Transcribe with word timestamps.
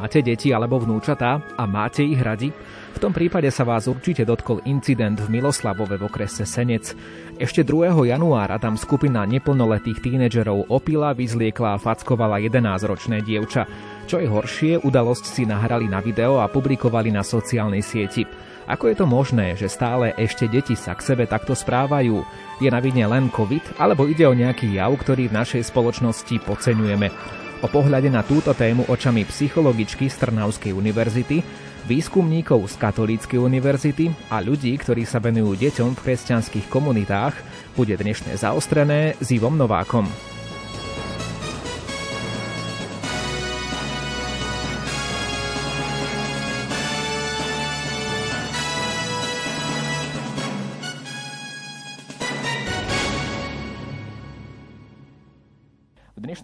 Máte 0.00 0.24
deti 0.24 0.48
alebo 0.48 0.80
vnúčatá 0.80 1.44
a 1.60 1.68
máte 1.68 2.00
ich 2.00 2.16
radi? 2.16 2.48
V 2.96 2.98
tom 3.04 3.12
prípade 3.12 3.52
sa 3.52 3.68
vás 3.68 3.84
určite 3.84 4.24
dotkol 4.24 4.64
incident 4.64 5.20
v 5.20 5.28
Miloslavove 5.28 6.00
v 6.00 6.08
okrese 6.08 6.48
Senec. 6.48 6.96
Ešte 7.36 7.60
2. 7.68 8.08
januára 8.08 8.56
tam 8.56 8.80
skupina 8.80 9.28
neplnoletých 9.28 10.00
tínedžerov 10.00 10.72
opila, 10.72 11.12
vyzliekla 11.12 11.76
a 11.76 11.82
fackovala 11.84 12.40
11-ročné 12.40 13.20
dievča. 13.20 13.68
Čo 14.08 14.24
je 14.24 14.28
horšie, 14.32 14.72
udalosť 14.80 15.24
si 15.28 15.44
nahrali 15.44 15.84
na 15.84 16.00
video 16.00 16.40
a 16.40 16.48
publikovali 16.48 17.12
na 17.12 17.20
sociálnej 17.20 17.84
sieti. 17.84 18.24
Ako 18.72 18.88
je 18.88 18.96
to 18.96 19.04
možné, 19.04 19.52
že 19.52 19.68
stále 19.68 20.16
ešte 20.16 20.48
deti 20.48 20.80
sa 20.80 20.96
k 20.96 21.12
sebe 21.12 21.28
takto 21.28 21.52
správajú? 21.52 22.24
Je 22.56 22.72
na 22.72 22.80
vine 22.80 23.04
len 23.04 23.28
COVID, 23.28 23.76
alebo 23.76 24.08
ide 24.08 24.24
o 24.24 24.32
nejaký 24.32 24.80
jav, 24.80 24.96
ktorý 24.96 25.28
v 25.28 25.36
našej 25.44 25.68
spoločnosti 25.68 26.40
podceňujeme? 26.48 27.12
O 27.60 27.68
pohľade 27.68 28.08
na 28.08 28.24
túto 28.24 28.56
tému 28.56 28.88
očami 28.88 29.28
psychologičky 29.28 30.08
z 30.08 30.16
Trnavskej 30.16 30.72
univerzity, 30.72 31.44
výskumníkov 31.84 32.72
z 32.72 32.74
Katolíckej 32.80 33.36
univerzity 33.36 34.32
a 34.32 34.40
ľudí, 34.40 34.72
ktorí 34.80 35.04
sa 35.04 35.20
venujú 35.20 35.60
deťom 35.60 35.92
v 35.92 36.02
kresťanských 36.08 36.72
komunitách, 36.72 37.36
bude 37.76 37.92
dnešné 38.00 38.40
zaostrené 38.40 39.12
s 39.20 39.28
Ivom 39.36 39.60
Novákom. 39.60 40.29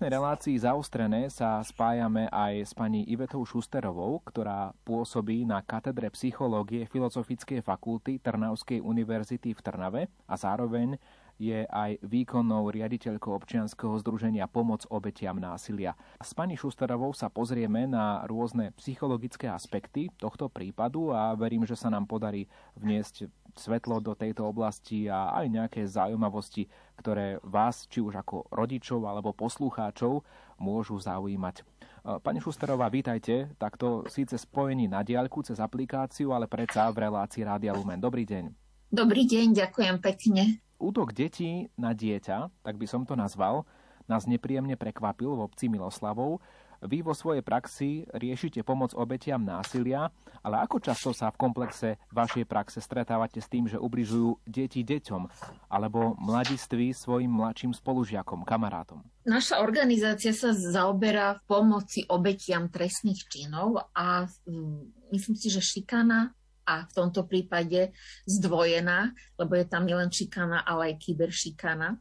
Dnešnej 0.07 0.23
relácii 0.23 0.63
zaostrené 0.63 1.27
sa 1.35 1.59
spájame 1.67 2.31
aj 2.31 2.71
s 2.71 2.73
pani 2.79 3.03
Ivetou 3.11 3.43
Šusterovou, 3.43 4.23
ktorá 4.23 4.71
pôsobí 4.87 5.43
na 5.43 5.59
katedre 5.67 6.15
psychológie 6.15 6.87
Filozofickej 6.87 7.59
fakulty 7.59 8.23
Trnavskej 8.23 8.79
univerzity 8.87 9.51
v 9.51 9.61
Trnave 9.67 10.03
a 10.31 10.39
zároveň 10.39 10.95
je 11.37 11.69
aj 11.69 12.01
výkonnou 12.01 12.73
riaditeľkou 12.73 13.33
občianskeho 13.37 13.97
združenia 14.01 14.49
Pomoc 14.49 14.89
obetiam 14.89 15.37
násilia. 15.37 15.93
S 16.21 16.33
pani 16.33 16.57
Šusterovou 16.57 17.13
sa 17.13 17.29
pozrieme 17.29 17.85
na 17.85 18.25
rôzne 18.25 18.73
psychologické 18.81 19.49
aspekty 19.49 20.09
tohto 20.17 20.49
prípadu 20.49 21.13
a 21.13 21.37
verím, 21.37 21.69
že 21.69 21.77
sa 21.77 21.93
nám 21.93 22.09
podarí 22.09 22.49
vniesť 22.81 23.29
svetlo 23.57 24.01
do 24.05 24.13
tejto 24.13 24.45
oblasti 24.49 25.09
a 25.09 25.33
aj 25.33 25.47
nejaké 25.49 25.81
zaujímavosti, 25.89 26.69
ktoré 27.01 27.41
vás, 27.41 27.89
či 27.89 28.05
už 28.05 28.21
ako 28.21 28.49
rodičov 28.53 29.05
alebo 29.09 29.33
poslucháčov, 29.33 30.21
môžu 30.61 31.01
zaujímať. 31.01 31.61
E, 31.61 31.65
pani 32.21 32.41
Šusterová, 32.41 32.93
vítajte. 32.93 33.53
Takto 33.57 34.05
síce 34.13 34.37
spojení 34.37 34.89
na 34.89 35.01
diaľku 35.01 35.41
cez 35.41 35.57
aplikáciu, 35.57 36.37
ale 36.37 36.49
predsa 36.49 36.93
v 36.93 37.09
relácii 37.09 37.45
Rádia 37.45 37.73
Lumen. 37.73 38.01
Dobrý 38.01 38.29
deň. 38.29 38.53
Dobrý 38.93 39.25
deň, 39.25 39.57
ďakujem 39.57 39.97
pekne. 40.05 40.66
Útok 40.77 41.17
detí 41.17 41.73
na 41.81 41.97
dieťa, 41.97 42.63
tak 42.65 42.75
by 42.77 42.87
som 42.89 43.09
to 43.09 43.17
nazval, 43.17 43.65
nás 44.07 44.29
nepríjemne 44.29 44.79
prekvapil 44.79 45.35
v 45.35 45.45
obci 45.45 45.67
Miloslavov. 45.67 46.39
Vy 46.85 47.01
vo 47.01 47.17
svojej 47.17 47.41
praxi 47.41 48.05
riešite 48.13 48.61
pomoc 48.61 48.93
obetiam 48.93 49.41
násilia, 49.41 50.13
ale 50.45 50.61
ako 50.61 50.77
často 50.79 51.11
sa 51.17 51.33
v 51.33 51.41
komplexe 51.41 51.97
vašej 52.13 52.45
praxe 52.45 52.79
stretávate 52.85 53.41
s 53.41 53.49
tým, 53.49 53.65
že 53.65 53.81
ubližujú 53.81 54.45
deti 54.45 54.85
deťom 54.85 55.25
alebo 55.73 56.13
mladiství 56.21 56.93
svojim 56.93 57.33
mladším 57.33 57.73
spolužiakom, 57.73 58.45
kamarátom? 58.45 59.01
Naša 59.25 59.65
organizácia 59.65 60.37
sa 60.37 60.53
zaoberá 60.53 61.41
v 61.41 61.43
pomoci 61.49 62.05
obetiam 62.13 62.69
trestných 62.69 63.25
činov 63.33 63.81
a 63.97 64.29
mm, 64.29 65.11
myslím 65.17 65.37
si, 65.41 65.49
že 65.49 65.65
šikana 65.65 66.37
a 66.67 66.85
v 66.85 66.93
tomto 66.93 67.25
prípade 67.25 67.95
zdvojená, 68.27 69.15
lebo 69.39 69.53
je 69.55 69.67
tam 69.71 69.87
nielen 69.87 70.11
šikana, 70.11 70.67
ale 70.67 70.93
aj 70.93 71.01
kyberšikana, 71.07 71.97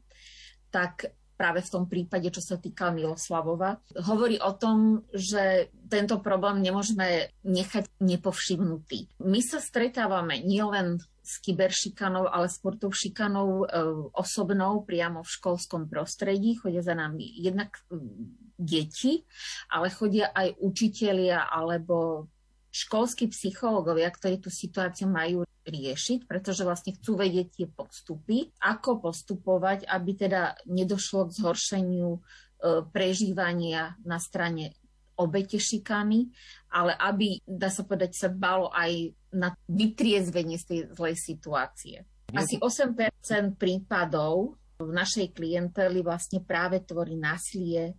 tak 0.74 1.14
práve 1.36 1.59
v 1.62 1.72
tom 1.72 1.86
prípade, 1.86 2.31
čo 2.31 2.40
sa 2.40 2.56
týka 2.56 2.96
Miloslavova, 2.96 3.80
hovorí 4.08 4.40
o 4.40 4.56
tom, 4.56 5.04
že 5.12 5.70
tento 5.92 6.24
problém 6.24 6.64
nemôžeme 6.64 7.30
nechať 7.44 7.92
nepovšimnutý. 8.00 9.22
My 9.22 9.44
sa 9.44 9.59
stretávame 9.59 10.40
nielen 10.42 11.04
s 11.25 11.42
kyberšikanou, 11.44 12.31
ale 12.31 12.48
s 12.48 12.62
tou 12.62 12.92
šikanou 12.94 13.66
e, 13.66 13.81
osobnou 14.16 14.86
priamo 14.88 15.25
v 15.25 15.34
školskom 15.36 15.92
prostredí. 15.92 16.56
Chodia 16.56 16.86
za 16.86 16.96
nami 16.96 17.25
jednak 17.42 17.75
deti, 18.56 19.25
ale 19.68 19.92
chodia 19.92 20.31
aj 20.31 20.56
učitelia 20.64 21.50
alebo 21.52 22.30
školskí 22.75 23.31
psychológovia, 23.31 24.12
ktorí 24.12 24.44
tú 24.44 24.52
situáciu 24.52 25.08
majú 25.08 25.47
riešiť, 25.63 26.28
pretože 26.28 26.68
vlastne 26.68 26.91
chcú 27.00 27.16
vedieť 27.16 27.47
tie 27.56 27.68
postupy, 27.72 28.52
ako 28.59 29.00
postupovať, 29.00 29.88
aby 29.88 30.12
teda 30.13 30.59
nedošlo 30.68 31.31
k 31.31 31.36
zhoršeniu 31.40 32.12
e, 32.12 32.19
prežívania 32.91 33.96
na 34.03 34.19
strane 34.19 34.75
obete 35.16 35.56
šikany, 35.56 36.28
ale 36.75 36.91
aby, 37.00 37.40
dá 37.47 37.72
sa 37.72 37.88
povedať, 37.88 38.12
sa 38.12 38.28
balo 38.28 38.68
aj 38.75 39.16
na 39.31 39.56
vytriezvenie 39.72 40.59
z 40.59 40.66
tej 40.68 40.80
zlej 40.92 41.16
situácie. 41.16 42.03
Asi 42.36 42.59
8% 42.59 43.56
prípadov 43.56 44.59
v 44.75 44.92
našej 44.92 45.31
klienteli 45.31 46.03
vlastne 46.03 46.44
práve 46.44 46.84
tvorí 46.84 47.16
násilie 47.16 47.96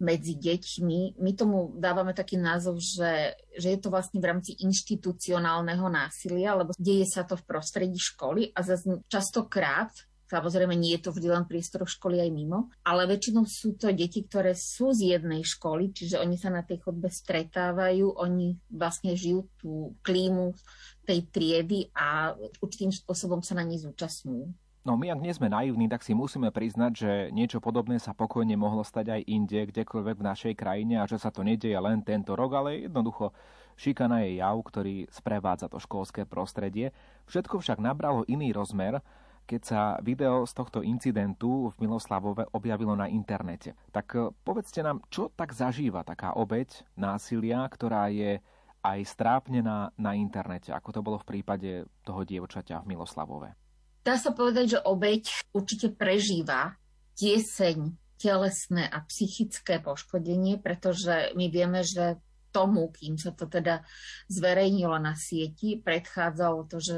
medzi 0.00 0.34
deťmi. 0.36 1.20
My 1.20 1.30
tomu 1.36 1.76
dávame 1.76 2.16
taký 2.16 2.40
názov, 2.40 2.80
že, 2.80 3.36
že 3.54 3.68
je 3.76 3.78
to 3.78 3.92
vlastne 3.92 4.18
v 4.18 4.28
rámci 4.32 4.56
inštitucionálneho 4.58 5.86
násilia, 5.92 6.56
lebo 6.56 6.72
deje 6.80 7.06
sa 7.06 7.22
to 7.28 7.36
v 7.36 7.46
prostredí 7.46 8.00
školy 8.00 8.50
a 8.56 8.64
zase 8.64 9.04
častokrát 9.06 9.92
Samozrejme, 10.30 10.78
nie 10.78 10.94
je 10.94 11.02
to 11.02 11.10
vždy 11.10 11.26
len 11.26 11.42
priestor 11.42 11.82
školy 11.82 12.22
aj 12.22 12.30
mimo, 12.30 12.70
ale 12.86 13.02
väčšinou 13.10 13.50
sú 13.50 13.74
to 13.74 13.90
deti, 13.90 14.22
ktoré 14.22 14.54
sú 14.54 14.94
z 14.94 15.18
jednej 15.18 15.42
školy, 15.42 15.90
čiže 15.90 16.22
oni 16.22 16.38
sa 16.38 16.54
na 16.54 16.62
tej 16.62 16.86
chodbe 16.86 17.10
stretávajú, 17.10 18.14
oni 18.14 18.54
vlastne 18.70 19.18
žijú 19.18 19.50
tú 19.58 19.98
klímu 20.06 20.54
tej 21.02 21.26
triedy 21.34 21.90
a 21.98 22.38
určitým 22.62 22.94
spôsobom 22.94 23.42
sa 23.42 23.58
na 23.58 23.66
nej 23.66 23.82
zúčastňujú. 23.82 24.69
No 24.80 24.96
my 24.96 25.12
ak 25.12 25.20
nie 25.20 25.36
sme 25.36 25.52
naivní, 25.52 25.92
tak 25.92 26.00
si 26.00 26.16
musíme 26.16 26.48
priznať, 26.48 26.92
že 26.96 27.12
niečo 27.36 27.60
podobné 27.60 28.00
sa 28.00 28.16
pokojne 28.16 28.56
mohlo 28.56 28.80
stať 28.80 29.12
aj 29.12 29.28
inde, 29.28 29.60
kdekoľvek 29.68 30.16
v 30.16 30.26
našej 30.32 30.54
krajine 30.56 30.96
a 30.96 31.04
že 31.04 31.20
sa 31.20 31.28
to 31.28 31.44
nedieje 31.44 31.76
len 31.76 32.00
tento 32.00 32.32
rok, 32.32 32.56
ale 32.56 32.88
jednoducho 32.88 33.36
šikana 33.76 34.24
je 34.24 34.40
jav, 34.40 34.56
ktorý 34.56 35.04
sprevádza 35.12 35.68
to 35.68 35.76
školské 35.76 36.24
prostredie. 36.24 36.96
Všetko 37.28 37.60
však 37.60 37.76
nabralo 37.76 38.24
iný 38.24 38.56
rozmer, 38.56 39.04
keď 39.44 39.60
sa 39.60 39.80
video 40.00 40.48
z 40.48 40.52
tohto 40.56 40.80
incidentu 40.80 41.76
v 41.76 41.84
Miloslavove 41.84 42.48
objavilo 42.56 42.96
na 42.96 43.04
internete. 43.04 43.76
Tak 43.92 44.06
eh, 44.16 44.32
povedzte 44.46 44.80
nám, 44.80 45.04
čo 45.12 45.28
tak 45.28 45.52
zažíva 45.52 46.08
taká 46.08 46.32
obeď 46.32 46.88
násilia, 46.96 47.68
ktorá 47.68 48.08
je 48.08 48.40
aj 48.80 49.00
strápnená 49.04 49.92
na 50.00 50.16
internete, 50.16 50.72
ako 50.72 50.88
to 50.88 51.00
bolo 51.04 51.20
v 51.20 51.28
prípade 51.36 51.84
toho 52.00 52.24
dievčaťa 52.24 52.80
v 52.80 52.96
Miloslavove. 52.96 53.52
Dá 54.00 54.16
sa 54.16 54.32
povedať, 54.32 54.76
že 54.76 54.84
obeď 54.84 55.28
určite 55.52 55.92
prežíva 55.92 56.76
tieseň 57.20 57.92
telesné 58.20 58.84
a 58.88 59.00
psychické 59.08 59.80
poškodenie, 59.80 60.60
pretože 60.60 61.32
my 61.36 61.48
vieme, 61.48 61.80
že 61.80 62.20
tomu, 62.52 62.90
kým 62.92 63.16
sa 63.16 63.32
to 63.32 63.48
teda 63.48 63.80
zverejnilo 64.28 64.98
na 65.00 65.16
sieti, 65.16 65.80
predchádzalo 65.80 66.68
to, 66.68 66.82
že 66.82 66.96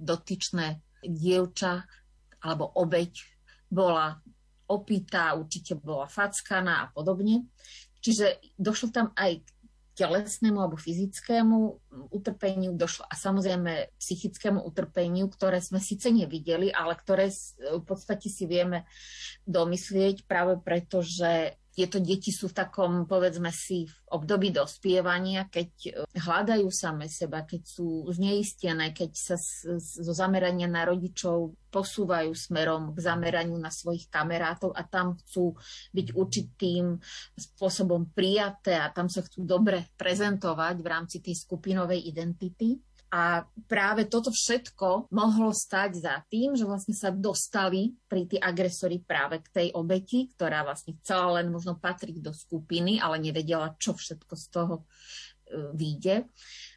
dotyčné 0.00 0.80
dievča 1.00 1.84
alebo 2.40 2.68
obeď 2.76 3.12
bola 3.70 4.18
opýtá, 4.70 5.36
určite 5.36 5.76
bola 5.76 6.08
fackaná 6.10 6.88
a 6.88 6.90
podobne. 6.90 7.48
Čiže 8.00 8.56
došlo 8.56 8.88
tam 8.90 9.06
aj 9.12 9.44
k 9.44 9.48
telesnému 10.00 10.56
alebo 10.56 10.80
fyzickému 10.80 11.56
utrpeniu 12.08 12.72
došlo. 12.72 13.04
A 13.04 13.12
samozrejme 13.12 13.92
psychickému 14.00 14.64
utrpeniu, 14.64 15.28
ktoré 15.28 15.60
sme 15.60 15.76
síce 15.76 16.08
nevideli, 16.08 16.72
ale 16.72 16.96
ktoré 16.96 17.28
v 17.60 17.84
podstate 17.84 18.32
si 18.32 18.48
vieme 18.48 18.88
domyslieť 19.44 20.24
práve 20.24 20.56
preto, 20.64 21.04
že 21.04 21.59
tieto 21.70 22.02
deti 22.02 22.34
sú 22.34 22.50
v 22.50 22.58
takom, 22.66 23.06
povedzme 23.06 23.54
si, 23.54 23.86
v 23.86 23.96
období 24.10 24.50
dospievania, 24.50 25.46
keď 25.46 25.70
e, 25.86 25.90
hľadajú 26.18 26.66
same 26.68 27.06
seba, 27.06 27.46
keď 27.46 27.62
sú 27.62 28.10
zneistené, 28.10 28.90
keď 28.90 29.10
sa 29.14 29.36
zo 29.78 30.12
zamerania 30.12 30.66
na 30.66 30.82
rodičov 30.82 31.54
posúvajú 31.70 32.34
smerom 32.34 32.90
k 32.92 32.98
zameraniu 33.06 33.54
na 33.54 33.70
svojich 33.70 34.10
kamerátov 34.10 34.74
a 34.74 34.82
tam 34.82 35.14
chcú 35.22 35.54
byť 35.94 36.06
určitým 36.18 36.98
spôsobom 37.38 38.10
prijaté 38.10 38.74
a 38.74 38.90
tam 38.90 39.06
sa 39.06 39.22
chcú 39.22 39.46
dobre 39.46 39.94
prezentovať 39.94 40.76
v 40.82 40.86
rámci 40.90 41.22
tej 41.22 41.38
skupinovej 41.38 42.02
identity 42.10 42.74
A 43.10 43.42
práve 43.66 44.06
toto 44.06 44.30
všetko 44.30 45.10
mohlo 45.10 45.50
stať 45.50 45.98
za 45.98 46.22
tým, 46.30 46.54
že 46.54 46.62
vlastne 46.62 46.94
sa 46.94 47.10
dostali 47.10 47.90
pri 48.06 48.30
tí 48.30 48.38
agresori 48.38 49.02
práve 49.02 49.42
k 49.42 49.48
tej 49.50 49.68
obeti, 49.74 50.30
ktorá 50.30 50.62
vlastne 50.62 50.94
chcela 51.02 51.42
len 51.42 51.50
možno 51.50 51.74
patriť 51.74 52.22
do 52.22 52.30
skupiny, 52.30 53.02
ale 53.02 53.18
nevedela, 53.18 53.74
čo 53.82 53.98
všetko 53.98 54.34
z 54.38 54.46
toho 54.54 54.74
e, 54.78 54.84
vyjde. 55.74 56.30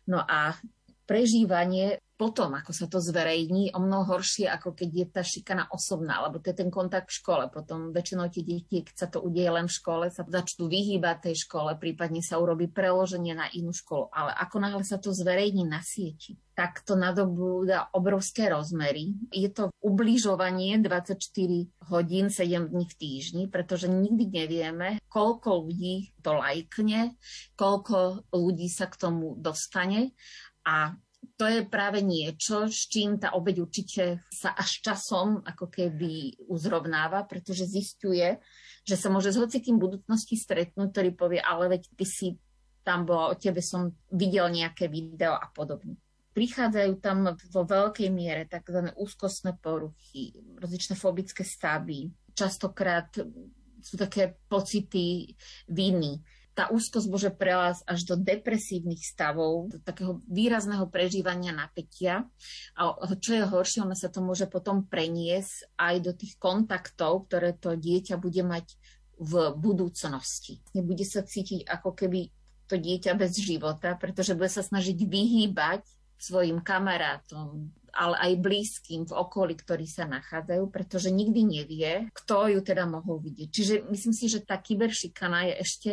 No 0.10 0.26
a 0.26 0.58
prežívanie 1.06 2.02
potom, 2.24 2.56
ako 2.56 2.72
sa 2.72 2.88
to 2.88 3.04
zverejní, 3.04 3.75
o 3.75 3.84
mnoho 3.84 4.16
horšie, 4.16 4.48
ako 4.48 4.72
keď 4.72 4.90
je 4.96 5.06
tá 5.12 5.22
šikana 5.28 5.68
osobná, 5.75 6.24
lebo 6.24 6.40
to 6.40 6.56
je 6.56 6.64
ten 6.64 6.72
kontakt 6.72 7.12
v 7.12 7.20
škole. 7.20 7.44
Potom 7.52 7.92
väčšinou 7.92 8.31
tie 8.31 8.48
deti, 8.48 8.80
keď 8.80 8.96
sa 8.96 9.08
to 9.12 9.20
udeje 9.20 9.52
len 9.52 9.68
v 9.68 9.75
škole, 9.75 10.08
sa 10.08 10.24
začnú 10.24 10.72
vyhýbať 10.72 11.28
tej 11.28 11.44
škole, 11.44 11.75
prípadne 11.75 12.24
sa 12.24 12.40
urobí 12.40 12.72
preloženie 12.72 13.36
na 13.36 13.52
inú 13.52 13.75
školu. 13.75 14.08
Ale 14.16 14.31
ako 14.40 14.56
náhle 14.56 14.88
sa 14.88 15.04
to 15.04 15.12
zverejní 15.12 15.68
na 15.68 15.84
sieti, 15.84 16.40
tak 16.56 16.80
to 16.88 16.96
nadobúda 16.96 17.92
obrovské 17.92 18.48
rozmery. 18.48 19.20
Je 19.36 19.52
to 19.52 19.68
ubližovanie 19.84 20.80
24 20.80 21.20
hodín, 21.92 22.31
7 22.31 22.72
dní 22.72 22.88
v 22.88 22.96
týždni, 22.96 23.44
pretože 23.52 23.92
nikdy 23.92 24.31
nevieme, 24.31 25.04
koľko 25.12 25.68
ľudí 25.68 26.16
to 26.24 26.40
lajkne, 26.40 27.20
koľko 27.60 28.24
ľudí 28.31 28.72
sa 28.72 28.88
k 28.88 28.96
tomu 28.96 29.36
dostane 29.36 30.16
a 30.64 30.96
to 31.40 31.46
je 31.48 31.66
práve 31.66 32.04
niečo, 32.04 32.68
s 32.68 32.88
čím 32.92 33.18
tá 33.18 33.34
obeď 33.34 33.56
určite 33.64 34.04
sa 34.30 34.54
až 34.54 34.84
časom 34.84 35.42
ako 35.44 35.72
keby 35.72 36.38
uzrovnáva, 36.52 37.25
pretože 37.25 37.68
zistuje, 37.68 38.38
že 38.84 38.96
sa 39.00 39.08
môže 39.08 39.31
s 39.31 39.40
hocikým 39.40 39.80
budúcnosti 39.80 40.36
stretnúť, 40.36 40.92
ktorý 40.92 41.10
povie, 41.16 41.40
ale 41.40 41.80
veď 41.80 41.81
ty 41.96 42.06
si 42.06 42.28
tam 42.84 43.08
bola, 43.08 43.31
o 43.31 43.40
tebe 43.40 43.64
som 43.64 43.96
videl 44.12 44.52
nejaké 44.52 44.92
video 44.92 45.34
a 45.34 45.48
podobne. 45.50 45.96
Prichádzajú 46.36 46.92
tam 47.00 47.31
vo 47.31 47.64
veľkej 47.64 48.10
miere 48.12 48.50
tzv. 48.50 48.92
úzkostné 48.98 49.56
poruchy, 49.62 50.36
rozličné 50.60 51.00
fobické 51.00 51.46
stavy, 51.48 52.12
častokrát 52.34 53.08
sú 53.84 53.96
také 53.96 54.42
pocity 54.50 55.31
viny, 55.70 56.20
tá 56.54 56.70
úzkosť 56.70 57.08
môže 57.10 57.30
prelásť 57.34 57.82
až 57.90 58.00
do 58.06 58.16
depresívnych 58.16 59.02
stavov, 59.02 59.74
do 59.74 59.78
takého 59.82 60.22
výrazného 60.30 60.86
prežívania 60.86 61.50
napätia. 61.50 62.30
A 62.78 62.94
čo 63.18 63.34
je 63.34 63.44
horšie, 63.44 63.82
ono 63.82 63.98
sa 63.98 64.14
to 64.14 64.22
môže 64.22 64.46
potom 64.46 64.86
preniesť 64.86 65.74
aj 65.82 65.96
do 66.06 66.12
tých 66.14 66.38
kontaktov, 66.38 67.26
ktoré 67.26 67.58
to 67.58 67.74
dieťa 67.74 68.22
bude 68.22 68.46
mať 68.46 68.78
v 69.18 69.34
budúcnosti. 69.58 70.62
Nebude 70.78 71.06
sa 71.06 71.26
cítiť 71.26 71.66
ako 71.66 71.98
keby 71.98 72.30
to 72.70 72.78
dieťa 72.78 73.18
bez 73.18 73.38
života, 73.38 73.98
pretože 73.98 74.38
bude 74.38 74.50
sa 74.50 74.62
snažiť 74.62 74.98
vyhýbať 75.06 75.84
svojim 76.18 76.64
kamarátom, 76.64 77.68
ale 77.94 78.16
aj 78.18 78.42
blízkym 78.42 79.06
v 79.06 79.14
okolí, 79.14 79.54
ktorí 79.60 79.86
sa 79.86 80.08
nachádzajú, 80.08 80.64
pretože 80.72 81.12
nikdy 81.12 81.42
nevie, 81.44 81.92
kto 82.16 82.58
ju 82.58 82.60
teda 82.64 82.88
mohol 82.88 83.20
vidieť. 83.20 83.50
Čiže 83.52 83.76
myslím 83.92 84.16
si, 84.16 84.26
že 84.32 84.42
tá 84.42 84.58
kyberšikana 84.58 85.52
je 85.52 85.54
ešte 85.60 85.90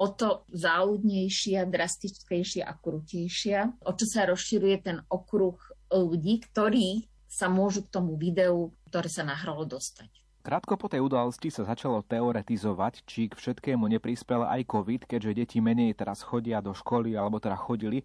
o 0.00 0.06
to 0.08 0.48
záľudnejšia, 0.56 1.68
drastickejšia 1.68 2.64
a 2.64 2.72
krutejšia, 2.72 3.84
o 3.84 3.92
čo 3.92 4.06
sa 4.08 4.24
rozširuje 4.24 4.76
ten 4.80 4.98
okruh 5.12 5.60
ľudí, 5.92 6.40
ktorí 6.48 7.04
sa 7.28 7.52
môžu 7.52 7.84
k 7.84 7.92
tomu 7.92 8.16
videu, 8.16 8.72
ktoré 8.88 9.12
sa 9.12 9.22
nahralo, 9.22 9.68
dostať. 9.68 10.08
Krátko 10.40 10.80
po 10.80 10.88
tej 10.88 11.04
udalosti 11.04 11.52
sa 11.52 11.68
začalo 11.68 12.00
teoretizovať, 12.00 13.04
či 13.04 13.28
k 13.28 13.36
všetkému 13.36 13.84
neprispel 13.92 14.40
aj 14.48 14.64
COVID, 14.72 15.04
keďže 15.04 15.36
deti 15.36 15.58
menej 15.60 15.92
teraz 15.92 16.24
chodia 16.24 16.64
do 16.64 16.72
školy, 16.72 17.12
alebo 17.12 17.36
teda 17.36 17.60
chodili 17.60 18.00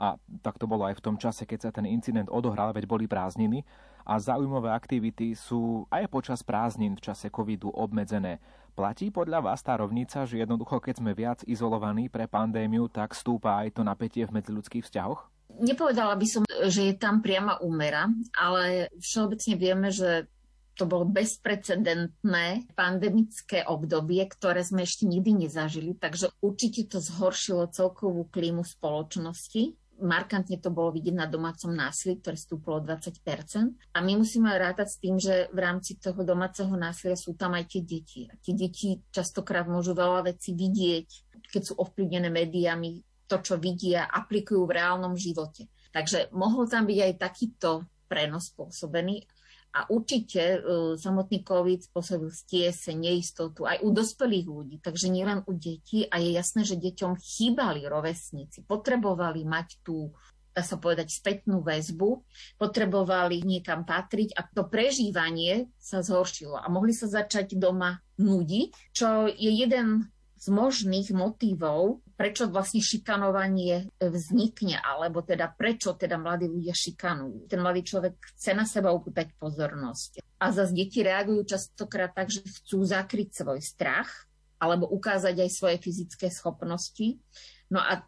a 0.00 0.16
tak 0.40 0.56
to 0.56 0.64
bolo 0.64 0.88
aj 0.88 0.96
v 0.96 1.04
tom 1.04 1.16
čase, 1.20 1.44
keď 1.44 1.68
sa 1.68 1.70
ten 1.76 1.84
incident 1.84 2.32
odohral, 2.32 2.72
veď 2.72 2.88
boli 2.88 3.04
prázdniny 3.04 3.60
a 4.08 4.16
zaujímavé 4.16 4.72
aktivity 4.72 5.36
sú 5.36 5.84
aj 5.92 6.08
počas 6.08 6.40
prázdnin 6.40 6.96
v 6.96 7.04
čase 7.04 7.28
covidu 7.28 7.68
obmedzené. 7.68 8.40
Platí 8.70 9.10
podľa 9.10 9.42
vás 9.42 9.60
tá 9.60 9.76
rovnica, 9.76 10.24
že 10.24 10.40
jednoducho 10.40 10.78
keď 10.78 10.94
sme 11.02 11.12
viac 11.12 11.42
izolovaní 11.44 12.08
pre 12.08 12.30
pandémiu, 12.30 12.86
tak 12.86 13.12
stúpa 13.12 13.60
aj 13.66 13.76
to 13.76 13.82
napätie 13.82 14.24
v 14.24 14.40
medziľudských 14.40 14.86
vzťahoch? 14.86 15.20
Nepovedala 15.60 16.14
by 16.14 16.26
som, 16.30 16.42
že 16.70 16.90
je 16.90 16.94
tam 16.94 17.20
priama 17.20 17.58
úmera, 17.60 18.06
ale 18.38 18.88
všeobecne 19.02 19.54
vieme, 19.58 19.90
že 19.90 20.30
to 20.78 20.88
bolo 20.88 21.04
bezprecedentné 21.04 22.72
pandemické 22.72 23.66
obdobie, 23.68 24.24
ktoré 24.24 24.64
sme 24.64 24.88
ešte 24.88 25.04
nikdy 25.04 25.44
nezažili, 25.44 25.92
takže 25.92 26.32
určite 26.40 26.88
to 26.88 27.04
zhoršilo 27.04 27.68
celkovú 27.68 28.24
klímu 28.32 28.64
spoločnosti 28.64 29.76
markantne 30.00 30.56
to 30.58 30.72
bolo 30.72 30.90
vidieť 30.92 31.16
na 31.16 31.28
domácom 31.28 31.70
násilí, 31.70 32.18
ktoré 32.18 32.36
stúplo 32.36 32.80
20% 32.80 33.94
A 33.94 33.98
my 34.00 34.12
musíme 34.16 34.50
rátať 34.50 34.88
s 34.88 34.96
tým, 35.00 35.16
že 35.20 35.46
v 35.52 35.58
rámci 35.60 36.00
toho 36.00 36.20
domáceho 36.24 36.72
násilia 36.74 37.16
sú 37.16 37.36
tam 37.36 37.54
aj 37.54 37.70
tie 37.70 37.82
deti. 37.84 38.20
A 38.26 38.34
tie 38.40 38.56
deti 38.56 38.98
častokrát 39.12 39.68
môžu 39.68 39.92
veľa 39.92 40.32
vecí 40.32 40.56
vidieť, 40.56 41.06
keď 41.52 41.62
sú 41.62 41.74
ovplyvnené 41.78 42.28
médiami, 42.32 43.04
to, 43.30 43.38
čo 43.38 43.62
vidia, 43.62 44.10
aplikujú 44.10 44.66
v 44.66 44.74
reálnom 44.74 45.14
živote. 45.14 45.70
Takže 45.94 46.34
mohol 46.34 46.66
tam 46.66 46.82
byť 46.86 46.98
aj 46.98 47.12
takýto 47.14 47.70
prenos 48.10 48.50
spôsobený 48.50 49.22
a 49.70 49.86
určite 49.86 50.58
uh, 50.58 50.98
samotný 50.98 51.46
COVID 51.46 51.86
spôsobil 51.86 52.30
stiese, 52.34 52.90
neistotu 52.90 53.66
aj 53.66 53.86
u 53.86 53.94
dospelých 53.94 54.46
ľudí, 54.50 54.76
takže 54.82 55.06
nielen 55.06 55.46
u 55.46 55.52
detí. 55.54 56.10
A 56.10 56.18
je 56.18 56.34
jasné, 56.34 56.66
že 56.66 56.74
deťom 56.74 57.14
chýbali 57.18 57.86
rovesníci, 57.86 58.66
potrebovali 58.66 59.46
mať 59.46 59.78
tú 59.86 60.10
dá 60.50 60.66
sa 60.66 60.76
povedať, 60.82 61.14
spätnú 61.14 61.62
väzbu, 61.62 62.26
potrebovali 62.58 63.46
niekam 63.46 63.86
patriť. 63.86 64.34
A 64.34 64.44
to 64.50 64.66
prežívanie 64.66 65.70
sa 65.78 66.02
zhoršilo. 66.02 66.58
A 66.58 66.66
mohli 66.66 66.90
sa 66.90 67.06
začať 67.06 67.54
doma 67.54 68.02
nudiť, 68.18 68.90
čo 68.90 69.30
je 69.30 69.50
jeden 69.50 70.10
z 70.40 70.48
možných 70.48 71.12
motívov, 71.12 72.00
prečo 72.16 72.48
vlastne 72.48 72.80
šikanovanie 72.80 73.92
vznikne, 74.00 74.80
alebo 74.80 75.20
teda 75.20 75.52
prečo 75.52 75.92
teda 75.92 76.16
mladí 76.16 76.48
ľudia 76.48 76.72
šikanujú. 76.72 77.44
Ten 77.44 77.60
mladý 77.60 77.84
človek 77.84 78.16
chce 78.32 78.56
na 78.56 78.64
seba 78.64 78.88
upútať 78.88 79.36
pozornosť. 79.36 80.24
A 80.40 80.48
zase 80.48 80.72
deti 80.72 81.04
reagujú 81.04 81.44
častokrát 81.44 82.16
tak, 82.16 82.32
že 82.32 82.40
chcú 82.40 82.80
zakryť 82.88 83.28
svoj 83.36 83.60
strach, 83.60 84.08
alebo 84.56 84.88
ukázať 84.88 85.36
aj 85.44 85.50
svoje 85.52 85.76
fyzické 85.76 86.32
schopnosti. 86.32 87.20
No 87.68 87.80
a 87.84 88.00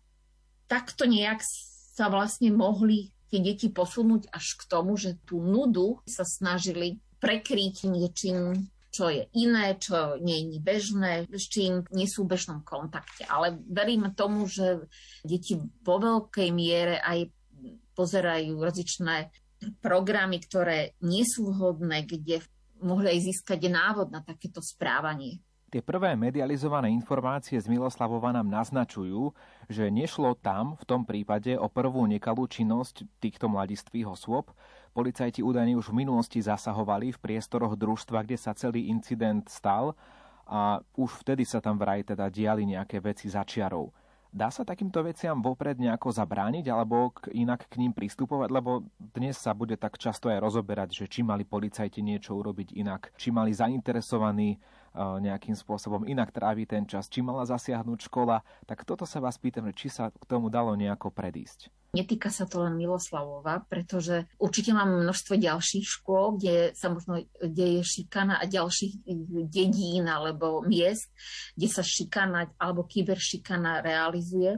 takto 0.72 1.04
nejak 1.04 1.44
sa 1.92 2.08
vlastne 2.08 2.48
mohli 2.48 3.12
tie 3.28 3.44
deti 3.44 3.68
posunúť 3.68 4.32
až 4.32 4.56
k 4.56 4.62
tomu, 4.72 4.96
že 4.96 5.20
tú 5.28 5.40
nudu 5.40 6.00
sa 6.08 6.24
snažili 6.24 7.00
prekryť 7.20 7.88
niečím 7.92 8.68
čo 8.92 9.08
je 9.08 9.24
iné, 9.32 9.80
čo 9.80 10.20
nie 10.20 10.52
je 10.52 10.60
bežné, 10.60 11.24
s 11.32 11.48
čím 11.48 11.80
nie 11.96 12.04
sú 12.04 12.28
v 12.28 12.36
bežnom 12.36 12.60
kontakte. 12.60 13.24
Ale 13.24 13.56
veríme 13.64 14.12
tomu, 14.12 14.44
že 14.44 14.84
deti 15.24 15.56
vo 15.80 15.96
veľkej 15.96 16.48
miere 16.52 17.00
aj 17.00 17.32
pozerajú 17.96 18.60
rozličné 18.60 19.32
programy, 19.80 20.44
ktoré 20.44 20.92
nie 21.00 21.24
sú 21.24 21.48
vhodné, 21.56 22.04
kde 22.04 22.44
mohli 22.84 23.16
aj 23.16 23.32
získať 23.32 23.64
návod 23.72 24.12
na 24.12 24.20
takéto 24.20 24.60
správanie. 24.60 25.40
Tie 25.72 25.80
prvé 25.80 26.12
medializované 26.12 26.92
informácie 26.92 27.56
z 27.56 27.64
Miloslavova 27.64 28.28
nám 28.28 28.44
naznačujú, 28.44 29.32
že 29.72 29.88
nešlo 29.88 30.36
tam 30.36 30.76
v 30.76 30.84
tom 30.84 31.08
prípade 31.08 31.56
o 31.56 31.64
prvú 31.72 32.04
nekalú 32.04 32.44
činnosť 32.44 33.08
týchto 33.16 33.48
mladistvých 33.48 34.04
osôb. 34.04 34.52
Policajti 34.92 35.40
údajne 35.40 35.72
už 35.80 35.88
v 35.88 36.04
minulosti 36.04 36.36
zasahovali 36.44 37.16
v 37.16 37.22
priestoroch 37.22 37.80
družstva, 37.80 38.28
kde 38.28 38.36
sa 38.36 38.52
celý 38.52 38.92
incident 38.92 39.40
stal 39.48 39.96
a 40.44 40.84
už 41.00 41.24
vtedy 41.24 41.48
sa 41.48 41.64
tam 41.64 41.80
vraj 41.80 42.04
teda 42.04 42.28
diali 42.28 42.68
nejaké 42.68 43.00
veci 43.00 43.32
za 43.32 43.40
čiarou. 43.40 43.88
Dá 44.32 44.48
sa 44.48 44.64
takýmto 44.64 45.04
veciam 45.04 45.44
vopred 45.44 45.76
nejako 45.76 46.12
zabrániť 46.12 46.64
alebo 46.72 47.12
k, 47.12 47.36
inak 47.36 47.68
k 47.68 47.80
ním 47.80 47.92
pristupovať? 47.92 48.48
Lebo 48.48 48.84
dnes 48.96 49.36
sa 49.36 49.52
bude 49.52 49.76
tak 49.76 50.00
často 50.00 50.32
aj 50.32 50.40
rozoberať, 50.40 51.04
že 51.04 51.04
či 51.08 51.20
mali 51.20 51.44
policajti 51.44 52.00
niečo 52.00 52.36
urobiť 52.40 52.76
inak, 52.76 53.12
či 53.16 53.28
mali 53.28 53.52
zainteresovaní 53.52 54.56
nejakým 54.96 55.56
spôsobom 55.56 56.04
inak 56.04 56.32
tráviť 56.32 56.66
ten 56.68 56.84
čas, 56.84 57.08
či 57.08 57.24
mala 57.24 57.48
zasiahnuť 57.48 58.12
škola. 58.12 58.44
Tak 58.68 58.84
toto 58.84 59.08
sa 59.08 59.20
vás 59.20 59.40
pýtam, 59.40 59.72
či 59.72 59.88
sa 59.88 60.12
k 60.12 60.24
tomu 60.28 60.52
dalo 60.52 60.76
nejako 60.76 61.08
predísť. 61.08 61.72
Netýka 61.92 62.32
sa 62.32 62.48
to 62.48 62.64
len 62.64 62.80
Miloslavova, 62.80 63.68
pretože 63.68 64.24
určite 64.40 64.72
máme 64.72 65.04
množstvo 65.04 65.36
ďalších 65.36 65.84
škôl, 65.84 66.40
kde 66.40 66.72
sa 66.72 66.88
možno 66.88 67.20
deje 67.44 67.84
šikana 67.84 68.40
a 68.40 68.48
ďalších 68.48 69.04
dedín 69.52 70.08
alebo 70.08 70.64
miest, 70.64 71.12
kde 71.52 71.68
sa 71.68 71.84
šikana 71.84 72.48
alebo 72.56 72.88
kyberšikana 72.88 73.84
realizuje. 73.84 74.56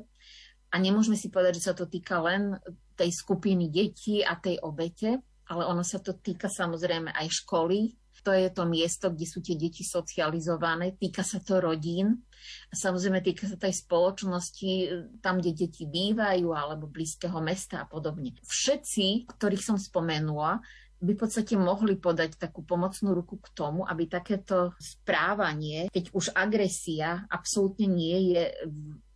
A 0.71 0.79
nemôžeme 0.79 1.19
si 1.19 1.27
povedať, 1.27 1.59
že 1.59 1.67
sa 1.71 1.75
to 1.75 1.91
týka 1.91 2.23
len 2.23 2.55
tej 2.95 3.11
skupiny 3.11 3.67
detí 3.67 4.23
a 4.23 4.39
tej 4.39 4.63
obete, 4.63 5.19
ale 5.51 5.63
ono 5.67 5.83
sa 5.83 5.99
to 5.99 6.15
týka 6.15 6.47
samozrejme 6.47 7.11
aj 7.11 7.35
školy, 7.35 7.99
to 8.25 8.33
je 8.33 8.49
to 8.49 8.65
miesto, 8.65 9.13
kde 9.13 9.27
sú 9.29 9.45
tie 9.45 9.55
deti 9.55 9.85
socializované, 9.85 10.97
týka 10.97 11.21
sa 11.21 11.45
to 11.45 11.61
rodín. 11.61 12.25
A 12.73 12.75
samozrejme 12.75 13.21
týka 13.21 13.45
sa 13.45 13.61
aj 13.61 13.85
spoločnosti, 13.85 14.73
tam, 15.21 15.45
kde 15.45 15.69
deti 15.69 15.85
bývajú, 15.85 16.49
alebo 16.57 16.89
blízkeho 16.89 17.37
mesta 17.45 17.85
a 17.85 17.89
podobne. 17.89 18.33
Všetci, 18.49 19.29
ktorých 19.29 19.63
som 19.63 19.77
spomenula, 19.77 20.65
by 21.05 21.13
v 21.13 21.21
podstate 21.21 21.55
mohli 21.61 22.01
podať 22.01 22.41
takú 22.41 22.65
pomocnú 22.65 23.13
ruku 23.13 23.37
k 23.37 23.53
tomu, 23.53 23.85
aby 23.85 24.09
takéto 24.09 24.73
správanie, 24.81 25.93
keď 25.93 26.05
už 26.17 26.33
agresia 26.33 27.29
absolútne 27.29 27.85
nie 27.93 28.33
je 28.33 28.43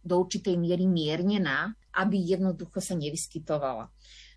do 0.04 0.20
určitej 0.20 0.60
miery 0.60 0.84
miernená, 0.84 1.72
aby 1.96 2.20
jednoducho 2.20 2.84
sa 2.84 2.92
nevyskytovala. 2.92 3.88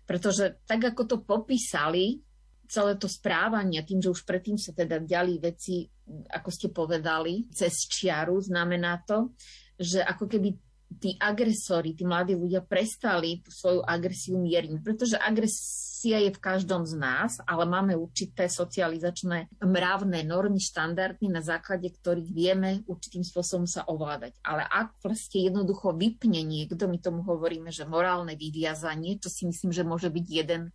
Pretože 0.08 0.64
tak, 0.64 0.80
ako 0.96 1.02
to 1.04 1.16
popísali, 1.20 2.24
celé 2.72 2.96
to 2.96 3.04
správanie, 3.04 3.84
tým, 3.84 4.00
že 4.00 4.08
už 4.08 4.24
predtým 4.24 4.56
sa 4.56 4.72
teda 4.72 4.96
diali 5.04 5.36
veci, 5.36 5.84
ako 6.32 6.48
ste 6.48 6.72
povedali, 6.72 7.52
cez 7.52 7.84
čiaru, 7.84 8.40
znamená 8.40 9.04
to, 9.04 9.36
že 9.76 10.00
ako 10.00 10.24
keby 10.24 10.56
tí 10.96 11.16
agresori, 11.16 11.96
tí 11.96 12.04
mladí 12.04 12.36
ľudia 12.36 12.64
prestali 12.64 13.40
tú 13.40 13.48
svoju 13.48 13.80
agresiu 13.84 14.36
mierniť, 14.36 14.80
pretože 14.84 15.16
agresia 15.16 16.20
je 16.20 16.30
v 16.32 16.42
každom 16.42 16.84
z 16.84 17.00
nás, 17.00 17.40
ale 17.48 17.64
máme 17.64 17.96
určité 17.96 18.48
socializačné 18.48 19.48
mravné 19.64 20.20
normy, 20.26 20.60
štandardy, 20.60 21.32
na 21.32 21.40
základe 21.40 21.88
ktorých 21.88 22.30
vieme 22.32 22.70
určitým 22.84 23.24
spôsobom 23.24 23.64
sa 23.64 23.88
ovládať. 23.88 24.36
Ale 24.44 24.68
ak 24.68 25.00
vlastne 25.00 25.40
jednoducho 25.40 25.96
vypne 25.96 26.44
niekto, 26.44 26.84
my 26.88 26.98
tomu 27.00 27.24
hovoríme, 27.24 27.72
že 27.72 27.88
morálne 27.88 28.36
vyviazanie, 28.36 29.16
čo 29.16 29.32
si 29.32 29.48
myslím, 29.48 29.72
že 29.72 29.88
môže 29.88 30.12
byť 30.12 30.26
jeden 30.28 30.72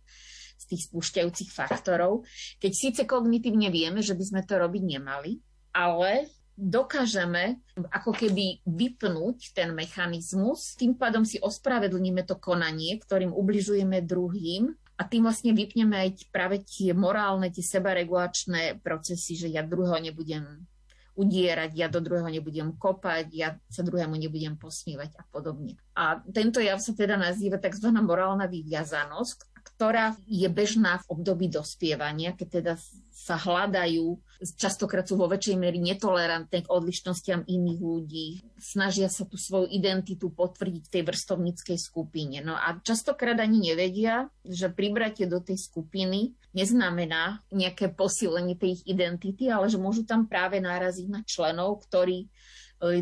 z 0.58 0.64
tých 0.74 0.90
spúšťajúcich 0.90 1.50
faktorov, 1.54 2.26
keď 2.58 2.72
síce 2.74 3.00
kognitívne 3.06 3.70
vieme, 3.70 4.02
že 4.02 4.18
by 4.18 4.24
sme 4.26 4.42
to 4.42 4.58
robiť 4.58 4.82
nemali, 4.98 5.38
ale 5.70 6.26
dokážeme 6.58 7.62
ako 7.94 8.10
keby 8.10 8.66
vypnúť 8.66 9.54
ten 9.54 9.70
mechanizmus, 9.70 10.74
tým 10.74 10.98
pádom 10.98 11.22
si 11.22 11.38
ospravedlníme 11.38 12.26
to 12.26 12.34
konanie, 12.34 12.98
ktorým 12.98 13.30
ubližujeme 13.30 14.02
druhým 14.02 14.74
a 14.98 15.06
tým 15.06 15.22
vlastne 15.22 15.54
vypneme 15.54 15.94
aj 15.94 16.26
práve 16.34 16.66
tie 16.66 16.90
morálne, 16.90 17.54
tie 17.54 17.62
sebaregulačné 17.62 18.82
procesy, 18.82 19.38
že 19.38 19.46
ja 19.46 19.62
druhého 19.62 20.02
nebudem 20.02 20.66
udierať, 21.18 21.74
ja 21.74 21.86
do 21.90 21.98
druhého 21.98 22.30
nebudem 22.30 22.74
kopať, 22.78 23.26
ja 23.34 23.48
sa 23.70 23.82
druhému 23.82 24.14
nebudem 24.14 24.54
posmívať 24.54 25.18
a 25.18 25.22
podobne. 25.30 25.74
A 25.98 26.22
tento 26.30 26.62
jav 26.62 26.78
sa 26.78 26.94
teda 26.94 27.18
nazýva 27.18 27.58
tzv. 27.58 27.90
morálna 27.90 28.46
vyviazanosť, 28.46 29.57
ktorá 29.78 30.18
je 30.26 30.50
bežná 30.50 30.98
v 31.06 31.14
období 31.14 31.46
dospievania, 31.46 32.34
keď 32.34 32.48
teda 32.50 32.74
sa 33.14 33.38
hľadajú, 33.38 34.18
častokrát 34.58 35.06
sú 35.06 35.14
vo 35.14 35.30
väčšej 35.30 35.54
miery 35.54 35.78
netolerantné 35.78 36.66
k 36.66 36.72
odlišnostiam 36.72 37.46
iných 37.46 37.78
ľudí, 37.78 38.42
snažia 38.58 39.06
sa 39.06 39.22
tú 39.22 39.38
svoju 39.38 39.70
identitu 39.70 40.34
potvrdiť 40.34 40.82
v 40.82 40.92
tej 40.98 41.02
vrstovníckej 41.06 41.78
skupine. 41.78 42.42
No 42.42 42.58
a 42.58 42.74
častokrát 42.82 43.38
ani 43.38 43.70
nevedia, 43.70 44.26
že 44.42 44.66
pribratie 44.66 45.30
do 45.30 45.38
tej 45.38 45.62
skupiny 45.62 46.34
neznamená 46.58 47.46
nejaké 47.54 47.94
posilenie 47.94 48.58
tej 48.58 48.82
ich 48.82 48.84
identity, 48.90 49.46
ale 49.46 49.70
že 49.70 49.78
môžu 49.78 50.02
tam 50.02 50.26
práve 50.26 50.58
náraziť 50.58 51.06
na 51.06 51.22
členov, 51.22 51.86
ktorí 51.86 52.26
e, 52.26 52.28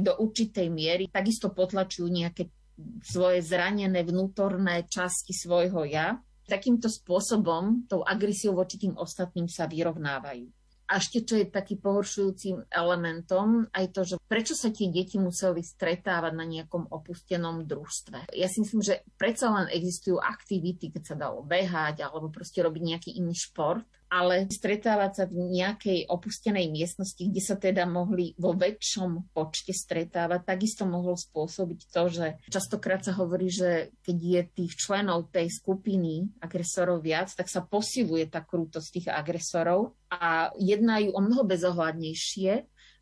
do 0.05 0.13
určitej 0.13 0.69
miery 0.69 1.09
takisto 1.09 1.49
potlačujú 1.49 2.05
nejaké 2.05 2.53
svoje 3.01 3.41
zranené 3.41 4.05
vnútorné 4.05 4.85
časti 4.85 5.33
svojho 5.33 5.89
ja 5.89 6.21
takýmto 6.47 6.89
spôsobom, 6.89 7.85
tou 7.91 8.07
agresiou 8.07 8.55
voči 8.55 8.79
tým 8.79 8.95
ostatným 8.95 9.51
sa 9.51 9.67
vyrovnávajú. 9.67 10.47
A 10.87 11.03
ešte, 11.03 11.27
čo 11.27 11.35
je 11.35 11.51
taký 11.51 11.83
pohoršujúcim 11.83 12.71
elementom, 12.71 13.67
aj 13.75 13.87
to, 13.91 14.01
že 14.07 14.17
prečo 14.31 14.55
sa 14.55 14.71
tie 14.71 14.87
deti 14.87 15.19
museli 15.19 15.59
stretávať 15.59 16.33
na 16.39 16.47
nejakom 16.47 16.87
opustenom 16.87 17.67
družstve. 17.67 18.31
Ja 18.31 18.47
si 18.47 18.63
myslím, 18.63 18.87
že 18.87 19.03
predsa 19.19 19.51
len 19.51 19.67
existujú 19.67 20.23
aktivity, 20.23 20.95
keď 20.95 21.03
sa 21.03 21.19
dalo 21.19 21.43
behať 21.43 22.07
alebo 22.07 22.31
proste 22.31 22.63
robiť 22.63 22.83
nejaký 22.87 23.11
iný 23.19 23.35
šport, 23.35 23.83
ale 24.07 24.47
stretávať 24.47 25.11
sa 25.13 25.25
v 25.27 25.51
nejakej 25.51 26.07
opustenej 26.07 26.71
miestnosti, 26.71 27.19
kde 27.19 27.43
sa 27.43 27.59
teda 27.59 27.85
mohli 27.91 28.39
vo 28.39 28.55
väčšom 28.55 29.35
počte 29.35 29.75
stretávať, 29.75 30.47
takisto 30.47 30.87
mohlo 30.87 31.19
spôsobiť 31.19 31.81
to, 31.91 32.03
že 32.07 32.27
častokrát 32.47 33.03
sa 33.03 33.19
hovorí, 33.19 33.51
že 33.51 33.91
keď 34.07 34.17
je 34.19 34.43
tých 34.63 34.73
členov 34.79 35.35
tej 35.35 35.51
skupiny 35.51 36.31
agresorov 36.39 37.03
viac, 37.03 37.35
tak 37.35 37.51
sa 37.51 37.67
posiluje 37.67 38.31
tá 38.31 38.47
krútosť 38.47 38.89
tých 38.95 39.09
agresorov 39.11 39.99
a 40.07 40.55
jednajú 40.55 41.11
o 41.11 41.21
mnoho 41.21 41.43
bezohľadnejšie, 41.43 42.53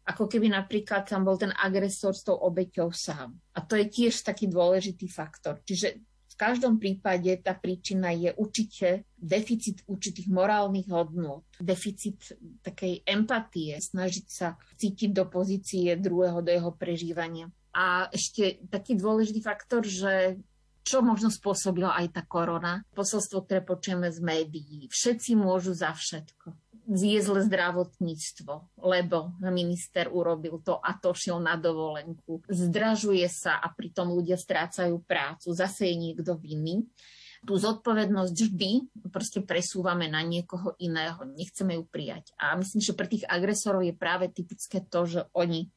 ako 0.04 0.28
keby 0.28 0.52
napríklad 0.52 1.08
tam 1.08 1.24
bol 1.24 1.40
ten 1.40 1.52
agresor 1.56 2.12
s 2.12 2.28
tou 2.28 2.36
obeťou 2.36 2.92
sám. 2.92 3.32
A 3.56 3.64
to 3.64 3.76
je 3.80 3.88
tiež 3.88 4.20
taký 4.20 4.52
dôležitý 4.52 5.08
faktor. 5.08 5.64
Čiže 5.64 5.96
v 6.34 6.42
každom 6.42 6.82
prípade 6.82 7.30
tá 7.38 7.54
príčina 7.54 8.10
je 8.10 8.34
určite 8.34 9.06
deficit 9.14 9.86
určitých 9.86 10.26
morálnych 10.34 10.90
hodnôt, 10.90 11.46
deficit 11.62 12.18
takej 12.66 13.06
empatie, 13.06 13.78
snažiť 13.78 14.26
sa 14.26 14.58
cítiť 14.74 15.14
do 15.14 15.30
pozície 15.30 15.94
druhého, 15.94 16.42
do 16.42 16.50
jeho 16.50 16.74
prežívania. 16.74 17.46
A 17.70 18.10
ešte 18.10 18.58
taký 18.66 18.98
dôležitý 18.98 19.46
faktor, 19.46 19.86
že 19.86 20.42
čo 20.82 21.06
možno 21.06 21.30
spôsobila 21.30 21.94
aj 22.02 22.18
tá 22.18 22.22
korona. 22.26 22.82
Posolstvo, 22.98 23.46
ktoré 23.46 23.62
počujeme 23.62 24.10
z 24.10 24.18
médií. 24.18 24.90
Všetci 24.90 25.38
môžu 25.38 25.70
za 25.70 25.94
všetko 25.94 26.63
je 26.84 27.20
zdravotníctvo, 27.20 28.52
lebo 28.84 29.32
minister 29.40 30.12
urobil 30.12 30.60
to 30.60 30.76
a 30.76 30.92
to 31.00 31.16
šiel 31.16 31.40
na 31.40 31.56
dovolenku. 31.56 32.44
Zdražuje 32.48 33.24
sa 33.32 33.56
a 33.56 33.72
pritom 33.72 34.12
ľudia 34.12 34.36
strácajú 34.36 35.00
prácu. 35.04 35.56
Zase 35.56 35.88
je 35.88 35.96
niekto 35.96 36.36
vinný. 36.36 36.84
Tú 37.44 37.60
zodpovednosť 37.60 38.32
vždy 38.32 38.72
proste 39.12 39.44
presúvame 39.44 40.08
na 40.08 40.24
niekoho 40.24 40.72
iného. 40.80 41.28
Nechceme 41.28 41.76
ju 41.76 41.84
prijať. 41.84 42.32
A 42.40 42.56
myslím, 42.56 42.80
že 42.80 42.96
pre 42.96 43.04
tých 43.04 43.28
agresorov 43.28 43.84
je 43.84 43.92
práve 43.92 44.32
typické 44.32 44.80
to, 44.80 45.04
že 45.04 45.20
oni 45.36 45.68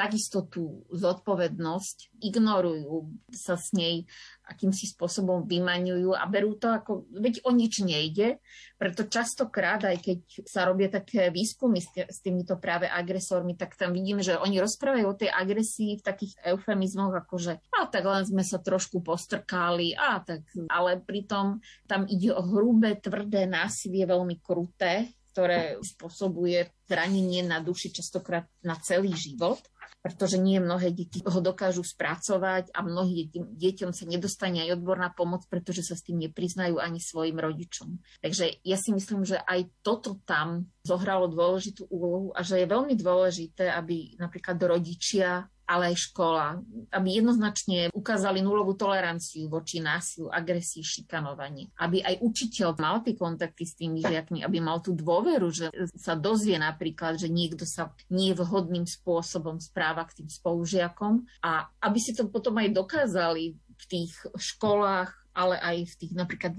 takisto 0.00 0.48
tú 0.48 0.88
zodpovednosť 0.88 2.24
ignorujú, 2.24 3.12
sa 3.28 3.60
s 3.60 3.76
nej 3.76 4.08
akýmsi 4.48 4.88
spôsobom 4.96 5.44
vymaňujú 5.44 6.16
a 6.16 6.24
berú 6.24 6.56
to 6.56 6.72
ako, 6.72 7.04
veď 7.12 7.44
o 7.44 7.52
nič 7.52 7.84
nejde, 7.84 8.40
preto 8.80 9.04
častokrát, 9.04 9.84
aj 9.84 10.00
keď 10.00 10.18
sa 10.48 10.64
robia 10.64 10.88
také 10.88 11.28
výskumy 11.28 11.84
s, 11.84 12.18
týmito 12.24 12.56
práve 12.56 12.88
agresormi, 12.88 13.54
tak 13.60 13.76
tam 13.76 13.92
vidíme, 13.92 14.24
že 14.24 14.40
oni 14.40 14.56
rozprávajú 14.58 15.04
o 15.04 15.18
tej 15.20 15.30
agresii 15.30 16.00
v 16.00 16.02
takých 16.02 16.32
eufemizmoch, 16.48 17.12
ako 17.12 17.36
že 17.36 17.52
a 17.76 17.84
tak 17.84 18.08
len 18.08 18.24
sme 18.24 18.42
sa 18.42 18.56
trošku 18.56 19.04
postrkali, 19.04 19.92
a 19.94 20.24
tak, 20.24 20.48
ale 20.72 20.96
pritom 20.98 21.60
tam 21.84 22.08
ide 22.08 22.32
o 22.32 22.40
hrubé, 22.40 22.96
tvrdé 22.96 23.44
násilie, 23.44 24.08
veľmi 24.08 24.40
kruté, 24.40 25.12
ktoré 25.30 25.78
spôsobuje 25.82 26.68
zranenie 26.90 27.46
na 27.46 27.62
duši 27.62 27.94
častokrát 27.94 28.50
na 28.66 28.74
celý 28.78 29.14
život 29.14 29.62
pretože 30.00 30.40
nie 30.40 30.56
mnohé 30.56 30.96
deti 30.96 31.20
ho 31.20 31.40
dokážu 31.44 31.84
spracovať 31.84 32.72
a 32.72 32.80
mnohým 32.80 33.28
deťom 33.52 33.92
sa 33.92 34.08
nedostane 34.08 34.64
aj 34.64 34.80
odborná 34.80 35.12
pomoc, 35.12 35.44
pretože 35.44 35.84
sa 35.84 35.92
s 35.92 36.04
tým 36.08 36.24
nepriznajú 36.24 36.80
ani 36.80 36.96
svojim 36.96 37.36
rodičom. 37.36 38.00
Takže 38.24 38.64
ja 38.64 38.80
si 38.80 38.96
myslím, 38.96 39.28
že 39.28 39.36
aj 39.36 39.68
toto 39.84 40.16
tam 40.24 40.72
zohralo 40.80 41.28
dôležitú 41.28 41.84
úlohu 41.92 42.32
a 42.32 42.40
že 42.40 42.64
je 42.64 42.72
veľmi 42.72 42.96
dôležité, 42.96 43.68
aby 43.68 44.16
napríklad 44.16 44.56
rodičia 44.56 45.44
ale 45.70 45.94
aj 45.94 46.10
škola, 46.10 46.58
aby 46.90 47.22
jednoznačne 47.22 47.94
ukázali 47.94 48.42
nulovú 48.42 48.74
toleranciu 48.74 49.46
voči 49.46 49.78
násilu, 49.78 50.26
agresii, 50.26 50.82
šikanovanie. 50.82 51.70
Aby 51.78 52.02
aj 52.02 52.18
učiteľ 52.18 52.74
mal 52.82 53.06
tie 53.06 53.14
kontakty 53.14 53.62
s 53.62 53.78
tými 53.78 54.02
žiakmi, 54.02 54.42
aby 54.42 54.58
mal 54.58 54.82
tú 54.82 54.98
dôveru, 54.98 55.46
že 55.54 55.70
sa 55.94 56.18
dozvie 56.18 56.58
napríklad, 56.58 57.22
že 57.22 57.30
niekto 57.30 57.62
sa 57.62 57.94
nie 58.10 58.34
vhodným 58.34 58.82
spôsobom 58.82 59.62
správa 59.62 60.02
k 60.10 60.22
tým 60.22 60.28
spolužiakom 60.28 61.22
a 61.46 61.70
aby 61.86 61.98
si 62.02 62.18
to 62.18 62.26
potom 62.26 62.58
aj 62.58 62.74
dokázali 62.74 63.54
v 63.54 63.84
tých 63.86 64.10
školách, 64.34 65.14
ale 65.30 65.54
aj 65.62 65.76
v 65.86 65.94
tých 66.02 66.12
napríklad 66.18 66.58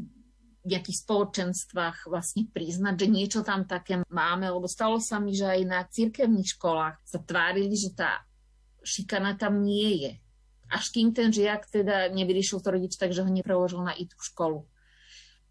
nejakých 0.61 0.97
spoločenstvách 1.03 2.05
vlastne 2.05 2.45
priznať, 2.53 2.93
že 3.01 3.07
niečo 3.09 3.41
tam 3.41 3.65
také 3.65 4.05
máme, 4.13 4.45
lebo 4.45 4.69
stalo 4.69 5.01
sa 5.01 5.17
mi, 5.17 5.33
že 5.33 5.49
aj 5.49 5.61
na 5.65 5.81
cirkevných 5.89 6.53
školách 6.53 7.01
sa 7.01 7.17
tvárili, 7.17 7.73
že 7.73 7.97
tá 7.97 8.21
šikana 8.81 9.37
tam 9.37 9.61
nie 9.63 9.91
je. 10.01 10.11
Až 10.71 10.93
kým 10.95 11.11
ten 11.11 11.29
žiak 11.29 11.67
teda 11.67 12.07
nevyriešil 12.15 12.63
to 12.63 12.69
rodič 12.71 12.95
tak, 12.95 13.11
že 13.11 13.23
ho 13.23 13.29
nepreložil 13.29 13.83
na 13.83 13.91
itú 13.91 14.15
školu. 14.19 14.63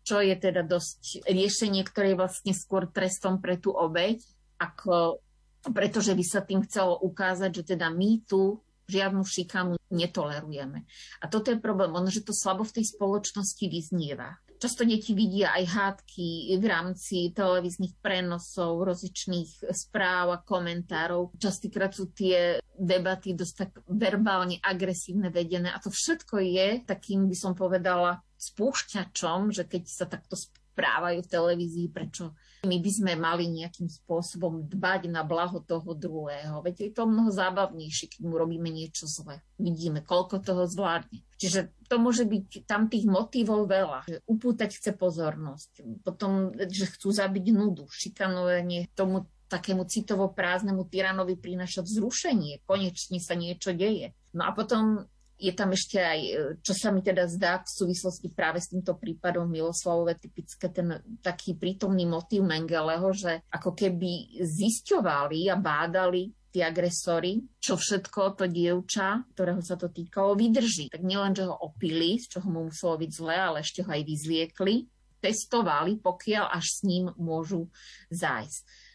Čo 0.00 0.24
je 0.24 0.32
teda 0.32 0.64
dosť 0.64 1.28
riešenie, 1.28 1.84
ktoré 1.84 2.16
je 2.16 2.20
vlastne 2.20 2.52
skôr 2.56 2.88
trestom 2.88 3.36
pre 3.36 3.60
tú 3.60 3.70
obeď, 3.76 4.24
ako 4.56 5.20
pretože 5.60 6.16
by 6.16 6.24
sa 6.24 6.40
tým 6.40 6.64
chcelo 6.64 6.96
ukázať, 7.04 7.50
že 7.52 7.76
teda 7.76 7.92
my 7.92 8.24
tu 8.24 8.64
žiadnu 8.88 9.22
šikanu 9.22 9.76
netolerujeme. 9.92 10.88
A 11.20 11.24
toto 11.28 11.52
je 11.52 11.60
problém, 11.60 11.92
ono, 11.92 12.08
že 12.08 12.24
to 12.24 12.32
slabo 12.32 12.64
v 12.64 12.80
tej 12.80 12.96
spoločnosti 12.96 13.64
vyznieva. 13.68 14.40
Často 14.60 14.84
deti 14.84 15.16
vidia 15.16 15.56
aj 15.56 15.64
hádky 15.72 16.52
v 16.60 16.64
rámci 16.68 17.32
televíznych 17.32 17.96
prenosov, 18.04 18.84
rozličných 18.84 19.72
správ 19.72 20.36
a 20.36 20.42
komentárov. 20.44 21.32
Častokrát 21.40 21.96
sú 21.96 22.12
tie 22.12 22.60
debaty 22.76 23.32
dosť 23.32 23.54
tak 23.56 23.80
verbálne 23.88 24.60
agresívne 24.60 25.32
vedené 25.32 25.72
a 25.72 25.80
to 25.80 25.88
všetko 25.88 26.44
je 26.44 26.84
takým, 26.84 27.24
by 27.24 27.36
som 27.40 27.56
povedala, 27.56 28.20
spúšťačom, 28.36 29.48
že 29.48 29.64
keď 29.64 29.82
sa 29.88 30.04
takto 30.04 30.36
správajú 30.70 31.20
v 31.22 31.32
televízii, 31.32 31.86
prečo 31.90 32.32
my 32.64 32.76
by 32.76 32.90
sme 32.92 33.12
mali 33.16 33.48
nejakým 33.48 33.88
spôsobom 33.88 34.68
dbať 34.68 35.08
na 35.08 35.24
blaho 35.24 35.64
toho 35.64 35.96
druhého. 35.96 36.60
Veď 36.60 36.76
je 36.86 36.90
to 36.92 37.08
mnoho 37.08 37.32
zábavnejšie, 37.32 38.12
keď 38.16 38.20
mu 38.28 38.36
robíme 38.36 38.68
niečo 38.68 39.08
zle. 39.08 39.40
Vidíme, 39.56 40.04
koľko 40.04 40.44
toho 40.44 40.68
zvládne. 40.68 41.24
Čiže 41.40 41.72
to 41.88 41.96
môže 41.96 42.28
byť 42.28 42.68
tam 42.68 42.92
tých 42.92 43.08
motivov 43.08 43.64
veľa. 43.64 44.04
Že 44.04 44.20
upútať 44.28 44.76
chce 44.76 44.92
pozornosť. 44.92 45.70
Potom, 46.04 46.52
že 46.52 46.84
chcú 46.84 47.08
zabiť 47.08 47.44
nudu, 47.56 47.88
šikanovanie 47.88 48.92
tomu 48.92 49.24
takému 49.50 49.88
citovo 49.88 50.30
prázdnemu 50.30 50.86
tyranovi 50.86 51.34
prináša 51.34 51.82
vzrušenie. 51.82 52.62
Konečne 52.68 53.18
sa 53.18 53.34
niečo 53.34 53.74
deje. 53.74 54.14
No 54.30 54.46
a 54.46 54.54
potom 54.54 55.10
je 55.40 55.52
tam 55.56 55.72
ešte 55.72 55.96
aj, 55.96 56.20
e, 56.20 56.32
čo 56.60 56.76
sa 56.76 56.92
mi 56.92 57.00
teda 57.00 57.24
zdá 57.24 57.64
v 57.64 57.72
súvislosti 57.72 58.28
práve 58.28 58.60
s 58.60 58.68
týmto 58.68 58.92
prípadom 59.00 59.48
Miloslavové, 59.48 60.20
typické 60.20 60.68
ten 60.68 61.00
taký 61.24 61.56
prítomný 61.56 62.04
motív 62.04 62.44
Mengeleho, 62.44 63.08
že 63.16 63.40
ako 63.48 63.72
keby 63.72 64.44
zisťovali 64.44 65.48
a 65.48 65.56
bádali 65.56 66.28
tí 66.50 66.60
agresori, 66.60 67.40
čo 67.62 67.78
všetko 67.78 68.36
to 68.36 68.44
dievča, 68.50 69.24
ktorého 69.32 69.62
sa 69.64 69.80
to 69.80 69.88
týkalo, 69.88 70.36
vydrží. 70.36 70.90
Tak 70.92 71.00
nielen, 71.00 71.32
že 71.32 71.46
ho 71.46 71.54
opili, 71.56 72.18
z 72.18 72.36
čoho 72.36 72.50
mu 72.50 72.68
muselo 72.68 72.98
byť 73.00 73.10
zle, 73.10 73.36
ale 73.38 73.56
ešte 73.62 73.86
ho 73.86 73.90
aj 73.90 74.02
vyzliekli, 74.02 74.74
testovali, 75.22 76.02
pokiaľ 76.02 76.44
až 76.50 76.66
s 76.66 76.80
ním 76.82 77.14
môžu 77.16 77.70
zájsť 78.10 78.89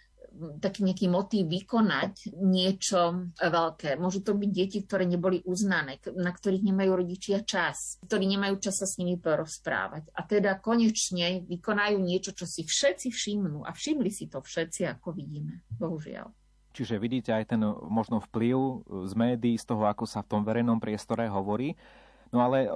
taký 0.60 0.86
nejaký 0.86 1.08
motív 1.08 1.48
vykonať 1.48 2.36
niečo 2.38 3.32
veľké. 3.40 3.96
Môžu 3.96 4.22
to 4.22 4.36
byť 4.36 4.52
deti, 4.52 4.84
ktoré 4.84 5.08
neboli 5.08 5.42
uznané, 5.48 5.98
na 6.16 6.32
ktorých 6.32 6.64
nemajú 6.64 6.92
rodičia 7.04 7.44
čas, 7.44 7.98
ktorí 8.06 8.28
nemajú 8.36 8.60
čas 8.60 8.84
sa 8.84 8.88
s 8.88 9.00
nimi 9.00 9.16
porozprávať. 9.16 10.12
A 10.14 10.22
teda 10.28 10.60
konečne 10.60 11.44
vykonajú 11.48 11.98
niečo, 12.00 12.36
čo 12.36 12.44
si 12.44 12.68
všetci 12.68 13.12
všimnú. 13.12 13.64
A 13.64 13.72
všimli 13.72 14.12
si 14.12 14.28
to 14.28 14.44
všetci, 14.44 14.88
ako 14.92 15.16
vidíme. 15.16 15.64
Bohužiaľ. 15.76 16.32
Čiže 16.76 17.00
vidíte 17.00 17.32
aj 17.32 17.56
ten 17.56 17.64
možno 17.88 18.20
vplyv 18.20 18.84
z 19.08 19.14
médií, 19.16 19.56
z 19.56 19.64
toho, 19.64 19.88
ako 19.88 20.04
sa 20.04 20.20
v 20.20 20.30
tom 20.36 20.42
verejnom 20.44 20.84
priestore 20.84 21.24
hovorí. 21.32 21.72
No 22.36 22.44
ale 22.44 22.68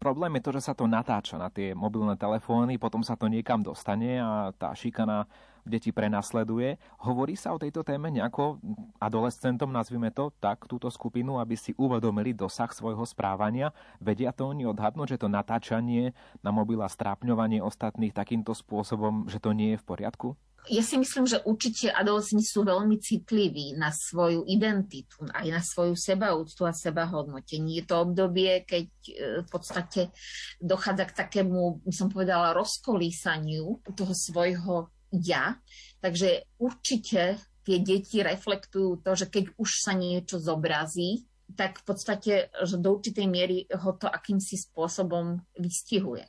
problém 0.00 0.40
je 0.40 0.44
to, 0.48 0.50
že 0.56 0.64
sa 0.64 0.72
to 0.72 0.88
natáča 0.88 1.36
na 1.36 1.52
tie 1.52 1.76
mobilné 1.76 2.16
telefóny, 2.16 2.80
potom 2.80 3.04
sa 3.04 3.20
to 3.20 3.28
niekam 3.28 3.60
dostane 3.60 4.16
a 4.16 4.48
tá 4.56 4.72
šikana 4.72 5.28
deti 5.64 5.90
prenasleduje. 5.90 6.76
Hovorí 7.02 7.34
sa 7.34 7.56
o 7.56 7.60
tejto 7.60 7.82
téme 7.82 8.12
nejako 8.12 8.60
adolescentom, 9.00 9.72
nazvime 9.72 10.12
to 10.12 10.30
tak, 10.38 10.68
túto 10.68 10.92
skupinu, 10.92 11.40
aby 11.40 11.56
si 11.56 11.72
uvedomili 11.74 12.36
dosah 12.36 12.70
svojho 12.70 13.02
správania? 13.08 13.72
Vedia 13.98 14.30
to 14.30 14.52
oni 14.52 14.68
odhadnúť, 14.68 15.16
že 15.16 15.20
to 15.24 15.28
natáčanie 15.32 16.12
na 16.44 16.52
mobil 16.52 16.78
a 16.84 16.88
strápňovanie 16.88 17.64
ostatných 17.64 18.12
takýmto 18.12 18.52
spôsobom, 18.52 19.26
že 19.26 19.40
to 19.40 19.56
nie 19.56 19.74
je 19.74 19.80
v 19.80 19.88
poriadku? 19.88 20.28
Ja 20.64 20.80
si 20.80 20.96
myslím, 20.96 21.28
že 21.28 21.44
určite 21.44 21.92
adolescenti 21.92 22.48
sú 22.48 22.64
veľmi 22.64 22.96
citliví 22.96 23.76
na 23.76 23.92
svoju 23.92 24.48
identitu, 24.48 25.20
aj 25.28 25.46
na 25.52 25.60
svoju 25.60 25.92
sebaúctu 25.92 26.64
a 26.64 26.72
sebahodnotenie. 26.72 27.76
Je 27.76 27.84
to 27.84 28.00
obdobie, 28.00 28.64
keď 28.64 28.88
e, 28.88 29.12
v 29.44 29.48
podstate 29.52 30.08
dochádza 30.56 31.04
k 31.12 31.16
takému, 31.20 31.84
by 31.84 31.92
som 31.92 32.08
povedala, 32.08 32.56
rozkolísaniu 32.56 33.84
toho 33.92 34.14
svojho 34.16 34.88
ja. 35.22 35.58
Takže 36.02 36.48
určite 36.58 37.38
tie 37.64 37.76
deti 37.80 38.20
reflektujú 38.20 39.00
to, 39.00 39.12
že 39.16 39.26
keď 39.32 39.44
už 39.56 39.70
sa 39.80 39.92
niečo 39.96 40.36
zobrazí, 40.36 41.24
tak 41.56 41.80
v 41.80 41.84
podstate, 41.84 42.32
že 42.64 42.76
do 42.80 42.96
určitej 42.96 43.26
miery 43.28 43.68
ho 43.68 43.92
to 43.96 44.08
akýmsi 44.08 44.56
spôsobom 44.56 45.40
vystihuje. 45.56 46.28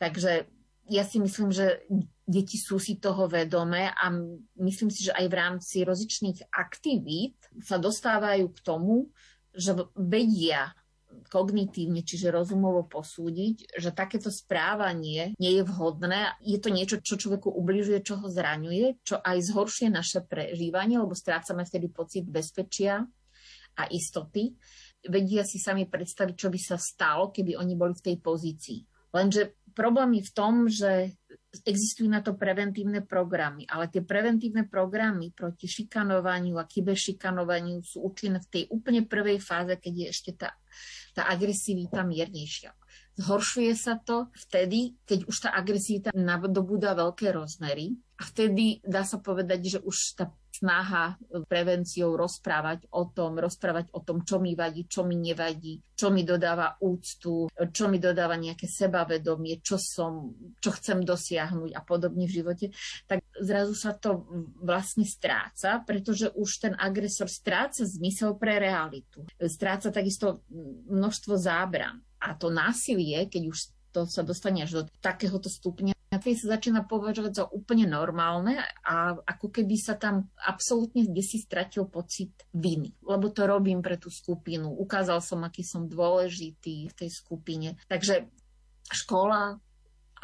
Takže 0.00 0.48
ja 0.88 1.04
si 1.04 1.20
myslím, 1.20 1.52
že 1.52 1.84
deti 2.24 2.56
sú 2.56 2.80
si 2.80 2.96
toho 2.96 3.28
vedomé 3.28 3.92
a 3.92 4.08
myslím 4.56 4.88
si, 4.88 5.08
že 5.08 5.12
aj 5.12 5.26
v 5.28 5.34
rámci 5.36 5.76
rozličných 5.84 6.48
aktivít 6.48 7.36
sa 7.60 7.76
dostávajú 7.76 8.48
k 8.48 8.58
tomu, 8.64 9.12
že 9.52 9.76
vedia 9.96 10.72
kognitívne, 11.26 12.06
čiže 12.06 12.30
rozumovo 12.30 12.86
posúdiť, 12.86 13.74
že 13.74 13.90
takéto 13.90 14.30
správanie 14.30 15.34
nie 15.42 15.52
je 15.58 15.62
vhodné. 15.66 16.38
Je 16.44 16.58
to 16.62 16.70
niečo, 16.70 17.02
čo 17.02 17.18
človeku 17.18 17.50
ubližuje, 17.50 17.98
čo 18.06 18.22
ho 18.22 18.30
zraňuje, 18.30 19.02
čo 19.02 19.18
aj 19.18 19.38
zhoršuje 19.42 19.88
naše 19.90 20.22
prežívanie, 20.22 21.02
lebo 21.02 21.18
strácame 21.18 21.66
vtedy 21.66 21.90
pocit 21.90 22.24
bezpečia 22.28 23.02
a 23.78 23.82
istoty. 23.90 24.54
Vedia 25.06 25.46
si 25.46 25.62
sami 25.62 25.86
predstaviť, 25.86 26.34
čo 26.34 26.48
by 26.50 26.58
sa 26.58 26.76
stalo, 26.78 27.30
keby 27.30 27.54
oni 27.54 27.74
boli 27.78 27.94
v 27.94 28.04
tej 28.12 28.16
pozícii. 28.18 28.80
Lenže 29.14 29.56
problém 29.72 30.20
je 30.20 30.28
v 30.28 30.34
tom, 30.34 30.54
že 30.68 31.16
existujú 31.64 32.12
na 32.12 32.20
to 32.20 32.36
preventívne 32.36 33.00
programy, 33.00 33.64
ale 33.64 33.88
tie 33.88 34.04
preventívne 34.04 34.68
programy 34.68 35.32
proti 35.32 35.64
šikanovaniu 35.64 36.60
a 36.60 36.68
kyberšikanovaniu 36.68 37.80
sú 37.80 38.04
účinné 38.04 38.44
v 38.44 38.50
tej 38.52 38.62
úplne 38.68 39.08
prvej 39.08 39.40
fáze, 39.40 39.72
keď 39.80 39.92
je 39.96 40.06
ešte 40.12 40.30
tá 40.36 40.52
tá 41.18 41.26
agresivita 41.26 42.06
miernejšia. 42.06 42.70
Zhoršuje 43.18 43.74
sa 43.74 43.98
to 43.98 44.30
vtedy, 44.46 44.94
keď 45.02 45.26
už 45.26 45.36
tá 45.42 45.50
agresivita 45.50 46.14
nadobúda 46.14 46.94
veľké 46.94 47.34
rozmery 47.34 47.98
a 48.14 48.22
vtedy 48.22 48.78
dá 48.86 49.02
sa 49.02 49.18
povedať, 49.18 49.60
že 49.66 49.78
už 49.82 49.96
tá 50.14 50.30
snaha 50.58 51.14
prevenciou 51.46 52.18
rozprávať 52.18 52.90
o 52.90 53.06
tom, 53.06 53.38
rozprávať 53.38 53.94
o 53.94 54.02
tom, 54.02 54.26
čo 54.26 54.42
mi 54.42 54.58
vadí, 54.58 54.90
čo 54.90 55.06
mi 55.06 55.14
nevadí, 55.14 55.78
čo 55.94 56.10
mi 56.10 56.26
dodáva 56.26 56.74
úctu, 56.82 57.46
čo 57.50 57.84
mi 57.86 57.98
dodáva 58.02 58.34
nejaké 58.34 58.66
sebavedomie, 58.66 59.62
čo 59.62 59.78
som, 59.78 60.34
čo 60.58 60.70
chcem 60.74 61.02
dosiahnuť 61.06 61.70
a 61.74 61.80
podobne 61.82 62.26
v 62.26 62.36
živote, 62.42 62.66
tak 63.06 63.22
zrazu 63.38 63.74
sa 63.74 63.94
to 63.94 64.26
vlastne 64.62 65.06
stráca, 65.06 65.82
pretože 65.82 66.30
už 66.34 66.50
ten 66.70 66.74
agresor 66.78 67.30
stráca 67.30 67.86
zmysel 67.86 68.34
pre 68.38 68.58
realitu. 68.58 69.26
Stráca 69.38 69.90
takisto 69.90 70.42
množstvo 70.90 71.34
zábran. 71.38 72.02
A 72.18 72.34
to 72.34 72.50
násilie, 72.50 73.30
keď 73.30 73.42
už 73.50 73.58
to 73.94 74.06
sa 74.06 74.22
dostane 74.22 74.62
až 74.62 74.70
do 74.70 74.82
takéhoto 75.02 75.50
stupňa, 75.50 75.97
keď 76.16 76.34
sa 76.40 76.56
začína 76.56 76.88
považovať 76.88 77.32
za 77.36 77.44
úplne 77.52 77.84
normálne 77.84 78.56
a 78.80 79.12
ako 79.12 79.52
keby 79.52 79.76
sa 79.76 80.00
tam 80.00 80.32
absolútne 80.40 81.04
kde 81.04 81.20
si 81.20 81.36
stratil 81.44 81.84
pocit 81.84 82.32
viny. 82.56 82.96
Lebo 83.04 83.28
to 83.28 83.44
robím 83.44 83.84
pre 83.84 84.00
tú 84.00 84.08
skupinu. 84.08 84.72
Ukázal 84.72 85.20
som, 85.20 85.44
aký 85.44 85.60
som 85.60 85.84
dôležitý 85.84 86.88
v 86.88 86.96
tej 86.96 87.10
skupine. 87.12 87.76
Takže 87.92 88.24
škola, 88.88 89.60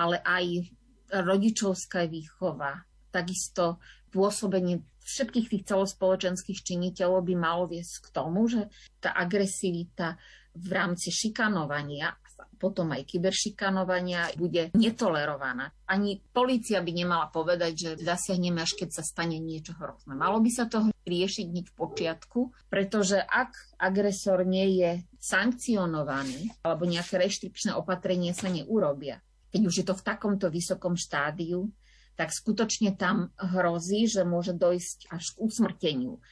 ale 0.01 0.17
aj 0.25 0.73
rodičovská 1.13 2.09
výchova, 2.09 2.89
takisto 3.13 3.79
pôsobenie 4.09 4.81
všetkých 5.05 5.47
tých 5.53 5.65
celospoločenských 5.69 6.65
činiteľov 6.65 7.29
by 7.29 7.35
malo 7.37 7.69
viesť 7.69 8.09
k 8.09 8.13
tomu, 8.15 8.49
že 8.49 8.73
tá 9.05 9.13
agresivita 9.13 10.17
v 10.57 10.69
rámci 10.73 11.13
šikanovania 11.13 12.17
potom 12.65 12.97
aj 12.97 13.05
kyberšikanovania 13.05 14.33
bude 14.41 14.73
netolerovaná. 14.73 15.69
Ani 15.85 16.25
policia 16.33 16.81
by 16.81 16.93
nemala 16.97 17.29
povedať, 17.29 17.73
že 17.77 17.91
zasiahneme 18.01 18.65
až 18.65 18.73
keď 18.81 18.89
sa 18.97 19.03
stane 19.05 19.37
niečo 19.37 19.77
hrozné. 19.77 20.17
Malo 20.17 20.41
by 20.41 20.49
sa 20.49 20.65
to 20.65 20.89
riešiť 21.05 21.45
hneď 21.53 21.67
v 21.69 21.77
počiatku, 21.77 22.41
pretože 22.73 23.21
ak 23.21 23.77
agresor 23.77 24.49
nie 24.49 24.81
je 24.81 25.05
sankcionovaný 25.21 26.57
alebo 26.65 26.89
nejaké 26.89 27.21
reštrikčné 27.21 27.77
opatrenie 27.77 28.33
sa 28.33 28.49
neurobia, 28.49 29.21
keď 29.53 29.61
už 29.69 29.75
je 29.77 29.85
to 29.85 29.93
v 29.93 30.07
takomto 30.09 30.49
vysokom 30.49 30.97
štádiu, 30.97 31.69
tak 32.17 32.33
skutočne 32.33 32.97
tam 32.97 33.29
hrozí, 33.37 34.09
že 34.09 34.25
môže 34.25 34.57
dojsť 34.57 35.13
až 35.13 35.35
k 35.35 35.37
usmrteniu 35.45 36.23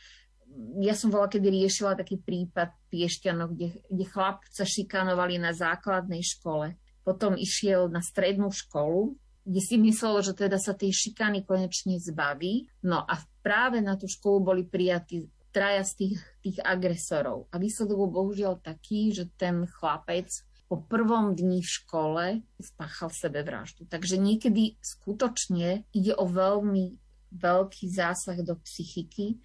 ja 0.80 0.94
som 0.96 1.08
bola, 1.08 1.28
kedy 1.28 1.48
riešila 1.48 1.96
taký 1.96 2.20
prípad 2.20 2.72
Piešťanov, 2.92 3.56
kde, 3.56 3.68
kde 3.88 4.04
chlapca 4.08 4.62
šikanovali 4.64 5.40
na 5.40 5.56
základnej 5.56 6.20
škole. 6.20 6.76
Potom 7.02 7.34
išiel 7.34 7.90
na 7.90 8.04
strednú 8.04 8.52
školu, 8.52 9.16
kde 9.42 9.60
si 9.60 9.76
myslel, 9.80 10.22
že 10.22 10.38
teda 10.38 10.60
sa 10.60 10.76
tej 10.76 10.94
šikany 10.94 11.42
konečne 11.42 11.98
zbaví. 11.98 12.70
No 12.86 13.02
a 13.02 13.18
práve 13.42 13.82
na 13.82 13.98
tú 13.98 14.06
školu 14.06 14.38
boli 14.54 14.62
prijatí 14.62 15.26
traja 15.50 15.84
z 15.84 15.92
tých, 15.98 16.18
tých 16.40 16.58
agresorov. 16.62 17.50
A 17.52 17.58
výsledok 17.60 18.06
bol 18.06 18.10
bohužiaľ 18.22 18.62
taký, 18.62 19.12
že 19.12 19.28
ten 19.34 19.66
chlapec 19.68 20.30
po 20.70 20.80
prvom 20.80 21.36
dni 21.36 21.60
v 21.60 21.68
škole 21.68 22.24
spáchal 22.56 23.12
sebevraždu. 23.12 23.84
Takže 23.84 24.16
niekedy 24.16 24.80
skutočne 24.80 25.84
ide 25.92 26.16
o 26.16 26.24
veľmi 26.24 26.96
veľký 27.32 27.92
zásah 27.92 28.40
do 28.40 28.56
psychiky, 28.64 29.40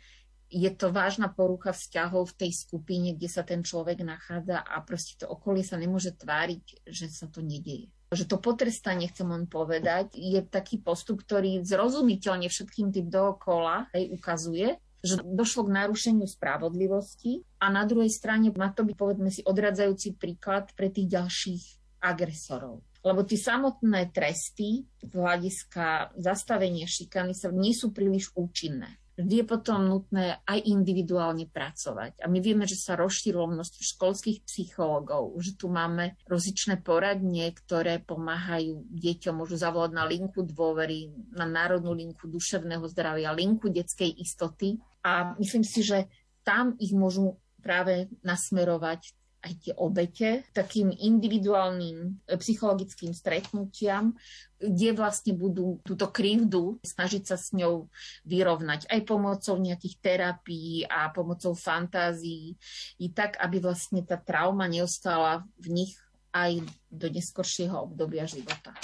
je 0.47 0.71
to 0.71 0.95
vážna 0.95 1.27
porucha 1.27 1.75
vzťahov 1.75 2.31
v 2.31 2.37
tej 2.47 2.51
skupine, 2.55 3.11
kde 3.11 3.27
sa 3.27 3.43
ten 3.43 3.63
človek 3.63 3.99
nachádza 4.03 4.63
a 4.63 4.79
proste 4.79 5.19
to 5.19 5.27
okolie 5.27 5.63
sa 5.63 5.75
nemôže 5.75 6.15
tváriť, 6.15 6.87
že 6.87 7.11
sa 7.11 7.27
to 7.27 7.43
nedieje. 7.43 7.91
že 8.07 8.23
to 8.23 8.39
potrestanie, 8.39 9.11
chcem 9.11 9.27
len 9.27 9.51
povedať, 9.51 10.15
je 10.15 10.39
taký 10.39 10.79
postup, 10.79 11.27
ktorý 11.27 11.59
zrozumiteľne 11.67 12.47
všetkým 12.47 12.95
tým 12.95 13.11
dookola 13.11 13.91
hej, 13.91 14.15
ukazuje, 14.15 14.79
že 15.03 15.19
došlo 15.19 15.67
k 15.67 15.75
narušeniu 15.83 16.23
spravodlivosti 16.23 17.43
a 17.59 17.67
na 17.67 17.83
druhej 17.83 18.07
strane 18.07 18.55
má 18.55 18.71
to 18.71 18.87
byť, 18.87 18.95
povedzme 18.95 19.27
si, 19.27 19.43
odradzajúci 19.43 20.15
príklad 20.15 20.71
pre 20.71 20.87
tých 20.87 21.19
ďalších 21.19 21.63
agresorov. 21.99 22.79
Lebo 23.03 23.27
tie 23.27 23.39
samotné 23.39 24.15
tresty 24.15 24.87
z 25.03 25.11
hľadiska 25.11 26.15
zastavenia 26.15 26.87
šikany 26.87 27.35
sa 27.35 27.51
nie 27.51 27.75
sú 27.75 27.91
príliš 27.91 28.31
účinné 28.39 28.95
je 29.17 29.43
potom 29.49 29.89
nutné 29.89 30.37
aj 30.45 30.61
individuálne 30.69 31.49
pracovať. 31.49 32.21
A 32.21 32.29
my 32.29 32.37
vieme, 32.37 32.69
že 32.69 32.77
sa 32.77 32.93
rozšírilo 32.93 33.49
množstvo 33.49 33.81
školských 33.81 34.45
psychológov, 34.45 35.33
že 35.41 35.57
tu 35.57 35.73
máme 35.73 36.13
rozličné 36.29 36.85
poradne, 36.85 37.49
ktoré 37.49 37.97
pomáhajú 38.05 38.85
deťom, 38.93 39.41
môžu 39.41 39.57
zavolať 39.57 39.91
na 39.97 40.05
linku 40.05 40.45
dôvery, 40.45 41.09
na 41.33 41.49
národnú 41.49 41.97
linku 41.97 42.29
duševného 42.29 42.85
zdravia, 42.93 43.33
linku 43.33 43.73
detskej 43.73 44.13
istoty. 44.21 44.77
A 45.01 45.33
myslím 45.41 45.65
si, 45.65 45.81
že 45.81 46.05
tam 46.45 46.77
ich 46.77 46.93
môžu 46.93 47.41
práve 47.59 48.07
nasmerovať 48.21 49.17
aj 49.47 49.53
tie 49.63 49.73
obete 49.79 50.43
takým 50.51 50.91
individuálnym 50.91 52.19
e, 52.27 52.35
psychologickým 52.35 53.15
stretnutiam, 53.15 54.11
kde 54.59 54.91
vlastne 54.91 55.31
budú 55.37 55.79
túto 55.87 56.11
krivdu 56.11 56.81
snažiť 56.83 57.23
sa 57.23 57.37
s 57.39 57.55
ňou 57.55 57.87
vyrovnať 58.27 58.91
aj 58.91 58.99
pomocou 59.07 59.55
nejakých 59.55 59.95
terapií 60.03 60.83
a 60.83 61.07
pomocou 61.13 61.55
fantázií, 61.55 62.59
i 62.99 63.07
tak, 63.15 63.39
aby 63.39 63.63
vlastne 63.63 64.03
tá 64.03 64.19
trauma 64.19 64.67
neostala 64.67 65.47
v 65.61 65.67
nich 65.71 65.93
aj 66.35 66.59
do 66.91 67.07
neskoršieho 67.07 67.87
obdobia 67.87 68.27
života. 68.27 68.75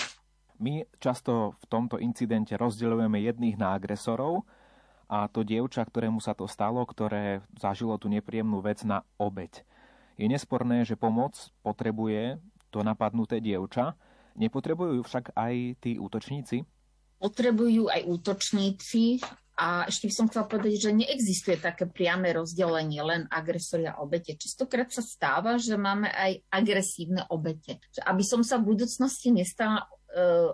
My 0.61 0.87
často 1.01 1.59
v 1.59 1.65
tomto 1.67 1.99
incidente 1.99 2.55
rozdeľujeme 2.55 3.19
jedných 3.19 3.59
na 3.59 3.75
agresorov 3.75 4.47
a 5.11 5.27
to 5.27 5.43
dievča, 5.43 5.83
ktorému 5.83 6.23
sa 6.23 6.31
to 6.37 6.47
stalo, 6.47 6.85
ktoré 6.87 7.43
zažilo 7.59 7.99
tú 7.99 8.07
nepríjemnú 8.07 8.63
vec 8.63 8.81
na 8.87 9.03
obeď. 9.19 9.65
Je 10.23 10.31
nesporné, 10.31 10.87
že 10.87 10.95
pomoc 10.95 11.35
potrebuje 11.67 12.39
to 12.71 12.79
napadnuté 12.79 13.43
dievča, 13.43 13.99
nepotrebujú 14.39 15.03
však 15.03 15.35
aj 15.35 15.83
tí 15.83 15.99
útočníci? 15.99 16.63
Potrebujú 17.19 17.91
aj 17.91 18.07
útočníci 18.07 19.19
a 19.59 19.83
ešte 19.83 20.07
by 20.07 20.13
som 20.15 20.25
chcela 20.31 20.47
povedať, 20.47 20.79
že 20.79 20.95
neexistuje 20.95 21.59
také 21.59 21.91
priame 21.91 22.31
rozdelenie 22.31 23.03
len 23.03 23.27
agresori 23.27 23.83
a 23.83 23.99
obete. 23.99 24.39
Čistokrát 24.39 24.87
sa 24.95 25.03
stáva, 25.03 25.59
že 25.59 25.75
máme 25.75 26.07
aj 26.07 26.39
agresívne 26.47 27.27
obete. 27.27 27.83
Aby 28.07 28.23
som 28.23 28.47
sa 28.47 28.55
v 28.63 28.79
budúcnosti 28.79 29.27
nestala 29.27 29.91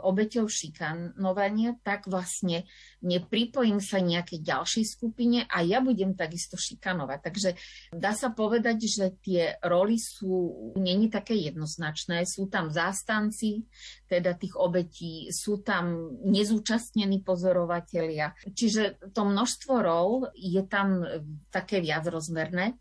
obeťou 0.04 0.48
šikanovania, 0.48 1.76
tak 1.84 2.08
vlastne 2.08 2.64
nepripojím 3.04 3.84
sa 3.84 4.00
nejakej 4.00 4.40
ďalšej 4.40 4.86
skupine 4.88 5.44
a 5.48 5.64
ja 5.64 5.84
budem 5.84 6.16
takisto 6.16 6.56
šikanovať. 6.56 7.20
Takže 7.20 7.50
dá 7.92 8.16
sa 8.16 8.32
povedať, 8.32 8.78
že 8.88 9.06
tie 9.20 9.60
roly 9.64 10.00
sú 10.00 10.74
není 10.80 11.12
také 11.12 11.36
jednoznačné. 11.36 12.24
Sú 12.24 12.48
tam 12.48 12.72
zástanci, 12.72 13.68
teda 14.08 14.40
tých 14.40 14.56
obetí, 14.56 15.28
sú 15.36 15.60
tam 15.60 16.16
nezúčastnení 16.24 17.20
pozorovatelia. 17.24 18.32
Čiže 18.48 19.12
to 19.12 19.28
množstvo 19.28 19.74
rol 19.84 20.32
je 20.36 20.64
tam 20.64 21.04
také 21.52 21.84
viacrozmerné. 21.84 22.80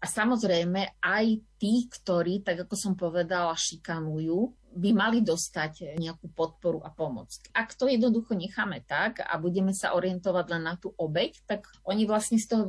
A 0.00 0.08
samozrejme 0.08 0.96
aj 1.04 1.26
tí, 1.60 1.84
ktorí, 1.84 2.40
tak 2.40 2.64
ako 2.64 2.72
som 2.72 2.94
povedala, 2.96 3.52
šikanujú, 3.52 4.59
by 4.70 4.90
mali 4.94 5.18
dostať 5.20 5.98
nejakú 5.98 6.30
podporu 6.30 6.80
a 6.86 6.90
pomoc. 6.94 7.34
Ak 7.50 7.74
to 7.74 7.90
jednoducho 7.90 8.38
necháme 8.38 8.82
tak 8.86 9.22
a 9.22 9.34
budeme 9.36 9.74
sa 9.74 9.94
orientovať 9.98 10.46
len 10.50 10.62
na 10.62 10.74
tú 10.78 10.94
obeď, 10.94 11.42
tak 11.46 11.66
oni 11.86 12.06
vlastne 12.06 12.38
z 12.38 12.46
toho 12.46 12.64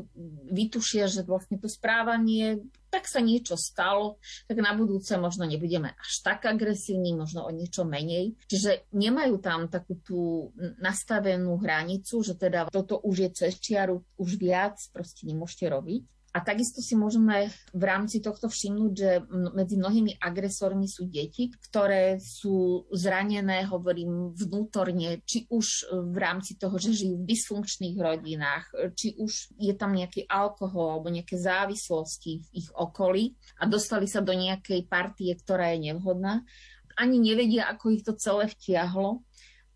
vytušia, 0.50 1.06
že 1.06 1.22
vlastne 1.22 1.62
to 1.62 1.70
správanie, 1.70 2.62
tak 2.92 3.08
sa 3.08 3.24
niečo 3.24 3.56
stalo, 3.56 4.20
tak 4.52 4.60
na 4.60 4.76
budúce 4.76 5.16
možno 5.16 5.48
nebudeme 5.48 5.96
až 5.96 6.12
tak 6.28 6.44
agresívni, 6.44 7.16
možno 7.16 7.48
o 7.48 7.52
niečo 7.54 7.88
menej. 7.88 8.36
Čiže 8.52 8.92
nemajú 8.92 9.40
tam 9.40 9.72
takú 9.72 9.96
tú 10.04 10.52
nastavenú 10.84 11.56
hranicu, 11.64 12.20
že 12.20 12.36
teda 12.36 12.68
toto 12.68 13.00
už 13.00 13.16
je 13.26 13.30
cez 13.32 13.56
čiaru, 13.64 14.04
už 14.20 14.36
viac 14.36 14.76
proste 14.92 15.24
nemôžete 15.24 15.72
robiť. 15.72 16.04
A 16.32 16.40
takisto 16.40 16.80
si 16.80 16.96
môžeme 16.96 17.52
v 17.76 17.84
rámci 17.84 18.24
tohto 18.24 18.48
všimnúť, 18.48 18.92
že 18.96 19.20
medzi 19.52 19.76
mnohými 19.76 20.16
agresormi 20.16 20.88
sú 20.88 21.12
deti, 21.12 21.52
ktoré 21.68 22.24
sú 22.24 22.88
zranené, 22.96 23.68
hovorím, 23.68 24.32
vnútorne, 24.32 25.20
či 25.28 25.44
už 25.52 25.92
v 25.92 26.16
rámci 26.16 26.56
toho, 26.56 26.80
že 26.80 26.96
žijú 26.96 27.20
v 27.20 27.28
dysfunkčných 27.28 27.98
rodinách, 28.00 28.72
či 28.96 29.20
už 29.20 29.60
je 29.60 29.76
tam 29.76 29.92
nejaký 29.92 30.24
alkohol 30.32 30.96
alebo 30.96 31.12
nejaké 31.12 31.36
závislosti 31.36 32.48
v 32.48 32.64
ich 32.64 32.72
okolí 32.80 33.36
a 33.60 33.68
dostali 33.68 34.08
sa 34.08 34.24
do 34.24 34.32
nejakej 34.32 34.88
partie, 34.88 35.36
ktorá 35.36 35.76
je 35.76 35.92
nevhodná. 35.92 36.48
Ani 36.96 37.20
nevedia, 37.20 37.68
ako 37.68 37.92
ich 37.92 38.08
to 38.08 38.16
celé 38.16 38.48
vtiahlo 38.48 39.20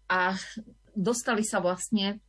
a 0.08 0.40
dostali 0.96 1.44
sa 1.44 1.60
vlastne 1.60 2.24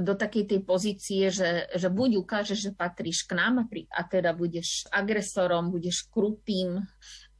do 0.00 0.16
takej 0.16 0.44
tej 0.48 0.60
pozície, 0.64 1.28
že, 1.28 1.68
že 1.76 1.88
buď 1.92 2.24
ukážeš, 2.24 2.58
že 2.58 2.72
patríš 2.72 3.28
k 3.28 3.36
nám 3.36 3.68
a, 3.68 4.00
teda 4.08 4.32
budeš 4.32 4.88
agresorom, 4.88 5.68
budeš 5.68 6.08
krutým 6.08 6.80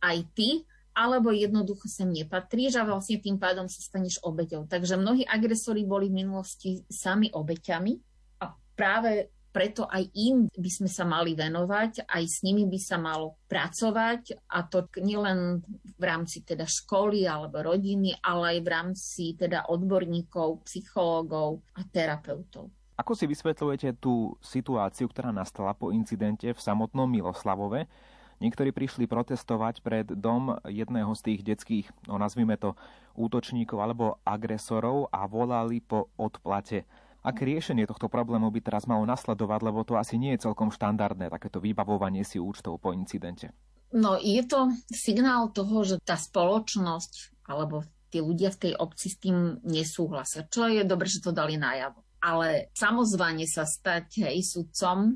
aj 0.03 0.19
ty, 0.37 0.49
alebo 0.93 1.33
jednoducho 1.33 1.89
sem 1.89 2.13
nepatríš 2.13 2.77
a 2.77 2.85
vlastne 2.85 3.17
tým 3.17 3.41
pádom 3.41 3.65
sa 3.65 3.81
staneš 3.81 4.21
obeťou. 4.21 4.69
Takže 4.69 5.01
mnohí 5.01 5.25
agresori 5.25 5.89
boli 5.89 6.13
v 6.13 6.25
minulosti 6.25 6.85
sami 6.93 7.33
obeťami 7.33 7.93
a 8.45 8.53
práve 8.77 9.33
preto 9.53 9.85
aj 9.85 10.09
im 10.17 10.49
by 10.49 10.71
sme 10.73 10.89
sa 10.89 11.05
mali 11.05 11.37
venovať, 11.37 12.09
aj 12.09 12.25
s 12.25 12.41
nimi 12.41 12.65
by 12.65 12.81
sa 12.81 12.97
malo 12.97 13.37
pracovať 13.47 14.49
a 14.49 14.65
to 14.65 14.89
nielen 14.99 15.61
v 16.01 16.05
rámci 16.05 16.41
teda 16.41 16.65
školy 16.65 17.29
alebo 17.29 17.61
rodiny, 17.61 18.17
ale 18.25 18.57
aj 18.57 18.59
v 18.65 18.69
rámci 18.73 19.25
teda 19.37 19.69
odborníkov, 19.69 20.65
psychológov 20.65 21.61
a 21.77 21.85
terapeutov. 21.85 22.73
Ako 22.97 23.13
si 23.13 23.29
vysvetľujete 23.29 24.01
tú 24.01 24.37
situáciu, 24.41 25.09
ktorá 25.09 25.33
nastala 25.33 25.77
po 25.77 25.93
incidente 25.93 26.49
v 26.49 26.61
samotnom 26.61 27.09
Miloslavove? 27.09 27.89
Niektorí 28.43 28.75
prišli 28.75 29.07
protestovať 29.07 29.87
pred 29.87 30.07
dom 30.19 30.59
jedného 30.67 31.15
z 31.15 31.21
tých 31.31 31.41
detských, 31.47 31.87
no 32.11 32.19
nazvime 32.19 32.59
to, 32.59 32.75
útočníkov 33.15 33.79
alebo 33.79 34.19
agresorov 34.27 35.07
a 35.15 35.29
volali 35.31 35.79
po 35.79 36.11
odplate. 36.19 36.83
Aké 37.23 37.47
riešenie 37.47 37.87
tohto 37.87 38.11
problému 38.11 38.51
by 38.51 38.61
teraz 38.67 38.91
malo 38.91 39.07
nasledovať, 39.07 39.61
lebo 39.63 39.87
to 39.87 39.95
asi 39.95 40.19
nie 40.19 40.35
je 40.35 40.51
celkom 40.51 40.75
štandardné, 40.75 41.31
takéto 41.31 41.63
vybavovanie 41.63 42.27
si 42.27 42.43
účtov 42.43 42.83
po 42.83 42.91
incidente? 42.91 43.55
No 43.95 44.19
je 44.19 44.43
to 44.43 44.75
signál 44.91 45.55
toho, 45.55 45.87
že 45.87 46.03
tá 46.03 46.19
spoločnosť 46.19 47.45
alebo 47.47 47.87
tí 48.11 48.19
ľudia 48.19 48.51
v 48.51 48.61
tej 48.69 48.73
obci 48.75 49.07
s 49.13 49.17
tým 49.23 49.63
nesúhlasia. 49.63 50.49
Čo 50.51 50.67
je 50.67 50.83
dobre, 50.83 51.07
že 51.07 51.23
to 51.23 51.31
dali 51.31 51.55
najavo. 51.55 52.03
Ale 52.23 52.71
samozvanie 52.75 53.51
sa 53.51 53.67
stať 53.67 54.31
hej, 54.31 54.47
sudcom 54.47 55.11
e, 55.11 55.13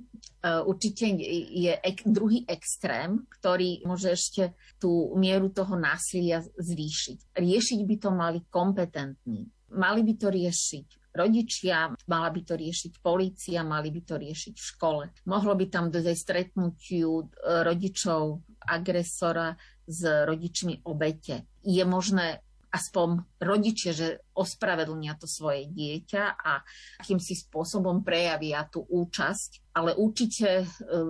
určite 0.67 1.07
je 1.55 1.71
ek, 1.71 2.03
druhý 2.03 2.43
extrém, 2.51 3.23
ktorý 3.31 3.87
môže 3.87 4.11
ešte 4.11 4.59
tú 4.83 5.15
mieru 5.15 5.55
toho 5.55 5.79
násilia 5.79 6.43
zvýšiť. 6.43 7.39
Riešiť 7.39 7.81
by 7.87 7.97
to 8.03 8.11
mali 8.11 8.43
kompetentní. 8.51 9.47
Mali 9.71 10.01
by 10.03 10.15
to 10.19 10.29
riešiť 10.35 11.06
rodičia, 11.17 11.91
mala 12.07 12.29
by 12.31 12.41
to 12.45 12.55
riešiť 12.55 12.93
polícia, 13.01 13.65
mali 13.65 13.89
by 13.91 14.01
to 14.05 14.15
riešiť 14.21 14.55
v 14.55 14.69
škole. 14.77 15.05
Mohlo 15.27 15.57
by 15.57 15.67
tam 15.73 15.89
dojsť 15.89 16.13
stretnutiu 16.13 17.25
e, 17.25 17.25
rodičov 17.65 18.45
agresora 18.69 19.57
s 19.87 20.01
rodičmi 20.05 20.87
obete. 20.87 21.49
Je 21.65 21.83
možné 21.83 22.45
aspoň 22.67 23.25
rodičia, 23.41 23.97
že 23.97 24.09
ospravedlnia 24.37 25.17
to 25.17 25.25
svoje 25.25 25.65
dieťa 25.73 26.25
a 26.37 26.61
akýmsi 27.01 27.33
spôsobom 27.47 28.05
prejavia 28.05 28.69
tú 28.69 28.85
účasť. 28.85 29.73
Ale 29.73 29.97
určite 29.97 30.63
e, 30.63 30.67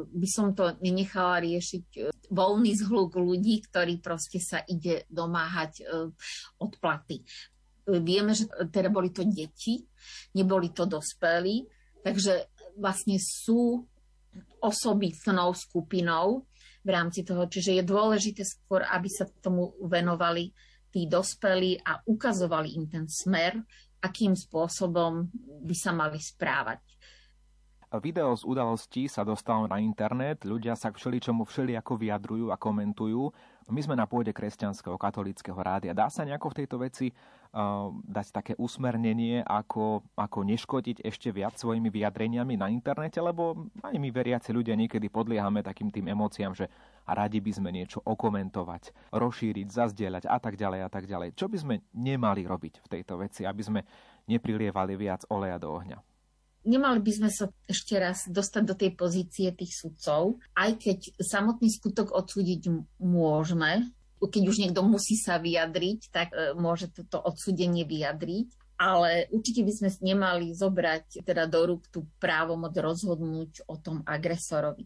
by 0.06 0.28
som 0.30 0.54
to 0.54 0.78
nenechala 0.78 1.42
riešiť 1.42 1.86
e, 1.98 2.00
voľný 2.30 2.72
zhluk 2.78 3.18
ľudí, 3.18 3.66
ktorí 3.66 3.98
proste 3.98 4.38
sa 4.38 4.62
ide 4.66 5.06
domáhať 5.10 5.86
odplaty. 6.58 7.22
Vieme, 7.86 8.34
že 8.34 8.50
teda 8.70 8.90
boli 8.90 9.14
to 9.14 9.22
deti, 9.22 9.86
neboli 10.34 10.74
to 10.74 10.90
dospelí, 10.90 11.62
takže 12.02 12.50
vlastne 12.74 13.16
sú 13.22 13.86
osobitnou 14.60 15.54
skupinou 15.54 16.44
v 16.82 16.88
rámci 16.90 17.22
toho, 17.22 17.46
čiže 17.46 17.78
je 17.78 17.84
dôležité 17.86 18.42
skôr, 18.46 18.82
aby 18.86 19.06
sa 19.10 19.26
tomu 19.42 19.74
venovali 19.82 20.50
tí 20.90 21.06
dospelí 21.06 21.82
a 21.82 22.02
ukazovali 22.06 22.78
im 22.78 22.86
ten 22.86 23.06
smer, 23.10 23.58
akým 24.02 24.34
spôsobom 24.38 25.26
by 25.66 25.74
sa 25.74 25.90
mali 25.90 26.18
správať. 26.22 26.82
Video 28.02 28.34
z 28.36 28.44
udalostí 28.44 29.08
sa 29.08 29.24
dostalo 29.24 29.70
na 29.70 29.80
internet, 29.80 30.44
ľudia 30.44 30.76
sa 30.76 30.92
k 30.92 30.98
všeličomu 31.00 31.46
všelijako 31.46 31.96
vyjadrujú 31.96 32.46
a 32.52 32.58
komentujú. 32.58 33.30
My 33.66 33.82
sme 33.82 33.98
na 33.98 34.06
pôde 34.06 34.30
kresťanského 34.30 34.94
katolického 34.94 35.58
rádia. 35.58 35.90
Dá 35.90 36.06
sa 36.06 36.22
nejako 36.22 36.54
v 36.54 36.58
tejto 36.62 36.76
veci 36.78 37.10
uh, 37.10 37.90
dať 38.06 38.26
také 38.30 38.52
usmernenie, 38.62 39.42
ako, 39.42 40.06
ako 40.14 40.46
neškodiť 40.46 41.02
ešte 41.02 41.34
viac 41.34 41.58
svojimi 41.58 41.90
vyjadreniami 41.90 42.54
na 42.54 42.70
internete, 42.70 43.18
lebo 43.18 43.66
aj 43.82 43.98
my 43.98 44.08
veriaci 44.14 44.54
ľudia 44.54 44.78
niekedy 44.78 45.10
podliehame 45.10 45.66
takým 45.66 45.90
tým 45.90 46.06
emóciám, 46.06 46.54
že 46.54 46.70
radi 47.10 47.42
by 47.42 47.52
sme 47.58 47.74
niečo 47.74 47.98
okomentovať, 48.06 49.10
rozšíriť, 49.10 49.66
zazdieľať 49.66 50.30
a 50.30 50.38
tak 50.38 50.54
ďalej 50.54 50.80
a 50.86 50.88
tak 50.90 51.10
ďalej. 51.10 51.34
Čo 51.34 51.50
by 51.50 51.58
sme 51.58 51.74
nemali 51.90 52.46
robiť 52.46 52.86
v 52.86 52.90
tejto 52.90 53.18
veci, 53.18 53.42
aby 53.42 53.62
sme 53.66 53.80
neprilievali 54.30 54.94
viac 54.94 55.26
oleja 55.26 55.58
do 55.58 55.74
ohňa? 55.74 56.05
Nemali 56.66 57.00
by 57.00 57.12
sme 57.14 57.30
sa 57.30 57.46
ešte 57.70 57.94
raz 57.96 58.26
dostať 58.26 58.62
do 58.66 58.74
tej 58.74 58.90
pozície 58.98 59.48
tých 59.54 59.72
sudcov, 59.72 60.42
aj 60.58 60.76
keď 60.82 60.98
samotný 61.22 61.70
skutok 61.70 62.12
odsúdiť 62.12 62.68
môžeme, 62.98 63.88
keď 64.26 64.42
už 64.48 64.56
niekto 64.58 64.82
musí 64.82 65.14
sa 65.14 65.38
vyjadriť, 65.38 66.10
tak 66.10 66.34
e, 66.34 66.56
môže 66.58 66.90
toto 66.90 67.22
odsúdenie 67.22 67.86
vyjadriť. 67.86 68.48
Ale 68.76 69.24
určite 69.32 69.64
by 69.64 69.72
sme 69.72 69.88
nemali 70.04 70.52
zobrať 70.52 71.24
teda 71.24 71.48
do 71.48 71.64
rúk 71.64 71.88
tú 71.88 72.04
právomoc 72.20 72.76
rozhodnúť 72.76 73.64
o 73.72 73.80
tom 73.80 74.04
agresorovi. 74.04 74.84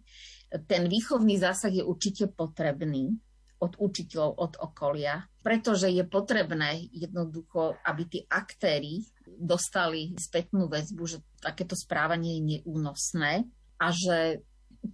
Ten 0.71 0.87
výchovný 0.87 1.35
zásah 1.43 1.75
je 1.75 1.83
určite 1.83 2.31
potrebný, 2.31 3.19
od 3.61 3.77
učiteľov, 3.77 4.31
od 4.41 4.53
okolia, 4.59 5.29
pretože 5.45 5.93
je 5.93 6.05
potrebné 6.09 6.89
jednoducho, 6.91 7.77
aby 7.85 8.03
tí 8.09 8.21
aktéry 8.25 9.05
dostali 9.25 10.17
spätnú 10.17 10.67
väzbu, 10.67 11.03
že 11.05 11.19
takéto 11.45 11.77
správanie 11.77 12.41
je 12.41 12.43
neúnosné 12.57 13.45
a 13.77 13.87
že 13.93 14.41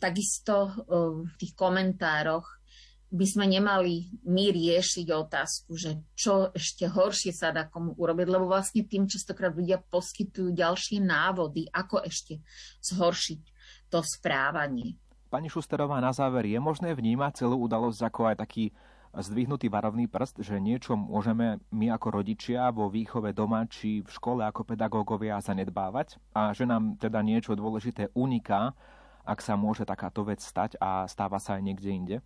takisto 0.03 0.75
v 0.91 1.31
tých 1.39 1.55
komentároch 1.55 2.47
by 3.07 3.23
sme 3.23 3.47
nemali 3.47 4.11
my 4.27 4.51
riešiť 4.51 5.07
otázku, 5.15 5.79
že 5.79 6.03
čo 6.19 6.51
ešte 6.51 6.91
horšie 6.91 7.31
sa 7.31 7.55
dá 7.55 7.71
komu 7.71 7.95
urobiť, 7.95 8.27
lebo 8.27 8.51
vlastne 8.51 8.83
tým 8.83 9.07
častokrát 9.07 9.55
ľudia 9.55 9.79
poskytujú 9.79 10.51
ďalšie 10.51 10.99
návody, 10.99 11.71
ako 11.71 12.03
ešte 12.03 12.43
zhoršiť 12.83 13.41
to 13.95 14.03
správanie. 14.03 14.99
Pani 15.27 15.51
Šusterová, 15.51 15.99
na 15.99 16.15
záver, 16.15 16.47
je 16.47 16.59
možné 16.63 16.95
vnímať 16.95 17.43
celú 17.43 17.59
udalosť 17.67 18.01
ako 18.07 18.21
aj 18.31 18.37
taký 18.47 18.71
zdvihnutý 19.17 19.73
varovný 19.73 20.07
prst, 20.07 20.45
že 20.45 20.61
niečo 20.61 20.95
môžeme 20.95 21.59
my 21.73 21.91
ako 21.91 22.21
rodičia 22.21 22.69
vo 22.69 22.93
výchove 22.93 23.33
doma 23.33 23.65
či 23.65 24.05
v 24.05 24.11
škole 24.13 24.45
ako 24.45 24.69
pedagógovia 24.69 25.41
zanedbávať 25.41 26.21
a 26.37 26.53
že 26.53 26.69
nám 26.69 27.01
teda 27.01 27.25
niečo 27.25 27.57
dôležité 27.57 28.13
uniká, 28.13 28.77
ak 29.27 29.43
sa 29.43 29.59
môže 29.59 29.89
takáto 29.89 30.23
vec 30.23 30.39
stať 30.39 30.79
a 30.79 31.09
stáva 31.09 31.41
sa 31.41 31.59
aj 31.59 31.63
niekde 31.65 31.91
inde? 31.91 32.17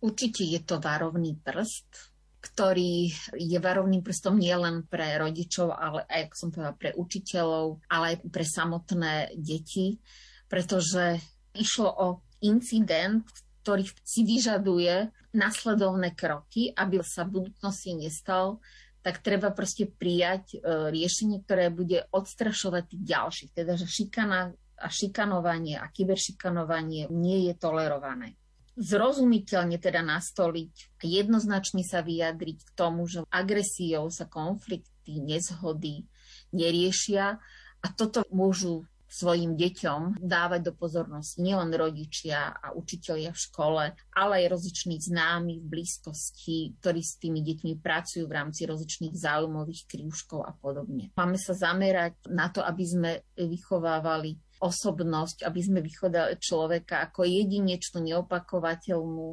Určite 0.00 0.42
je 0.42 0.60
to 0.64 0.80
varovný 0.80 1.36
prst, 1.38 2.10
ktorý 2.40 3.12
je 3.36 3.58
varovným 3.60 4.00
prstom 4.00 4.40
nielen 4.40 4.88
pre 4.88 5.20
rodičov, 5.20 5.76
ale 5.76 6.08
aj, 6.08 6.32
ako 6.32 6.34
som 6.34 6.48
povedala, 6.48 6.80
pre 6.80 6.90
učiteľov, 6.96 7.84
ale 7.92 8.04
aj 8.10 8.16
pre 8.32 8.44
samotné 8.48 9.36
deti, 9.36 10.00
pretože 10.48 11.20
išlo 11.52 11.88
o 11.92 12.06
incident, 12.44 13.24
ktorý 13.60 13.84
si 14.04 14.24
vyžaduje 14.24 15.12
nasledovné 15.36 16.16
kroky, 16.16 16.72
aby 16.74 17.00
sa 17.04 17.22
v 17.24 17.40
budúcnosti 17.44 17.94
nestal, 17.94 18.58
tak 19.00 19.24
treba 19.24 19.48
proste 19.52 19.88
prijať 19.88 20.56
e, 20.56 20.58
riešenie, 20.92 21.40
ktoré 21.44 21.72
bude 21.72 22.04
odstrašovať 22.12 22.82
tých 22.84 23.04
ďalších. 23.04 23.50
Teda, 23.56 23.72
že 23.76 23.88
šikana 23.88 24.52
a 24.80 24.88
šikanovanie 24.88 25.76
a 25.76 25.86
kyberšikanovanie 25.92 27.12
nie 27.12 27.52
je 27.52 27.54
tolerované. 27.60 28.40
Zrozumiteľne 28.80 29.76
teda 29.76 30.00
nastoliť 30.00 30.72
a 30.96 31.02
jednoznačne 31.04 31.84
sa 31.84 32.00
vyjadriť 32.00 32.58
k 32.64 32.70
tomu, 32.72 33.04
že 33.04 33.28
agresiou 33.28 34.08
sa 34.08 34.24
konflikty, 34.24 35.20
nezhody 35.20 36.08
neriešia 36.56 37.36
a 37.84 37.86
toto 37.92 38.24
môžu 38.32 38.88
svojim 39.10 39.58
deťom 39.58 40.22
dávať 40.22 40.70
do 40.70 40.72
pozornosti 40.78 41.42
nielen 41.42 41.74
rodičia 41.74 42.54
a 42.54 42.70
učitelia 42.70 43.34
v 43.34 43.42
škole, 43.42 43.84
ale 44.14 44.32
aj 44.46 44.54
rozliční 44.54 45.02
známi 45.02 45.58
v 45.58 45.66
blízkosti, 45.66 46.78
ktorí 46.78 47.02
s 47.02 47.18
tými 47.18 47.42
deťmi 47.42 47.82
pracujú 47.82 48.30
v 48.30 48.36
rámci 48.38 48.70
rozličných 48.70 49.18
záujmových 49.18 49.90
krúžkov 49.90 50.46
a 50.46 50.54
podobne. 50.54 51.10
Máme 51.18 51.34
sa 51.42 51.58
zamerať 51.58 52.30
na 52.30 52.54
to, 52.54 52.62
aby 52.62 52.84
sme 52.86 53.10
vychovávali 53.34 54.38
osobnosť, 54.62 55.42
aby 55.42 55.58
sme 55.58 55.82
vychovali 55.82 56.38
človeka 56.38 57.02
ako 57.10 57.26
jedinečnú, 57.26 58.06
neopakovateľnú, 58.06 59.26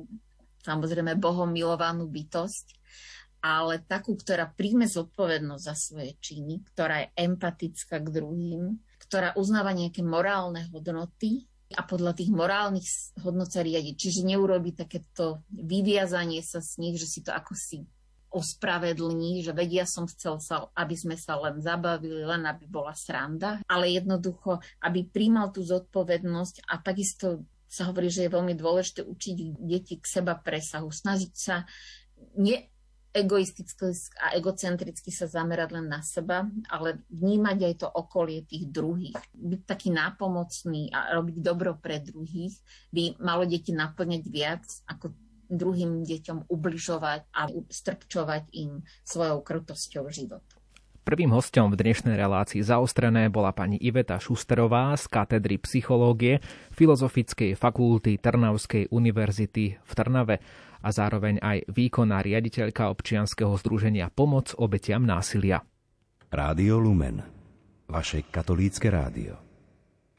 samozrejme 0.65 1.21
Bohom 1.21 1.53
milovanú 1.53 2.09
bytosť, 2.09 2.65
ale 3.45 3.85
takú, 3.85 4.17
ktorá 4.17 4.49
príjme 4.49 4.89
zodpovednosť 4.89 5.63
za 5.63 5.75
svoje 5.77 6.17
činy, 6.17 6.65
ktorá 6.73 7.05
je 7.05 7.07
empatická 7.21 8.01
k 8.01 8.09
druhým, 8.09 8.81
ktorá 9.07 9.33
uznáva 9.39 9.71
nejaké 9.71 10.03
morálne 10.03 10.67
hodnoty 10.71 11.47
a 11.75 11.83
podľa 11.83 12.15
tých 12.15 12.31
morálnych 12.31 12.87
hodnot 13.23 13.51
sa 13.51 13.59
riadi. 13.59 13.95
Čiže 13.95 14.23
neurobi 14.23 14.71
takéto 14.71 15.43
vyviazanie 15.51 16.39
sa 16.39 16.63
z 16.63 16.79
nich, 16.79 16.95
že 16.95 17.07
si 17.07 17.19
to 17.23 17.35
ako 17.35 17.55
si 17.55 17.83
ospravedlní, 18.27 19.43
že 19.43 19.55
vedia 19.55 19.87
som 19.87 20.05
chcel 20.07 20.39
sa, 20.43 20.67
aby 20.75 20.95
sme 20.95 21.15
sa 21.15 21.39
len 21.39 21.63
zabavili, 21.63 22.27
len 22.27 22.43
aby 22.43 22.67
bola 22.67 22.91
sranda, 22.91 23.63
ale 23.65 23.95
jednoducho, 23.95 24.59
aby 24.83 25.07
príjmal 25.07 25.51
tú 25.51 25.63
zodpovednosť 25.63 26.67
a 26.67 26.79
takisto 26.83 27.47
sa 27.67 27.91
hovorí, 27.91 28.07
že 28.07 28.27
je 28.27 28.35
veľmi 28.35 28.55
dôležité 28.55 29.03
učiť 29.03 29.35
deti 29.59 29.99
k 29.99 30.05
seba 30.07 30.39
presahu, 30.39 30.87
snažiť 30.87 31.33
sa 31.35 31.67
ne, 32.39 32.71
egoisticky 33.17 33.89
a 34.21 34.37
egocentricky 34.37 35.09
sa 35.09 35.25
zamerať 35.25 35.69
len 35.73 35.89
na 35.89 36.05
seba, 36.05 36.45
ale 36.69 37.01
vnímať 37.09 37.57
aj 37.65 37.73
to 37.81 37.87
okolie 37.89 38.45
tých 38.45 38.69
druhých. 38.69 39.17
Byť 39.33 39.61
taký 39.65 39.89
nápomocný 39.89 40.93
a 40.93 41.17
robiť 41.17 41.37
dobro 41.41 41.73
pre 41.81 41.97
druhých 41.97 42.53
by 42.93 43.17
malo 43.17 43.49
deti 43.49 43.73
naplňať 43.73 44.23
viac 44.29 44.65
ako 44.85 45.13
druhým 45.49 46.03
deťom 46.03 46.51
ubližovať 46.51 47.21
a 47.33 47.41
strpčovať 47.71 48.51
im 48.53 48.83
svojou 49.07 49.41
krutosťou 49.41 50.05
život. 50.11 50.43
Prvým 51.07 51.31
hostom 51.31 51.71
v 51.71 51.79
dnešnej 51.79 52.19
relácii 52.19 52.59
zaostrené 52.59 53.31
bola 53.31 53.55
pani 53.55 53.79
Iveta 53.79 54.19
Šusterová 54.19 54.91
z 54.99 55.07
katedry 55.07 55.55
psychológie 55.63 56.43
Filozofickej 56.75 57.55
fakulty 57.55 58.19
Trnavskej 58.19 58.91
univerzity 58.91 59.79
v 59.79 59.91
Trnave 59.95 60.43
a 60.81 60.89
zároveň 60.93 61.41
aj 61.41 61.69
výkonná 61.71 62.21
riaditeľka 62.21 62.91
občianskeho 62.93 63.53
združenia 63.57 64.09
Pomoc 64.13 64.53
obetiam 64.57 65.05
násilia. 65.05 65.63
Rádio 66.27 66.77
Lumen, 66.83 67.23
vaše 67.87 68.27
katolícke 68.27 68.91
rádio. 68.91 69.47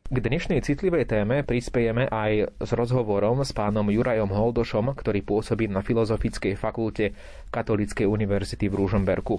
K 0.08 0.24
dnešnej 0.24 0.64
citlivej 0.64 1.04
téme 1.04 1.44
prispiejeme 1.44 2.08
aj 2.08 2.64
s 2.64 2.70
rozhovorom 2.72 3.44
s 3.44 3.52
pánom 3.52 3.84
Jurajom 3.92 4.32
Holdošom, 4.32 4.96
ktorý 4.96 5.20
pôsobí 5.20 5.68
na 5.68 5.84
Filozofickej 5.84 6.56
fakulte 6.56 7.12
Katolíckej 7.52 8.08
univerzity 8.08 8.72
v 8.72 8.78
Rúžomberku. 8.80 9.36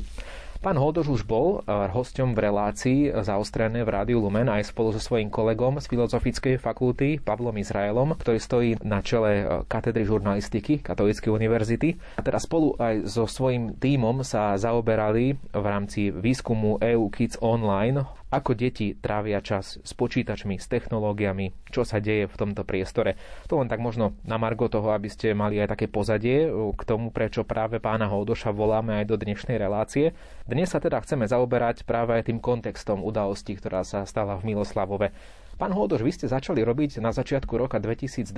Pán 0.59 0.75
Holdoš 0.75 1.07
už 1.07 1.21
bol 1.23 1.63
eh, 1.63 1.71
hosťom 1.71 2.35
v 2.35 2.43
relácii 2.51 2.99
zaostrené 3.23 3.87
v 3.87 3.95
Rádiu 3.95 4.19
Lumen 4.19 4.51
aj 4.51 4.75
spolu 4.75 4.91
so 4.91 4.99
svojím 4.99 5.31
kolegom 5.31 5.79
z 5.79 5.87
Filozofickej 5.87 6.59
fakulty 6.59 7.15
Pavlom 7.23 7.55
Izraelom, 7.55 8.11
ktorý 8.19 8.39
stojí 8.43 8.69
na 8.83 8.99
čele 8.99 9.31
eh, 9.39 9.43
katedry 9.71 10.03
žurnalistiky 10.03 10.83
Katolíckej 10.83 11.31
univerzity. 11.31 11.95
A 12.19 12.21
teda 12.27 12.43
spolu 12.43 12.75
aj 12.75 13.07
so 13.07 13.23
svojím 13.23 13.79
tímom 13.79 14.19
sa 14.27 14.59
zaoberali 14.59 15.39
v 15.39 15.63
rámci 15.63 16.11
výskumu 16.11 16.75
EU 16.83 17.07
Kids 17.07 17.39
Online 17.39 18.18
ako 18.29 18.53
deti 18.53 18.93
trávia 18.93 19.41
čas 19.41 19.81
s 19.81 19.91
počítačmi, 19.97 20.61
s 20.61 20.69
technológiami, 20.69 21.53
čo 21.73 21.81
sa 21.81 21.97
deje 21.97 22.29
v 22.29 22.35
tomto 22.37 22.61
priestore. 22.61 23.17
To 23.49 23.57
len 23.57 23.65
tak 23.65 23.81
možno 23.81 24.13
na 24.21 24.37
margo 24.37 24.69
toho, 24.69 24.93
aby 24.93 25.09
ste 25.09 25.33
mali 25.33 25.57
aj 25.57 25.73
také 25.73 25.89
pozadie 25.89 26.45
eh, 26.45 26.53
k 26.53 26.81
tomu, 26.85 27.09
prečo 27.09 27.41
práve 27.41 27.81
pána 27.81 28.05
Holdoša 28.05 28.53
voláme 28.53 29.01
aj 29.01 29.05
do 29.09 29.17
dnešnej 29.17 29.57
relácie. 29.57 30.13
Dnes 30.45 30.69
sa 30.69 30.77
teda 30.77 31.01
chceme 31.01 31.25
zaoberať 31.25 31.83
práve 31.89 32.13
aj 32.17 32.29
tým 32.29 32.37
kontextom 32.37 33.01
udalostí, 33.01 33.57
ktorá 33.57 33.81
sa 33.81 34.05
stala 34.05 34.37
v 34.37 34.53
Miloslavove. 34.53 35.09
Pán 35.59 35.75
Holdoš, 35.75 36.07
vy 36.07 36.11
ste 36.15 36.31
začali 36.31 36.63
robiť 36.63 37.03
na 37.03 37.11
začiatku 37.11 37.51
roka 37.59 37.83
2021 37.83 38.31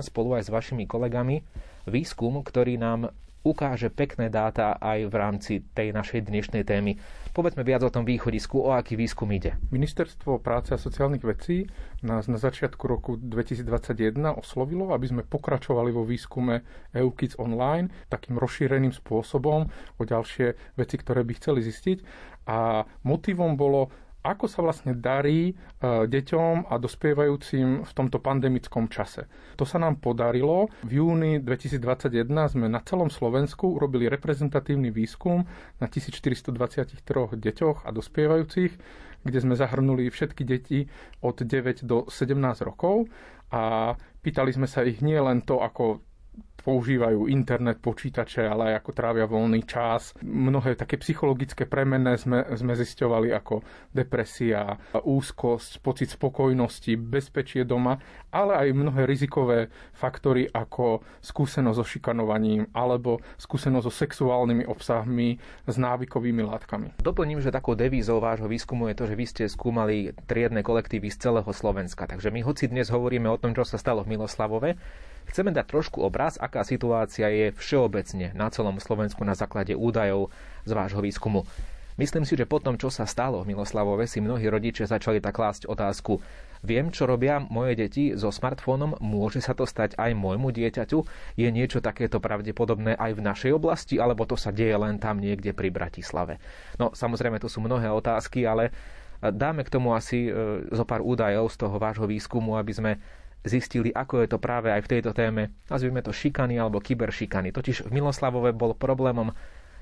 spolu 0.00 0.40
aj 0.40 0.48
s 0.48 0.50
vašimi 0.54 0.88
kolegami 0.88 1.44
výskum, 1.84 2.40
ktorý 2.40 2.80
nám 2.80 3.12
ukáže 3.46 3.94
pekné 3.94 4.26
dáta 4.26 4.74
aj 4.82 5.06
v 5.06 5.14
rámci 5.14 5.52
tej 5.70 5.94
našej 5.94 6.26
dnešnej 6.26 6.66
témy. 6.66 6.98
Povedzme 7.30 7.62
viac 7.62 7.86
o 7.86 7.92
tom 7.92 8.02
východisku, 8.02 8.58
o 8.58 8.74
aký 8.74 8.98
výskum 8.98 9.30
ide. 9.30 9.54
Ministerstvo 9.70 10.42
práce 10.42 10.74
a 10.74 10.80
sociálnych 10.80 11.22
vecí 11.22 11.70
nás 12.02 12.26
na 12.26 12.42
začiatku 12.42 12.82
roku 12.90 13.14
2021 13.14 14.18
oslovilo, 14.34 14.90
aby 14.90 15.06
sme 15.06 15.22
pokračovali 15.22 15.94
vo 15.94 16.02
výskume 16.02 16.66
EU 16.98 17.14
Kids 17.14 17.38
Online 17.38 17.86
takým 18.10 18.34
rozšíreným 18.40 18.90
spôsobom 18.90 19.70
o 19.70 20.02
ďalšie 20.02 20.74
veci, 20.74 20.96
ktoré 20.98 21.22
by 21.22 21.32
chceli 21.38 21.60
zistiť. 21.62 21.98
A 22.50 22.82
motivom 23.06 23.54
bolo 23.54 24.05
ako 24.26 24.50
sa 24.50 24.60
vlastne 24.62 24.92
darí 24.96 25.50
e, 25.50 25.54
deťom 26.06 26.66
a 26.66 26.74
dospievajúcim 26.80 27.86
v 27.86 27.92
tomto 27.94 28.18
pandemickom 28.18 28.90
čase. 28.90 29.30
To 29.60 29.62
sa 29.62 29.78
nám 29.78 30.02
podarilo. 30.02 30.70
V 30.82 31.02
júni 31.02 31.38
2021 31.38 32.26
sme 32.50 32.66
na 32.66 32.82
celom 32.82 33.10
Slovensku 33.10 33.78
urobili 33.78 34.10
reprezentatívny 34.10 34.90
výskum 34.90 35.46
na 35.78 35.86
1423 35.86 37.02
deťoch 37.38 37.86
a 37.86 37.90
dospievajúcich, 37.94 38.72
kde 39.26 39.38
sme 39.42 39.54
zahrnuli 39.58 40.10
všetky 40.10 40.42
deti 40.46 40.86
od 41.22 41.42
9 41.42 41.82
do 41.86 42.06
17 42.06 42.34
rokov 42.62 43.10
a 43.50 43.94
pýtali 44.22 44.50
sme 44.50 44.66
sa 44.66 44.82
ich 44.82 45.02
nie 45.02 45.18
len 45.18 45.42
to, 45.42 45.62
ako 45.62 46.02
používajú 46.66 47.30
internet, 47.30 47.78
počítače, 47.78 48.42
ale 48.42 48.74
aj 48.74 48.82
ako 48.82 48.90
trávia 48.90 49.30
voľný 49.30 49.62
čas. 49.62 50.10
Mnohé 50.18 50.74
také 50.74 50.98
psychologické 50.98 51.62
premenné 51.62 52.18
sme, 52.18 52.42
sme 52.58 52.74
zisťovali 52.74 53.30
ako 53.30 53.62
depresia, 53.94 54.74
úzkosť, 54.98 55.78
pocit 55.78 56.10
spokojnosti, 56.10 56.98
bezpečie 56.98 57.62
doma, 57.62 58.02
ale 58.34 58.66
aj 58.66 58.74
mnohé 58.74 59.06
rizikové 59.06 59.70
faktory 59.94 60.50
ako 60.50 61.06
skúsenosť 61.22 61.78
so 61.78 61.86
šikanovaním 61.86 62.66
alebo 62.74 63.22
skúsenosť 63.38 63.86
so 63.86 63.92
sexuálnymi 63.94 64.66
obsahmi 64.66 65.38
s 65.70 65.76
návykovými 65.78 66.42
látkami. 66.42 66.98
Doplním, 66.98 67.38
že 67.38 67.54
takou 67.54 67.78
devízou 67.78 68.18
vášho 68.18 68.50
výskumu 68.50 68.90
je 68.90 68.98
to, 68.98 69.04
že 69.06 69.14
vy 69.14 69.24
ste 69.30 69.44
skúmali 69.46 70.10
triedne 70.26 70.66
kolektívy 70.66 71.14
z 71.14 71.30
celého 71.30 71.50
Slovenska. 71.54 72.10
Takže 72.10 72.34
my 72.34 72.42
hoci 72.42 72.66
dnes 72.66 72.90
hovoríme 72.90 73.30
o 73.30 73.38
tom, 73.38 73.54
čo 73.54 73.62
sa 73.62 73.78
stalo 73.78 74.02
v 74.02 74.18
Miloslavove, 74.18 74.74
Chceme 75.26 75.50
dať 75.52 75.66
trošku 75.66 76.00
obraz, 76.00 76.38
aká 76.38 76.62
situácia 76.62 77.28
je 77.28 77.52
všeobecne 77.54 78.32
na 78.32 78.48
celom 78.48 78.78
Slovensku 78.78 79.22
na 79.26 79.34
základe 79.34 79.74
údajov 79.74 80.30
z 80.64 80.70
vášho 80.72 81.02
výskumu. 81.02 81.44
Myslím 81.96 82.28
si, 82.28 82.36
že 82.36 82.44
po 82.44 82.60
tom, 82.60 82.76
čo 82.76 82.92
sa 82.92 83.08
stalo 83.08 83.40
v 83.40 83.56
Miloslavove, 83.56 84.04
si 84.04 84.20
mnohí 84.20 84.44
rodičia 84.52 84.84
začali 84.84 85.16
tak 85.16 85.40
klásť 85.40 85.64
otázku. 85.64 86.20
Viem, 86.60 86.92
čo 86.92 87.08
robia 87.08 87.40
moje 87.40 87.72
deti 87.72 88.12
so 88.12 88.28
smartfónom, 88.28 89.00
môže 89.00 89.40
sa 89.40 89.56
to 89.56 89.64
stať 89.64 89.96
aj 89.96 90.12
môjmu 90.12 90.52
dieťaťu? 90.52 90.98
Je 91.40 91.48
niečo 91.48 91.80
takéto 91.80 92.20
pravdepodobné 92.20 93.00
aj 93.00 93.16
v 93.16 93.24
našej 93.24 93.52
oblasti, 93.56 93.96
alebo 93.96 94.28
to 94.28 94.36
sa 94.36 94.52
deje 94.52 94.76
len 94.76 95.00
tam 95.00 95.24
niekde 95.24 95.56
pri 95.56 95.72
Bratislave? 95.72 96.36
No, 96.76 96.92
samozrejme, 96.92 97.40
to 97.40 97.48
sú 97.48 97.64
mnohé 97.64 97.88
otázky, 97.88 98.44
ale 98.44 98.76
dáme 99.24 99.64
k 99.64 99.72
tomu 99.72 99.96
asi 99.96 100.28
e, 100.28 100.68
zo 100.68 100.84
pár 100.84 101.00
údajov 101.00 101.48
z 101.48 101.56
toho 101.64 101.76
vášho 101.80 102.04
výskumu, 102.04 102.60
aby 102.60 102.72
sme 102.76 102.92
zistili, 103.46 103.94
ako 103.94 104.26
je 104.26 104.28
to 104.30 104.38
práve 104.42 104.68
aj 104.68 104.84
v 104.84 104.90
tejto 104.98 105.14
téme, 105.14 105.54
nazvime 105.70 106.02
to 106.02 106.10
šikany 106.12 106.58
alebo 106.58 106.82
kyberšikany. 106.82 107.54
Totiž 107.54 107.86
v 107.86 107.94
Miloslavove 107.94 108.50
bol 108.52 108.74
problémom 108.74 109.32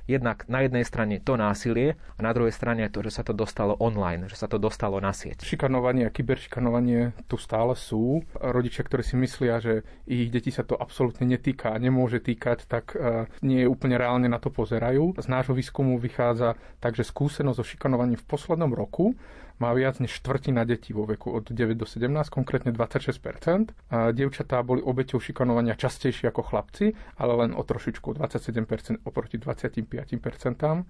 jednak 0.05 0.45
na 0.53 0.61
jednej 0.61 0.85
strane 0.85 1.17
to 1.21 1.37
násilie 1.41 1.97
a 2.17 2.21
na 2.21 2.33
druhej 2.37 2.53
strane 2.53 2.85
to, 2.93 3.01
že 3.01 3.21
sa 3.21 3.23
to 3.25 3.33
dostalo 3.33 3.73
online, 3.81 4.29
že 4.29 4.37
sa 4.37 4.45
to 4.45 4.61
dostalo 4.61 5.01
na 5.01 5.17
sieť. 5.17 5.45
Šikanovanie 5.45 6.09
a 6.09 6.13
kyberšikanovanie 6.13 7.17
tu 7.25 7.41
stále 7.41 7.73
sú. 7.73 8.21
Rodičia, 8.37 8.85
ktorí 8.85 9.01
si 9.01 9.17
myslia, 9.17 9.65
že 9.65 9.83
ich 10.05 10.29
deti 10.29 10.53
sa 10.53 10.63
to 10.63 10.77
absolútne 10.77 11.25
netýka 11.25 11.73
a 11.73 11.81
nemôže 11.81 12.21
týkať, 12.21 12.69
tak 12.69 12.93
e, 12.93 13.29
nie 13.41 13.65
je 13.65 13.69
úplne 13.69 13.97
reálne 13.97 14.29
na 14.29 14.37
to 14.37 14.53
pozerajú. 14.53 15.17
Z 15.17 15.27
nášho 15.29 15.57
výskumu 15.57 15.97
vychádza 15.97 16.61
takže 16.85 17.09
skúsenosť 17.09 17.57
so 17.57 17.65
šikanovaním 17.65 18.21
v 18.21 18.29
poslednom 18.29 18.77
roku 18.77 19.17
má 19.59 19.71
viac 19.73 19.99
než 20.03 20.11
štvrtina 20.19 20.65
detí 20.65 20.93
vo 20.93 21.07
veku 21.07 21.31
od 21.31 21.53
9 21.53 21.79
do 21.79 21.87
17, 21.87 22.29
konkrétne 22.31 22.75
26%. 22.75 23.71
A 23.91 24.11
dievčatá 24.11 24.63
boli 24.63 24.83
obeťou 24.83 25.23
šikanovania 25.23 25.79
častejšie 25.79 26.29
ako 26.31 26.43
chlapci, 26.43 26.95
ale 27.19 27.33
len 27.45 27.51
o 27.55 27.63
trošičku, 27.63 28.19
27% 28.19 29.07
oproti 29.07 29.39
25%. 29.39 30.85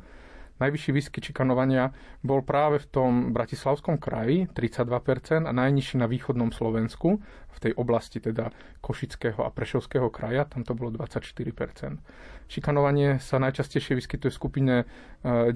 Najvyšší 0.55 0.91
výskyt 0.95 1.35
šikanovania 1.35 1.91
bol 2.23 2.39
práve 2.47 2.79
v 2.79 2.87
tom 2.87 3.35
Bratislavskom 3.35 3.99
kraji, 3.99 4.47
32%, 4.55 5.51
a 5.51 5.53
najnižší 5.53 5.99
na 5.99 6.07
východnom 6.07 6.55
Slovensku, 6.55 7.19
v 7.55 7.59
tej 7.71 7.73
oblasti 7.79 8.19
teda 8.19 8.51
Košického 8.83 9.41
a 9.47 9.51
Prešovského 9.55 10.11
kraja, 10.11 10.45
tam 10.45 10.67
to 10.67 10.75
bolo 10.75 10.93
24%. 10.93 12.03
Šikanovanie 12.45 13.25
sa 13.25 13.41
najčastejšie 13.41 13.97
vyskytuje 13.97 14.29
v 14.29 14.37
skupine 14.37 14.75
e, 14.77 14.85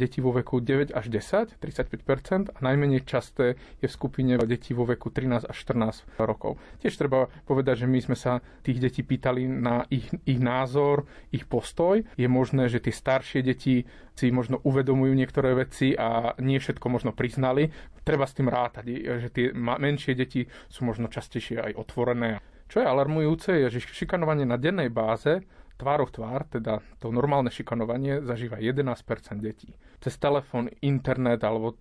detí 0.01 0.25
vo 0.25 0.33
veku 0.33 0.65
9 0.65 0.97
až 0.97 1.13
10, 1.13 1.61
35%, 1.61 2.57
a 2.57 2.59
najmenej 2.65 3.05
časté 3.05 3.61
je 3.85 3.87
v 3.87 3.93
skupine 3.93 4.41
detí 4.49 4.73
vo 4.73 4.89
veku 4.89 5.13
13 5.13 5.45
až 5.45 5.57
14 5.69 6.09
rokov. 6.25 6.57
Tiež 6.81 6.97
treba 6.97 7.29
povedať, 7.45 7.85
že 7.85 7.87
my 7.93 7.99
sme 8.01 8.17
sa 8.17 8.41
tých 8.65 8.81
detí 8.81 9.05
pýtali 9.05 9.45
na 9.45 9.85
ich, 9.93 10.09
ich 10.25 10.41
názor, 10.41 11.05
ich 11.29 11.45
postoj. 11.45 12.01
Je 12.17 12.29
možné, 12.29 12.73
že 12.73 12.81
tie 12.81 12.95
staršie 12.95 13.45
deti 13.45 13.85
si 14.19 14.35
možno 14.35 14.59
uvedomujú 14.67 15.15
niektoré 15.15 15.55
veci 15.55 15.95
a 15.95 16.35
nie 16.43 16.59
všetko 16.59 16.91
možno 16.91 17.15
priznali. 17.15 17.71
Treba 18.03 18.27
s 18.27 18.35
tým 18.35 18.51
rátať, 18.51 18.85
že 19.23 19.29
tie 19.31 19.47
menšie 19.55 20.19
deti 20.19 20.51
sú 20.67 20.83
možno 20.83 21.07
častejšie 21.07 21.63
aj 21.63 21.73
otvorené. 21.89 22.45
Čo 22.69 22.85
je 22.85 22.87
alarmujúce, 22.87 23.49
je, 23.65 23.81
že 23.81 23.89
šikanovanie 23.89 24.45
na 24.45 24.61
dennej 24.61 24.93
báze 24.93 25.41
tvárov 25.81 26.13
tvár, 26.13 26.45
teda 26.51 26.85
to 27.01 27.09
normálne 27.09 27.49
šikanovanie, 27.49 28.21
zažíva 28.21 28.61
11% 28.61 29.41
detí. 29.41 29.73
Cez 30.03 30.21
telefón, 30.21 30.69
internet 30.85 31.41
alebo 31.47 31.73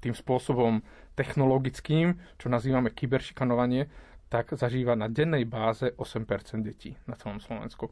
tým 0.00 0.14
spôsobom 0.16 0.80
technologickým, 1.18 2.16
čo 2.38 2.46
nazývame 2.48 2.94
kyberšikanovanie, 2.94 3.90
tak 4.30 4.54
zažíva 4.54 4.94
na 4.94 5.10
dennej 5.10 5.44
báze 5.44 5.90
8% 5.98 6.62
detí 6.62 6.94
na 7.10 7.18
celom 7.18 7.42
Slovensku. 7.42 7.90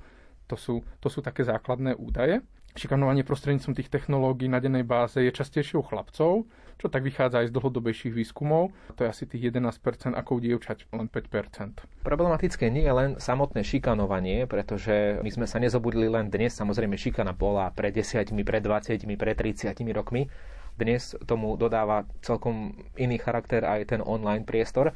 To 0.49 0.57
sú, 0.57 0.81
to 1.01 1.09
sú 1.13 1.21
také 1.21 1.45
základné 1.45 1.97
údaje. 1.97 2.41
Šikanovanie 2.79 3.27
prostredníctvom 3.27 3.75
tých 3.75 3.91
technológií 3.91 4.47
na 4.47 4.63
dennej 4.63 4.87
báze 4.87 5.19
je 5.19 5.33
častejšie 5.35 5.81
u 5.81 5.85
chlapcov, 5.85 6.47
čo 6.79 6.87
tak 6.87 7.03
vychádza 7.03 7.43
aj 7.43 7.51
z 7.51 7.55
dlhodobejších 7.59 8.15
výskumov. 8.15 8.71
To 8.95 9.03
je 9.03 9.11
asi 9.11 9.27
tých 9.27 9.51
11%, 9.51 10.15
ako 10.15 10.31
u 10.37 10.41
dievčať 10.45 10.87
len 10.95 11.11
5%. 11.11 12.07
Problematické 12.07 12.71
nie 12.71 12.87
je 12.87 12.95
len 12.95 13.11
samotné 13.19 13.67
šikanovanie, 13.67 14.47
pretože 14.47 15.19
my 15.27 15.31
sme 15.33 15.47
sa 15.51 15.59
nezobudili 15.59 16.07
len 16.07 16.31
dnes. 16.31 16.55
Samozrejme, 16.55 16.95
šikana 16.95 17.35
bola 17.35 17.75
pred 17.75 17.91
10, 17.91 18.31
pred 18.47 18.63
20, 18.63 19.11
pred 19.19 19.35
30 19.35 19.75
rokmi. 19.91 20.31
Dnes 20.79 21.19
tomu 21.27 21.59
dodáva 21.59 22.07
celkom 22.23 22.79
iný 22.95 23.19
charakter 23.19 23.67
aj 23.67 23.91
ten 23.91 24.01
online 24.07 24.47
priestor. 24.47 24.95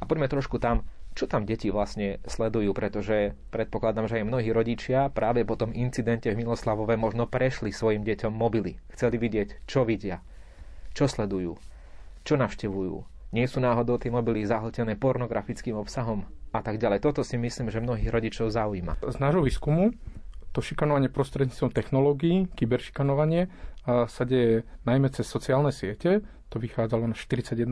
A 0.00 0.08
poďme 0.08 0.26
trošku 0.26 0.58
tam, 0.58 0.82
čo 1.14 1.26
tam 1.26 1.42
deti 1.44 1.68
vlastne 1.74 2.22
sledujú, 2.24 2.70
pretože 2.72 3.34
predpokladám, 3.50 4.06
že 4.06 4.22
aj 4.22 4.28
mnohí 4.30 4.54
rodičia 4.54 5.10
práve 5.10 5.42
po 5.42 5.58
tom 5.58 5.74
incidente 5.74 6.30
v 6.30 6.38
Miloslavove 6.38 6.94
možno 6.94 7.26
prešli 7.26 7.74
svojim 7.74 8.06
deťom 8.06 8.30
mobily. 8.30 8.78
Chceli 8.94 9.18
vidieť, 9.18 9.66
čo 9.66 9.82
vidia, 9.82 10.22
čo 10.94 11.10
sledujú, 11.10 11.58
čo 12.22 12.34
navštevujú. 12.38 12.96
Nie 13.30 13.46
sú 13.46 13.62
náhodou 13.62 13.98
tie 13.98 14.10
mobily 14.10 14.42
zahltené 14.46 14.98
pornografickým 14.98 15.78
obsahom 15.78 16.26
a 16.50 16.62
tak 16.62 16.82
ďalej. 16.82 16.98
Toto 16.98 17.22
si 17.22 17.38
myslím, 17.38 17.70
že 17.70 17.78
mnohých 17.78 18.10
rodičov 18.10 18.50
zaujíma. 18.50 18.98
Z 19.06 19.16
nášho 19.22 19.46
výskumu 19.46 19.94
to 20.50 20.58
šikanovanie 20.58 21.06
prostredníctvom 21.06 21.70
technológií, 21.70 22.50
kyberšikanovanie 22.58 23.46
sa 23.86 24.22
deje 24.26 24.66
najmä 24.82 25.06
cez 25.14 25.30
sociálne 25.30 25.70
siete, 25.70 26.26
to 26.50 26.58
vychádzalo 26.58 27.06
na 27.06 27.14
41%, 27.14 27.70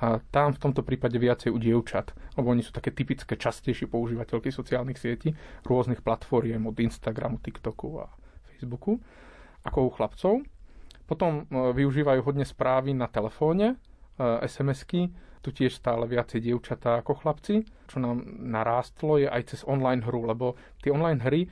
a 0.00 0.16
tam 0.32 0.56
v 0.56 0.62
tomto 0.64 0.80
prípade 0.80 1.20
viacej 1.20 1.52
u 1.52 1.60
dievčat, 1.60 2.16
lebo 2.40 2.48
oni 2.48 2.64
sú 2.64 2.72
také 2.72 2.88
typické, 2.88 3.36
častejšie 3.36 3.84
používateľky 3.84 4.48
sociálnych 4.48 4.96
sietí, 4.96 5.36
rôznych 5.68 6.00
platformiem 6.00 6.64
od 6.64 6.76
Instagramu, 6.80 7.36
TikToku 7.44 8.00
a 8.00 8.08
Facebooku, 8.48 8.96
ako 9.60 9.78
u 9.86 9.90
chlapcov. 9.92 10.34
Potom 11.04 11.44
e, 11.44 11.74
využívajú 11.76 12.24
hodne 12.24 12.48
správy 12.48 12.96
na 12.96 13.12
telefóne, 13.12 13.76
e, 13.76 14.46
SMS-ky, 14.48 15.12
tu 15.40 15.52
tiež 15.52 15.72
stále 15.72 16.04
viacej 16.04 16.44
dievčatá 16.44 17.00
ako 17.00 17.16
chlapci. 17.24 17.64
Čo 17.88 17.96
nám 18.00 18.20
narástlo 18.44 19.16
je 19.16 19.28
aj 19.28 19.42
cez 19.52 19.60
online 19.64 20.04
hru, 20.04 20.28
lebo 20.28 20.56
tie 20.84 20.92
online 20.92 21.20
hry 21.24 21.48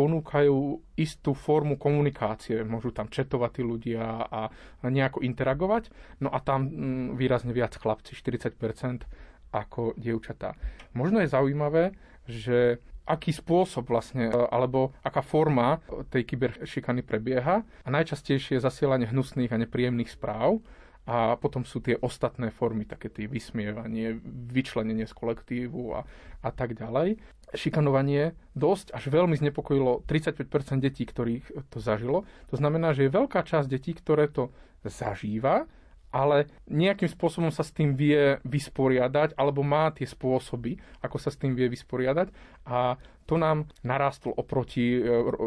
ponúkajú 0.00 0.80
istú 0.96 1.36
formu 1.36 1.76
komunikácie. 1.76 2.64
Môžu 2.64 2.88
tam 2.88 3.12
četovať 3.12 3.60
tí 3.60 3.62
ľudia 3.68 4.00
a 4.24 4.48
nejako 4.80 5.20
interagovať. 5.20 5.92
No 6.24 6.32
a 6.32 6.40
tam 6.40 6.72
mm, 6.72 7.20
výrazne 7.20 7.52
viac 7.52 7.76
chlapci, 7.76 8.16
40% 8.16 9.04
ako 9.52 9.92
dievčatá. 10.00 10.56
Možno 10.96 11.20
je 11.20 11.28
zaujímavé, 11.28 11.92
že 12.24 12.80
aký 13.04 13.34
spôsob 13.34 13.90
vlastne, 13.92 14.32
alebo 14.32 14.96
aká 15.04 15.20
forma 15.20 15.84
tej 16.08 16.24
kyberšikany 16.32 17.04
prebieha. 17.04 17.60
A 17.60 17.88
najčastejšie 17.92 18.56
je 18.56 18.64
zasielanie 18.64 19.10
hnusných 19.10 19.52
a 19.52 19.60
nepríjemných 19.60 20.16
správ. 20.16 20.64
A 21.10 21.34
potom 21.34 21.66
sú 21.66 21.82
tie 21.82 21.98
ostatné 21.98 22.54
formy, 22.54 22.86
také 22.86 23.10
tie 23.10 23.26
vysmievanie, 23.26 24.20
vyčlenenie 24.52 25.10
z 25.10 25.16
kolektívu 25.16 25.96
a, 25.96 26.06
a 26.44 26.50
tak 26.54 26.78
ďalej 26.78 27.18
šikanovanie 27.54 28.38
dosť 28.54 28.94
až 28.94 29.10
veľmi 29.10 29.34
znepokojilo 29.38 30.06
35% 30.06 30.46
detí, 30.78 31.06
ktorých 31.06 31.70
to 31.70 31.78
zažilo. 31.82 32.26
To 32.50 32.56
znamená, 32.58 32.94
že 32.94 33.06
je 33.06 33.16
veľká 33.16 33.42
časť 33.42 33.66
detí, 33.66 33.94
ktoré 33.94 34.30
to 34.30 34.54
zažíva 34.86 35.66
ale 36.10 36.50
nejakým 36.66 37.06
spôsobom 37.06 37.54
sa 37.54 37.62
s 37.62 37.70
tým 37.70 37.94
vie 37.94 38.42
vysporiadať, 38.42 39.38
alebo 39.38 39.62
má 39.62 39.94
tie 39.94 40.06
spôsoby, 40.06 40.82
ako 41.00 41.16
sa 41.22 41.30
s 41.30 41.38
tým 41.38 41.54
vie 41.54 41.70
vysporiadať. 41.70 42.34
A 42.66 42.98
to 43.30 43.38
nám 43.38 43.70
narástlo 43.86 44.34
oproti 44.34 44.98
e, 44.98 45.00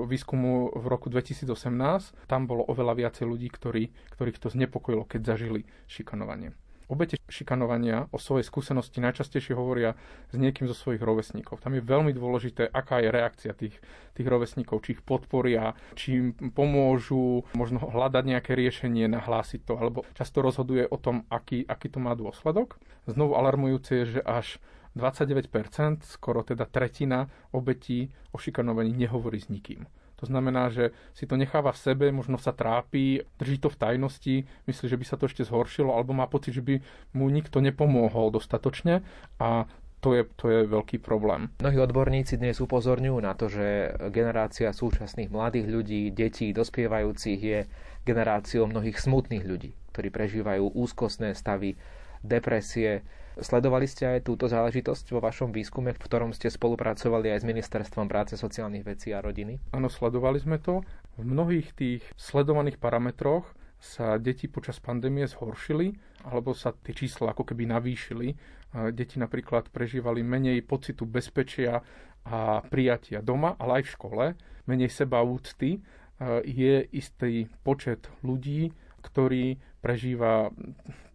výskumu 0.08 0.72
v 0.72 0.86
roku 0.88 1.12
2018. 1.12 2.32
Tam 2.32 2.48
bolo 2.48 2.64
oveľa 2.72 2.96
viacej 2.96 3.28
ľudí, 3.28 3.52
ktorí, 3.52 3.92
ktorých 4.16 4.40
to 4.40 4.48
znepokojilo, 4.56 5.04
keď 5.04 5.36
zažili 5.36 5.68
šikanovanie. 5.92 6.56
Obete 6.94 7.18
šikanovania 7.26 8.06
o 8.14 8.22
svojej 8.22 8.46
skúsenosti 8.46 9.02
najčastejšie 9.02 9.58
hovoria 9.58 9.98
s 10.30 10.38
niekým 10.38 10.70
zo 10.70 10.78
svojich 10.78 11.02
rovesníkov. 11.02 11.58
Tam 11.66 11.74
je 11.74 11.82
veľmi 11.82 12.14
dôležité, 12.14 12.70
aká 12.70 13.02
je 13.02 13.10
reakcia 13.10 13.58
tých, 13.58 13.82
tých 14.14 14.28
rovesníkov, 14.30 14.86
či 14.86 14.94
ich 14.94 15.02
podporia, 15.02 15.74
či 15.98 16.22
im 16.22 16.54
pomôžu 16.54 17.50
možno 17.58 17.82
hľadať 17.82 18.24
nejaké 18.30 18.54
riešenie, 18.54 19.10
nahlásiť 19.10 19.66
to, 19.66 19.74
alebo 19.74 20.06
často 20.14 20.46
rozhoduje 20.46 20.86
o 20.86 21.02
tom, 21.02 21.26
aký, 21.34 21.66
aký 21.66 21.90
to 21.90 21.98
má 21.98 22.14
dôsledok. 22.14 22.78
Znovu 23.10 23.42
alarmujúce 23.42 24.06
je, 24.06 24.06
že 24.06 24.22
až 24.22 24.62
29%, 24.94 26.06
skoro 26.06 26.46
teda 26.46 26.70
tretina 26.70 27.26
obetí 27.50 28.14
o 28.30 28.38
šikanovaní 28.38 28.94
nehovorí 28.94 29.42
s 29.42 29.50
nikým. 29.50 29.90
To 30.22 30.26
znamená, 30.30 30.70
že 30.72 30.96
si 31.12 31.28
to 31.28 31.36
necháva 31.36 31.74
v 31.74 31.82
sebe, 31.82 32.06
možno 32.14 32.40
sa 32.40 32.56
trápi, 32.56 33.26
drží 33.38 33.60
to 33.60 33.68
v 33.68 33.80
tajnosti, 33.80 34.36
myslí, 34.70 34.86
že 34.88 35.00
by 35.00 35.06
sa 35.06 35.16
to 35.20 35.28
ešte 35.28 35.44
zhoršilo, 35.44 35.92
alebo 35.92 36.16
má 36.16 36.30
pocit, 36.30 36.56
že 36.56 36.64
by 36.64 36.80
mu 37.18 37.28
nikto 37.28 37.60
nepomohol 37.60 38.32
dostatočne 38.32 39.04
a 39.42 39.68
to 40.04 40.20
je, 40.20 40.24
to 40.36 40.52
je 40.52 40.60
veľký 40.68 41.00
problém. 41.00 41.48
Mnohí 41.64 41.80
odborníci 41.80 42.36
dnes 42.36 42.60
upozorňujú 42.60 43.18
na 43.24 43.32
to, 43.40 43.48
že 43.48 43.96
generácia 44.12 44.76
súčasných 44.76 45.32
mladých 45.32 45.68
ľudí, 45.72 46.12
detí, 46.12 46.52
dospievajúcich 46.52 47.40
je 47.40 47.60
generáciou 48.04 48.68
mnohých 48.68 49.00
smutných 49.00 49.48
ľudí, 49.48 49.72
ktorí 49.96 50.12
prežívajú 50.12 50.76
úzkostné 50.76 51.32
stavy, 51.32 51.80
depresie, 52.20 53.08
Sledovali 53.34 53.90
ste 53.90 54.06
aj 54.06 54.30
túto 54.30 54.46
záležitosť 54.46 55.10
vo 55.10 55.20
vašom 55.24 55.50
výskume, 55.50 55.90
v 55.98 56.04
ktorom 56.06 56.38
ste 56.38 56.54
spolupracovali 56.54 57.34
aj 57.34 57.42
s 57.42 57.50
Ministerstvom 57.50 58.06
práce, 58.06 58.38
sociálnych 58.38 58.86
vecí 58.86 59.10
a 59.10 59.26
rodiny? 59.26 59.58
Áno, 59.74 59.90
sledovali 59.90 60.38
sme 60.38 60.62
to. 60.62 60.86
V 61.18 61.26
mnohých 61.26 61.74
tých 61.74 62.02
sledovaných 62.14 62.78
parametroch 62.78 63.50
sa 63.82 64.22
deti 64.22 64.46
počas 64.46 64.78
pandémie 64.78 65.26
zhoršili, 65.26 65.98
alebo 66.24 66.54
sa 66.54 66.72
tie 66.72 66.94
čísla 66.94 67.34
ako 67.34 67.52
keby 67.52 67.68
navýšili. 67.68 68.38
Deti 68.94 69.18
napríklad 69.18 69.74
prežívali 69.74 70.22
menej 70.22 70.62
pocitu 70.64 71.04
bezpečia 71.10 71.82
a 72.24 72.64
prijatia 72.64 73.20
doma, 73.20 73.58
ale 73.60 73.82
aj 73.82 73.84
v 73.84 73.94
škole, 73.98 74.26
menej 74.70 74.94
seba 74.94 75.20
úcty. 75.26 75.84
Je 76.48 76.88
istý 76.96 77.52
počet 77.66 78.08
ľudí, 78.24 78.72
ktorý 79.04 79.60
prežíva 79.84 80.48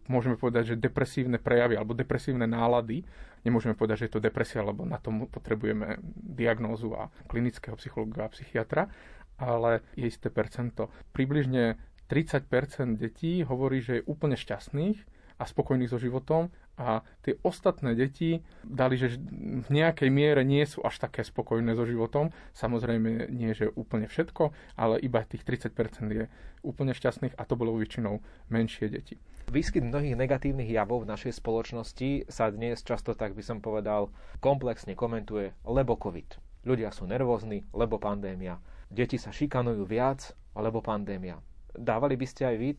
môžeme 0.09 0.35
povedať, 0.35 0.73
že 0.73 0.81
depresívne 0.81 1.37
prejavy 1.37 1.77
alebo 1.77 1.93
depresívne 1.93 2.49
nálady, 2.49 3.05
nemôžeme 3.45 3.77
povedať, 3.77 4.03
že 4.03 4.05
je 4.09 4.13
to 4.17 4.25
depresia, 4.25 4.65
lebo 4.65 4.83
na 4.83 4.97
tom 4.97 5.29
potrebujeme 5.29 6.01
diagnózu 6.17 6.97
a 6.97 7.13
klinického 7.29 7.77
psychologa 7.77 8.25
a 8.25 8.33
psychiatra, 8.33 8.89
ale 9.37 9.85
je 9.93 10.09
isté 10.09 10.27
percento. 10.33 10.89
Približne 11.13 11.77
30% 12.09 12.97
detí 12.97 13.45
hovorí, 13.45 13.85
že 13.85 14.01
je 14.01 14.07
úplne 14.09 14.33
šťastných 14.35 15.18
a 15.39 15.43
spokojní 15.47 15.87
so 15.87 15.95
životom 15.95 16.51
a 16.75 16.99
tie 17.23 17.39
ostatné 17.47 17.95
deti 17.95 18.43
dali, 18.67 18.99
že 18.99 19.15
v 19.63 19.69
nejakej 19.71 20.11
miere 20.11 20.43
nie 20.43 20.63
sú 20.67 20.83
až 20.83 20.99
také 20.99 21.23
spokojné 21.23 21.79
so 21.79 21.87
životom. 21.87 22.35
Samozrejme 22.51 23.31
nie, 23.31 23.55
že 23.55 23.71
úplne 23.73 24.11
všetko, 24.11 24.51
ale 24.75 24.99
iba 24.99 25.23
tých 25.23 25.47
30% 25.47 25.71
je 26.11 26.27
úplne 26.61 26.91
šťastných 26.91 27.39
a 27.39 27.43
to 27.47 27.55
bolo 27.55 27.79
väčšinou 27.79 28.19
menšie 28.51 28.91
deti. 28.91 29.15
Výskyt 29.49 29.81
mnohých 29.81 30.13
negatívnych 30.13 30.69
javov 30.69 31.07
v 31.07 31.11
našej 31.15 31.41
spoločnosti 31.41 32.29
sa 32.29 32.53
dnes 32.53 32.85
často, 32.85 33.17
tak 33.17 33.33
by 33.33 33.41
som 33.41 33.63
povedal, 33.63 34.13
komplexne 34.43 34.93
komentuje, 34.93 35.57
lebo 35.65 35.97
COVID. 35.97 36.37
Ľudia 36.69 36.93
sú 36.93 37.07
nervózni, 37.09 37.65
lebo 37.73 37.97
pandémia. 37.97 38.61
Deti 38.91 39.17
sa 39.17 39.33
šikanujú 39.33 39.87
viac, 39.87 40.35
lebo 40.53 40.83
pandémia. 40.85 41.39
Dávali 41.73 42.19
by 42.19 42.27
ste 42.27 42.43
aj 42.45 42.55
vy 42.59 42.69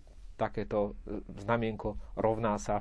takéto 0.40 0.96
e, 1.04 1.20
znamienko 1.44 2.16
rovná 2.16 2.56
sa 2.56 2.80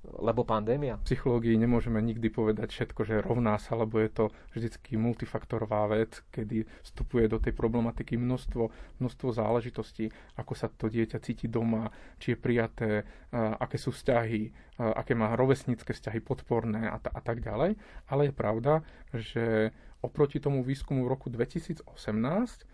lebo 0.00 0.48
pandémia? 0.48 0.96
V 1.04 1.12
psychológii 1.12 1.60
nemôžeme 1.60 2.00
nikdy 2.00 2.32
povedať 2.32 2.72
všetko, 2.72 3.00
že 3.04 3.20
rovná 3.20 3.60
sa, 3.60 3.76
lebo 3.76 4.00
je 4.00 4.08
to 4.08 4.24
vždycky 4.56 4.96
multifaktorová 4.96 5.92
vec, 5.92 6.24
kedy 6.32 6.64
vstupuje 6.80 7.28
do 7.28 7.36
tej 7.36 7.52
problematiky 7.52 8.16
množstvo, 8.16 8.72
množstvo 8.96 9.28
záležitostí, 9.28 10.08
ako 10.40 10.52
sa 10.56 10.72
to 10.72 10.88
dieťa 10.88 11.20
cíti 11.20 11.52
doma, 11.52 11.92
či 12.16 12.32
je 12.32 12.38
prijaté, 12.40 12.90
aké 13.34 13.76
sú 13.76 13.92
vzťahy, 13.92 14.72
aké 14.80 15.12
má 15.12 15.36
rovesnícke 15.36 15.92
vzťahy 15.92 16.24
podporné 16.24 16.88
a, 16.88 16.96
t- 16.96 17.12
a 17.12 17.20
tak 17.20 17.44
ďalej. 17.44 17.76
Ale 18.08 18.32
je 18.32 18.34
pravda, 18.34 18.80
že 19.12 19.76
Oproti 20.00 20.40
tomu 20.40 20.64
výskumu 20.64 21.04
v 21.04 21.12
roku 21.12 21.28
2018, 21.28 21.84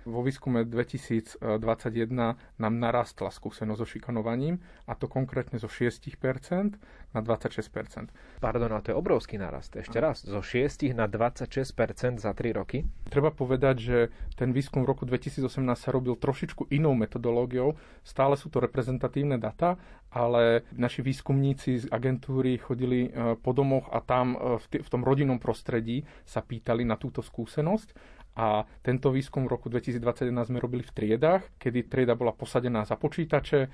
vo 0.07 0.23
výskume 0.23 0.63
2021 0.63 1.43
nám 2.39 2.75
narastla 2.79 3.35
skúsenosť 3.35 3.81
so 3.83 3.87
šikanovaním, 3.87 4.63
a 4.87 4.95
to 4.95 5.11
konkrétne 5.11 5.59
zo 5.59 5.67
6% 5.67 6.79
na 7.19 7.25
26%. 7.25 8.13
Pardon, 8.39 8.71
ale 8.71 8.85
to 8.87 8.95
je 8.95 8.97
obrovský 8.97 9.41
narast. 9.41 9.75
Ešte 9.75 9.99
raz, 9.99 10.23
zo 10.23 10.39
6 10.39 10.95
na 10.95 11.11
26% 11.11 12.23
za 12.23 12.31
3 12.31 12.55
roky? 12.55 12.87
Treba 13.11 13.35
povedať, 13.35 13.77
že 13.81 13.99
ten 14.39 14.55
výskum 14.55 14.87
v 14.87 14.95
roku 14.95 15.03
2018 15.09 15.51
sa 15.75 15.91
robil 15.91 16.15
trošičku 16.15 16.71
inou 16.71 16.95
metodológiou. 16.95 17.75
Stále 18.07 18.39
sú 18.39 18.53
to 18.53 18.63
reprezentatívne 18.63 19.41
data, 19.41 19.81
ale 20.15 20.63
naši 20.77 21.03
výskumníci 21.03 21.83
z 21.83 21.87
agentúry 21.91 22.57
chodili 22.61 23.11
e, 23.11 23.35
po 23.35 23.51
domoch 23.51 23.91
a 23.91 23.99
tam 24.05 24.39
e, 24.39 24.61
v 24.63 24.89
tom 24.89 25.03
rodinnom 25.03 25.43
prostredí 25.43 26.07
sa 26.25 26.41
pýtali 26.41 26.87
na 26.87 26.95
túto 26.95 27.17
túto 27.17 27.25
skúsenosť 27.25 28.16
a 28.37 28.69
tento 28.85 29.09
výskum 29.09 29.49
v 29.49 29.57
roku 29.57 29.73
2021 29.73 30.29
sme 30.45 30.61
robili 30.61 30.85
v 30.85 30.93
triedách, 30.93 31.57
kedy 31.57 31.89
trieda 31.89 32.13
bola 32.13 32.37
posadená 32.37 32.85
za 32.85 33.01
počítače, 33.01 33.61
e, 33.65 33.69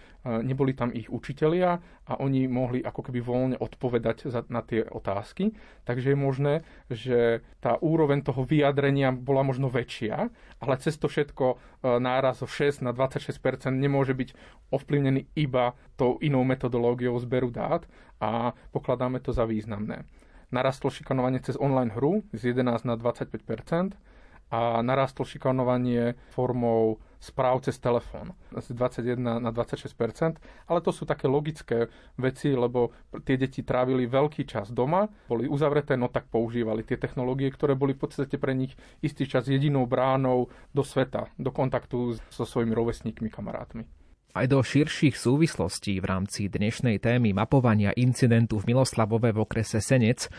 neboli 0.47 0.71
tam 0.79 0.95
ich 0.95 1.11
učitelia 1.11 1.83
a 2.07 2.13
oni 2.23 2.47
mohli 2.47 2.79
ako 2.79 3.11
keby 3.11 3.19
voľne 3.19 3.57
odpovedať 3.59 4.31
na 4.47 4.63
tie 4.63 4.87
otázky. 4.87 5.51
Takže 5.83 6.15
je 6.15 6.19
možné, 6.19 6.55
že 6.87 7.43
tá 7.59 7.75
úroveň 7.83 8.23
toho 8.23 8.47
vyjadrenia 8.47 9.11
bola 9.11 9.43
možno 9.43 9.67
väčšia, 9.67 10.31
ale 10.63 10.75
cez 10.79 10.95
to 10.95 11.11
všetko 11.11 11.45
e, 11.51 11.57
náraz 11.99 12.39
zo 12.39 12.47
6 12.47 12.87
na 12.87 12.95
26% 12.95 13.35
nemôže 13.75 14.15
byť 14.15 14.31
ovplyvnený 14.71 15.27
iba 15.35 15.75
tou 15.99 16.23
inou 16.23 16.47
metodológiou 16.47 17.19
zberu 17.19 17.51
dát 17.51 17.83
a 18.23 18.55
pokladáme 18.71 19.19
to 19.19 19.35
za 19.35 19.43
významné 19.43 20.07
narastlo 20.53 20.93
šikanovanie 20.93 21.41
cez 21.41 21.57
online 21.57 21.97
hru 21.97 22.23
z 22.37 22.53
11 22.53 22.85
na 22.85 22.95
25 23.01 23.41
a 24.53 24.85
narastlo 24.85 25.25
šikanovanie 25.25 26.13
formou 26.37 27.01
správ 27.17 27.65
cez 27.65 27.81
telefón 27.81 28.37
z 28.53 28.77
21 28.77 29.41
na 29.41 29.51
26% 29.55 30.37
ale 30.69 30.79
to 30.85 30.91
sú 30.93 31.09
také 31.09 31.31
logické 31.31 31.89
veci, 32.21 32.53
lebo 32.53 32.93
tie 33.25 33.41
deti 33.41 33.65
trávili 33.65 34.05
veľký 34.11 34.45
čas 34.45 34.75
doma, 34.75 35.09
boli 35.31 35.47
uzavreté, 35.49 35.97
no 35.97 36.13
tak 36.13 36.29
používali 36.29 36.83
tie 36.83 36.99
technológie, 36.99 37.49
ktoré 37.49 37.79
boli 37.79 37.95
v 37.97 38.05
podstate 38.05 38.37
pre 38.37 38.53
nich 38.53 38.75
istý 39.01 39.25
čas 39.25 39.47
jedinou 39.47 39.87
bránou 39.87 40.51
do 40.75 40.83
sveta, 40.83 41.31
do 41.39 41.55
kontaktu 41.55 42.19
so 42.29 42.45
svojimi 42.45 42.75
rovesníkmi, 42.75 43.31
kamarátmi. 43.31 43.87
Aj 44.33 44.49
do 44.49 44.65
širších 44.65 45.13
súvislostí 45.13 46.01
v 46.01 46.09
rámci 46.09 46.49
dnešnej 46.49 47.05
témy 47.05 47.37
mapovania 47.37 47.93
incidentu 47.93 48.57
v 48.65 48.73
Miloslavove 48.73 49.29
v 49.29 49.45
okrese 49.45 49.85
Senec 49.85 50.33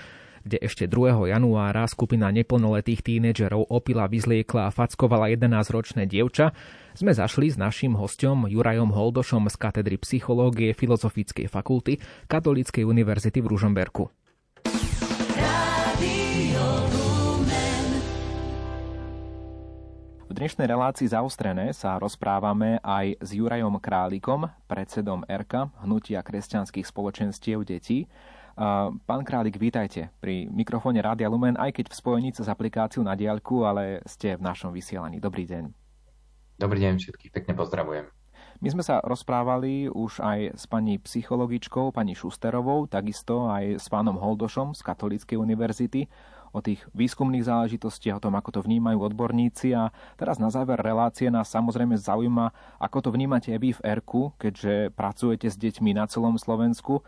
kde 0.44 0.60
ešte 0.60 0.86
2. 0.92 1.32
januára 1.32 1.88
skupina 1.88 2.28
neplnoletých 2.30 3.00
tínedžerov 3.00 3.72
opila, 3.72 4.12
vyzliekla 4.12 4.68
a 4.68 4.74
fackovala 4.76 5.32
11-ročné 5.32 6.04
dievča, 6.06 6.52
sme 6.94 7.16
zašli 7.16 7.50
s 7.50 7.58
našim 7.58 7.96
hostom 7.98 8.46
Jurajom 8.46 8.92
Holdošom 8.92 9.50
z 9.50 9.56
katedry 9.58 9.98
psychológie 9.98 10.76
Filozofickej 10.76 11.50
fakulty 11.50 11.98
Katolíckej 12.30 12.86
univerzity 12.86 13.40
v 13.42 13.48
Ružomberku. 13.50 14.04
V 20.34 20.42
dnešnej 20.42 20.66
relácii 20.66 21.14
zaostrené 21.14 21.78
sa 21.78 22.02
rozprávame 22.02 22.82
aj 22.82 23.22
s 23.22 23.38
Jurajom 23.38 23.78
Králikom, 23.78 24.50
predsedom 24.66 25.22
ERKA, 25.30 25.70
Hnutia 25.86 26.26
kresťanských 26.26 26.90
spoločenstiev 26.90 27.62
detí. 27.62 28.10
Pán 28.54 29.26
Králik, 29.26 29.58
vítajte 29.58 30.14
pri 30.22 30.46
mikrofóne 30.46 31.02
Rádia 31.02 31.26
Lumen, 31.26 31.58
aj 31.58 31.74
keď 31.74 31.86
v 31.90 31.98
spojení 31.98 32.30
s 32.30 32.46
aplikáciu 32.46 33.02
na 33.02 33.18
diaľku, 33.18 33.66
ale 33.66 34.06
ste 34.06 34.38
v 34.38 34.46
našom 34.46 34.70
vysielaní. 34.70 35.18
Dobrý 35.18 35.50
deň. 35.50 35.74
Dobrý 36.62 36.78
deň, 36.86 37.02
všetkých 37.02 37.34
pekne 37.34 37.58
pozdravujem. 37.58 38.06
My 38.62 38.70
sme 38.70 38.86
sa 38.86 39.02
rozprávali 39.02 39.90
už 39.90 40.22
aj 40.22 40.40
s 40.54 40.70
pani 40.70 41.02
psychologičkou, 41.02 41.90
pani 41.90 42.14
Šusterovou, 42.14 42.86
takisto 42.86 43.50
aj 43.50 43.82
s 43.82 43.90
pánom 43.90 44.22
Holdošom 44.22 44.78
z 44.78 44.86
Katolíckej 44.86 45.42
univerzity 45.42 46.06
o 46.54 46.62
tých 46.62 46.86
výskumných 46.94 47.50
záležitostiach, 47.50 48.22
o 48.22 48.24
tom, 48.30 48.38
ako 48.38 48.62
to 48.62 48.62
vnímajú 48.62 49.02
odborníci. 49.02 49.74
A 49.74 49.90
teraz 50.14 50.38
na 50.38 50.54
záver 50.54 50.78
relácie 50.78 51.34
nás 51.34 51.50
samozrejme 51.50 51.98
zaujíma, 51.98 52.54
ako 52.78 52.98
to 53.02 53.10
vnímate 53.10 53.50
aj 53.50 53.58
vy 53.58 53.74
v 53.74 53.82
ERKU, 53.82 54.38
keďže 54.38 54.94
pracujete 54.94 55.50
s 55.50 55.58
deťmi 55.58 55.98
na 55.98 56.06
celom 56.06 56.38
Slovensku 56.38 57.02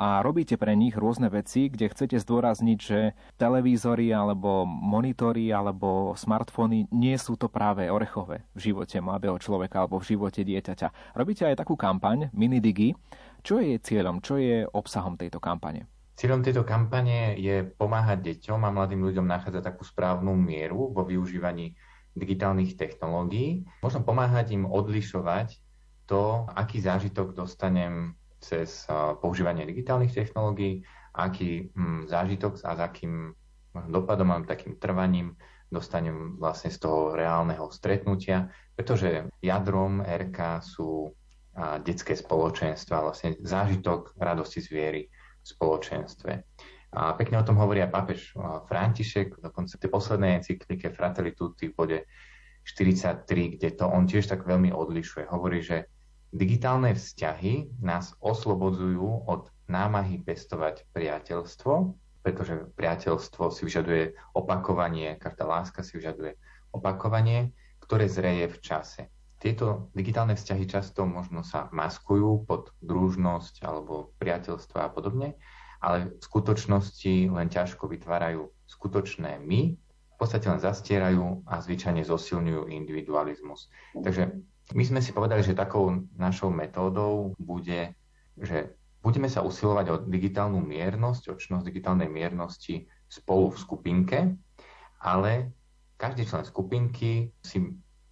a 0.00 0.24
robíte 0.24 0.56
pre 0.56 0.72
nich 0.72 0.96
rôzne 0.96 1.28
veci, 1.28 1.68
kde 1.68 1.92
chcete 1.92 2.16
zdôrazniť, 2.24 2.78
že 2.80 3.12
televízory 3.36 4.08
alebo 4.16 4.64
monitory 4.64 5.52
alebo 5.52 6.16
smartfóny 6.16 6.88
nie 6.88 7.20
sú 7.20 7.36
to 7.36 7.52
práve 7.52 7.84
orechové 7.92 8.48
v 8.56 8.72
živote 8.72 8.96
mladého 9.04 9.36
človeka 9.36 9.84
alebo 9.84 10.00
v 10.00 10.16
živote 10.16 10.40
dieťaťa. 10.40 11.12
Robíte 11.12 11.44
aj 11.44 11.60
takú 11.60 11.76
kampaň 11.76 12.32
Minidigi. 12.32 12.96
Čo 13.44 13.60
je 13.60 13.76
cieľom, 13.76 14.24
čo 14.24 14.40
je 14.40 14.64
obsahom 14.64 15.20
tejto 15.20 15.36
kampane? 15.36 15.84
Cieľom 16.16 16.40
tejto 16.40 16.64
kampane 16.64 17.36
je 17.36 17.68
pomáhať 17.68 18.24
deťom 18.24 18.60
a 18.64 18.72
mladým 18.72 19.04
ľuďom 19.04 19.28
nachádzať 19.28 19.60
takú 19.68 19.84
správnu 19.84 20.32
mieru 20.32 20.96
vo 20.96 21.04
využívaní 21.04 21.76
digitálnych 22.16 22.80
technológií. 22.80 23.68
Možno 23.84 24.00
pomáhať 24.00 24.56
im 24.56 24.64
odlišovať 24.64 25.60
to, 26.08 26.48
aký 26.56 26.80
zážitok 26.80 27.36
dostanem 27.36 28.16
cez 28.40 28.88
používanie 29.20 29.68
digitálnych 29.68 30.16
technológií, 30.16 30.82
aký 31.14 31.70
hm, 31.76 32.08
zážitok 32.08 32.58
a 32.64 32.72
s 32.74 32.80
akým 32.80 33.36
dopadom 33.70 34.34
a 34.34 34.42
takým 34.42 34.80
trvaním 34.80 35.38
dostanem 35.70 36.34
vlastne 36.42 36.74
z 36.74 36.82
toho 36.82 37.14
reálneho 37.14 37.70
stretnutia, 37.70 38.50
pretože 38.74 39.30
jadrom 39.38 40.02
RK 40.02 40.66
sú 40.66 41.14
detské 41.86 42.18
spoločenstva, 42.18 43.06
vlastne 43.06 43.38
zážitok 43.38 44.18
radosti 44.18 44.58
z 44.62 44.68
viery 44.70 45.02
v 45.06 45.46
spoločenstve. 45.46 46.32
A 46.90 47.14
pekne 47.14 47.38
o 47.38 47.46
tom 47.46 47.54
hovorí 47.62 47.86
aj 47.86 47.94
papež 47.94 48.34
František, 48.66 49.38
dokonca 49.38 49.78
tej 49.78 49.90
poslednej 49.90 50.42
encyklike 50.42 50.90
Fratelli 50.90 51.38
Tutti 51.38 51.70
v 51.70 51.74
bode 51.78 51.98
43, 52.66 53.56
kde 53.56 53.68
to 53.78 53.86
on 53.86 54.10
tiež 54.10 54.26
tak 54.26 54.42
veľmi 54.42 54.74
odlišuje. 54.74 55.30
Hovorí, 55.30 55.62
že 55.62 55.86
Digitálne 56.30 56.94
vzťahy 56.94 57.82
nás 57.82 58.14
oslobodzujú 58.22 59.26
od 59.26 59.50
námahy 59.66 60.22
pestovať 60.22 60.86
priateľstvo, 60.94 61.72
pretože 62.22 62.70
priateľstvo 62.78 63.50
si 63.50 63.66
vyžaduje 63.66 64.14
opakovanie, 64.38 65.18
každá 65.18 65.42
láska 65.42 65.82
si 65.82 65.98
vyžaduje 65.98 66.38
opakovanie, 66.70 67.50
ktoré 67.82 68.06
zreje 68.06 68.46
v 68.46 68.58
čase. 68.62 69.02
Tieto 69.40 69.90
digitálne 69.96 70.36
vzťahy 70.38 70.68
často 70.70 71.02
možno 71.08 71.42
sa 71.42 71.66
maskujú 71.74 72.46
pod 72.46 72.70
družnosť 72.84 73.64
alebo 73.66 74.12
priateľstvo 74.20 74.76
a 74.78 74.92
podobne, 74.92 75.34
ale 75.80 76.14
v 76.14 76.22
skutočnosti 76.22 77.32
len 77.32 77.48
ťažko 77.48 77.88
vytvárajú 77.88 78.52
skutočné 78.68 79.40
my, 79.42 79.74
v 79.80 80.16
podstate 80.20 80.46
len 80.46 80.60
zastierajú 80.60 81.48
a 81.48 81.58
zvyčajne 81.64 82.04
zosilňujú 82.04 82.68
individualizmus. 82.68 83.72
Takže 83.96 84.44
my 84.74 84.82
sme 84.86 85.00
si 85.02 85.10
povedali, 85.10 85.42
že 85.42 85.58
takou 85.58 86.06
našou 86.14 86.54
metódou 86.54 87.34
bude, 87.38 87.94
že 88.38 88.76
budeme 89.02 89.26
sa 89.26 89.42
usilovať 89.42 89.86
o 89.90 89.96
digitálnu 90.06 90.60
miernosť, 90.60 91.22
o 91.32 91.38
činnosť 91.38 91.66
digitálnej 91.66 92.06
miernosti 92.06 92.86
spolu 93.10 93.50
v 93.50 93.60
skupinke, 93.60 94.18
ale 95.00 95.50
každý 95.96 96.28
člen 96.28 96.44
skupinky 96.46 97.32
si 97.42 97.58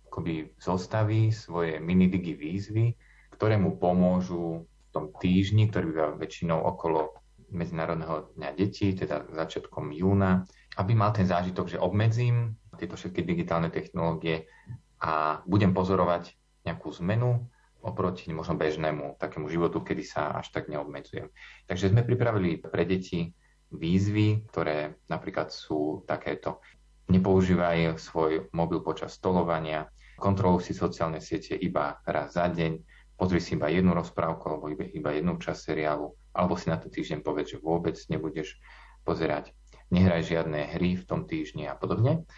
akoby 0.08 0.56
zostaví 0.58 1.30
svoje 1.30 1.78
minidigi 1.78 2.34
výzvy, 2.34 2.96
ktoré 3.30 3.54
mu 3.60 3.76
pomôžu 3.78 4.66
v 4.66 4.88
tom 4.90 5.12
týždni, 5.20 5.68
ktorý 5.68 5.84
býva 5.94 6.08
väčšinou 6.16 6.58
okolo 6.64 7.14
Medzinárodného 7.48 8.36
dňa 8.36 8.50
detí, 8.52 8.92
teda 8.92 9.24
začiatkom 9.32 9.88
júna, 9.96 10.44
aby 10.76 10.92
mal 10.92 11.16
ten 11.16 11.24
zážitok, 11.24 11.72
že 11.72 11.80
obmedzím 11.80 12.60
tieto 12.76 12.94
všetky 12.94 13.24
digitálne 13.24 13.72
technológie 13.72 14.46
a 15.00 15.40
budem 15.48 15.72
pozorovať 15.72 16.37
nejakú 16.68 16.92
zmenu 17.00 17.48
oproti 17.80 18.28
možno 18.34 18.58
bežnému 18.58 19.16
takému 19.16 19.46
životu, 19.48 19.80
kedy 19.80 20.02
sa 20.02 20.34
až 20.36 20.50
tak 20.50 20.66
neobmedzujem. 20.68 21.30
Takže 21.70 21.94
sme 21.94 22.02
pripravili 22.02 22.58
pre 22.58 22.84
deti 22.84 23.32
výzvy, 23.70 24.48
ktoré 24.50 24.98
napríklad 25.06 25.52
sú 25.52 26.02
takéto. 26.04 26.60
Nepoužívaj 27.08 27.96
svoj 27.96 28.52
mobil 28.52 28.84
počas 28.84 29.16
stolovania, 29.16 29.88
kontroluj 30.20 30.68
si 30.68 30.72
sociálne 30.76 31.22
siete 31.24 31.56
iba 31.56 31.96
raz 32.04 32.36
za 32.36 32.50
deň, 32.50 32.84
pozri 33.16 33.40
si 33.40 33.56
iba 33.56 33.72
jednu 33.72 33.96
rozprávku 33.96 34.44
alebo 34.44 34.68
iba, 34.68 35.10
jednu 35.14 35.40
časť 35.40 35.72
seriálu, 35.72 36.12
alebo 36.36 36.54
si 36.58 36.68
na 36.68 36.76
to 36.76 36.92
týždeň 36.92 37.24
povedz, 37.24 37.56
že 37.56 37.64
vôbec 37.64 37.96
nebudeš 38.12 38.60
pozerať, 39.06 39.56
nehraj 39.88 40.26
žiadne 40.26 40.76
hry 40.76 41.00
v 41.00 41.06
tom 41.08 41.24
týždni 41.24 41.70
a 41.70 41.74
podobne. 41.78 42.28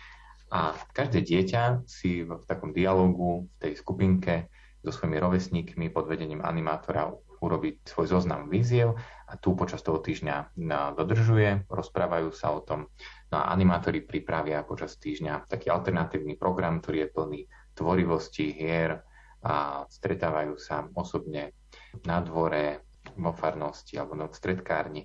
A 0.50 0.74
každé 0.90 1.22
dieťa 1.22 1.86
si 1.86 2.26
v 2.26 2.42
takom 2.46 2.74
dialogu 2.74 3.46
v 3.46 3.56
tej 3.62 3.72
skupinke 3.78 4.50
so 4.82 4.90
svojimi 4.90 5.22
rovesníkmi 5.22 5.86
pod 5.94 6.10
vedením 6.10 6.42
animátora 6.42 7.12
urobí 7.40 7.80
svoj 7.88 8.20
zoznam 8.20 8.52
víziev 8.52 8.92
a 9.24 9.32
tu 9.40 9.56
počas 9.56 9.80
toho 9.80 9.96
týždňa 10.02 10.60
dodržuje, 10.92 11.64
rozprávajú 11.72 12.28
sa 12.36 12.52
o 12.52 12.60
tom. 12.60 12.92
No 13.32 13.40
a 13.40 13.48
animátori 13.48 14.04
pripravia 14.04 14.60
počas 14.66 15.00
týždňa 15.00 15.48
taký 15.48 15.72
alternatívny 15.72 16.36
program, 16.36 16.84
ktorý 16.84 17.08
je 17.08 17.12
plný 17.14 17.40
tvorivosti, 17.72 18.52
hier 18.52 19.00
a 19.40 19.88
stretávajú 19.88 20.60
sa 20.60 20.84
osobne 20.92 21.56
na 22.04 22.20
dvore, 22.20 22.84
vo 23.16 23.32
farnosti 23.32 23.96
alebo 23.96 24.28
v 24.28 24.36
stredkárni 24.36 25.02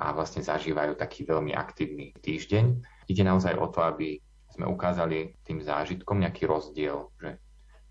a 0.00 0.16
vlastne 0.16 0.40
zažívajú 0.40 0.96
taký 0.96 1.28
veľmi 1.28 1.52
aktívny 1.52 2.16
týždeň. 2.18 2.64
Ide 3.12 3.22
naozaj 3.22 3.54
o 3.60 3.68
to, 3.68 3.84
aby 3.84 4.18
sme 4.54 4.70
ukázali 4.70 5.34
tým 5.42 5.58
zážitkom 5.58 6.22
nejaký 6.22 6.46
rozdiel, 6.46 7.10
že 7.18 7.42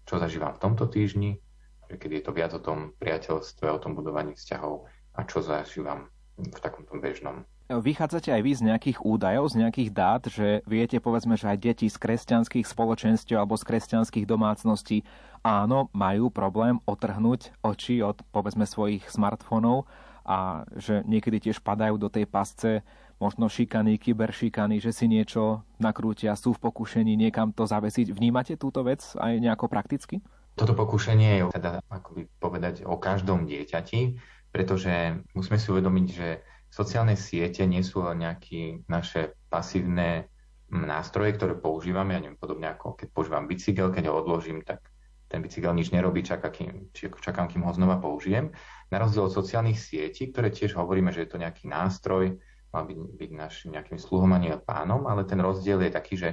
čo 0.07 0.15
zažívam 0.15 0.55
v 0.55 0.63
tomto 0.63 0.87
týždni, 0.87 1.43
že 1.91 1.95
keď 1.99 2.09
je 2.11 2.23
to 2.23 2.31
viac 2.31 2.51
o 2.55 2.63
tom 2.63 2.95
priateľstve, 2.97 3.67
o 3.67 3.79
tom 3.83 3.99
budovaní 3.99 4.39
vzťahov 4.39 4.87
a 5.13 5.19
čo 5.27 5.43
zažívam 5.43 6.07
v 6.39 6.59
takomto 6.63 6.95
bežnom. 6.97 7.43
Vychádzate 7.71 8.27
aj 8.29 8.41
vy 8.43 8.51
z 8.59 8.65
nejakých 8.67 8.97
údajov, 9.07 9.55
z 9.55 9.65
nejakých 9.65 9.89
dát, 9.95 10.23
že 10.27 10.61
viete 10.67 10.99
povedzme, 10.99 11.39
že 11.39 11.47
aj 11.47 11.57
deti 11.63 11.87
z 11.87 11.95
kresťanských 11.95 12.67
spoločenstiev 12.67 13.39
alebo 13.39 13.55
z 13.55 13.63
kresťanských 13.63 14.27
domácností 14.27 15.07
áno, 15.47 15.87
majú 15.95 16.27
problém 16.27 16.83
otrhnúť 16.83 17.55
oči 17.63 18.03
od 18.03 18.19
povedzme 18.35 18.67
svojich 18.67 19.07
smartfónov 19.07 19.87
a 20.27 20.67
že 20.75 21.03
niekedy 21.07 21.51
tiež 21.51 21.63
padajú 21.63 21.95
do 21.99 22.11
tej 22.11 22.27
pasce 22.27 22.83
možno 23.23 23.47
šikany, 23.47 23.95
kyberšikany, 23.95 24.83
že 24.83 24.91
si 24.91 25.07
niečo 25.07 25.63
nakrútia, 25.79 26.35
sú 26.35 26.51
v 26.51 26.67
pokušení 26.67 27.15
niekam 27.15 27.55
to 27.55 27.63
zavesiť. 27.63 28.11
Vnímate 28.11 28.59
túto 28.59 28.83
vec 28.83 28.99
aj 29.15 29.39
nejako 29.39 29.71
prakticky? 29.71 30.19
Toto 30.59 30.75
pokušenie 30.75 31.39
je 31.39 31.43
teda 31.55 31.79
akoby 31.87 32.27
povedať 32.43 32.83
o 32.83 32.99
každom 32.99 33.47
dieťati, 33.47 34.19
pretože 34.51 35.23
musíme 35.31 35.55
si 35.55 35.67
uvedomiť, 35.71 36.07
že 36.11 36.27
sociálne 36.67 37.15
siete 37.15 37.63
nie 37.63 37.81
sú 37.81 38.03
len 38.03 38.27
nejaké 38.27 38.83
naše 38.91 39.39
pasívne 39.47 40.27
nástroje, 40.69 41.37
ktoré 41.37 41.53
používame, 41.57 42.17
ja 42.17 42.21
neviem, 42.21 42.37
podobne 42.37 42.69
ako 42.69 42.97
keď 42.97 43.07
používam 43.13 43.45
bicykel, 43.47 43.93
keď 43.93 44.09
ho 44.09 44.19
odložím, 44.19 44.65
tak 44.65 44.81
ten 45.29 45.41
bicykel 45.41 45.73
nič 45.73 45.89
nerobí, 45.89 46.21
čaká, 46.21 46.53
kým, 46.53 46.93
čakám, 46.93 47.49
kým 47.49 47.65
ho 47.65 47.73
znova 47.73 47.97
použijem. 47.97 48.53
Na 48.93 49.01
rozdiel 49.01 49.25
od 49.25 49.33
sociálnych 49.33 49.81
sietí, 49.81 50.29
ktoré 50.29 50.53
tiež 50.53 50.77
hovoríme, 50.77 51.09
že 51.09 51.25
je 51.25 51.29
to 51.33 51.41
nejaký 51.41 51.65
nástroj, 51.65 52.37
mal 52.73 52.89
byť, 52.89 52.97
byť 52.97 53.31
našim 53.37 53.69
nejakým 53.77 54.01
sluhom 54.01 54.33
a 54.33 54.41
nie 54.41 54.51
pánom, 54.57 55.05
ale 55.05 55.23
ten 55.29 55.37
rozdiel 55.37 55.79
je 55.85 55.91
taký, 55.93 56.15
že 56.17 56.29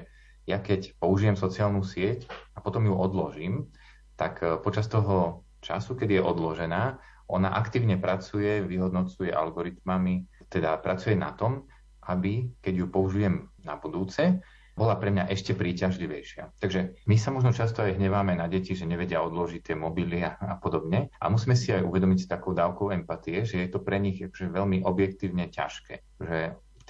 ja 0.48 0.56
keď 0.58 0.96
použijem 0.96 1.36
sociálnu 1.36 1.84
sieť 1.84 2.24
a 2.56 2.64
potom 2.64 2.88
ju 2.88 2.96
odložím, 2.96 3.68
tak 4.16 4.40
e, 4.40 4.56
počas 4.58 4.88
toho 4.88 5.44
času, 5.60 5.94
keď 5.94 6.08
je 6.18 6.22
odložená, 6.24 6.82
ona 7.30 7.54
aktívne 7.54 7.94
pracuje, 8.00 8.64
vyhodnocuje 8.64 9.30
algoritmami, 9.30 10.26
teda 10.50 10.80
pracuje 10.82 11.14
na 11.14 11.30
tom, 11.36 11.68
aby 12.08 12.50
keď 12.58 12.74
ju 12.74 12.86
použijem 12.90 13.34
na 13.62 13.78
budúce, 13.78 14.42
bola 14.74 14.96
pre 14.96 15.12
mňa 15.12 15.28
ešte 15.30 15.52
príťažlivejšia. 15.54 16.56
Takže 16.58 17.04
my 17.06 17.16
sa 17.18 17.30
možno 17.30 17.50
často 17.54 17.82
aj 17.84 17.96
hneváme 17.96 18.36
na 18.36 18.46
deti, 18.46 18.72
že 18.72 18.88
nevedia 18.88 19.20
odložiť 19.20 19.60
tie 19.60 19.76
mobily 19.76 20.24
a, 20.24 20.36
a 20.36 20.54
podobne. 20.56 21.12
A 21.20 21.26
musíme 21.28 21.54
si 21.54 21.70
aj 21.70 21.84
uvedomiť 21.84 22.18
s 22.24 22.30
takou 22.30 22.56
dávkou 22.56 22.94
empatie, 22.94 23.44
že 23.44 23.60
je 23.64 23.68
to 23.70 23.82
pre 23.82 24.00
nich 24.00 24.20
že 24.20 24.46
veľmi 24.48 24.82
objektívne 24.86 25.50
ťažké. 25.52 26.20
Že 26.20 26.38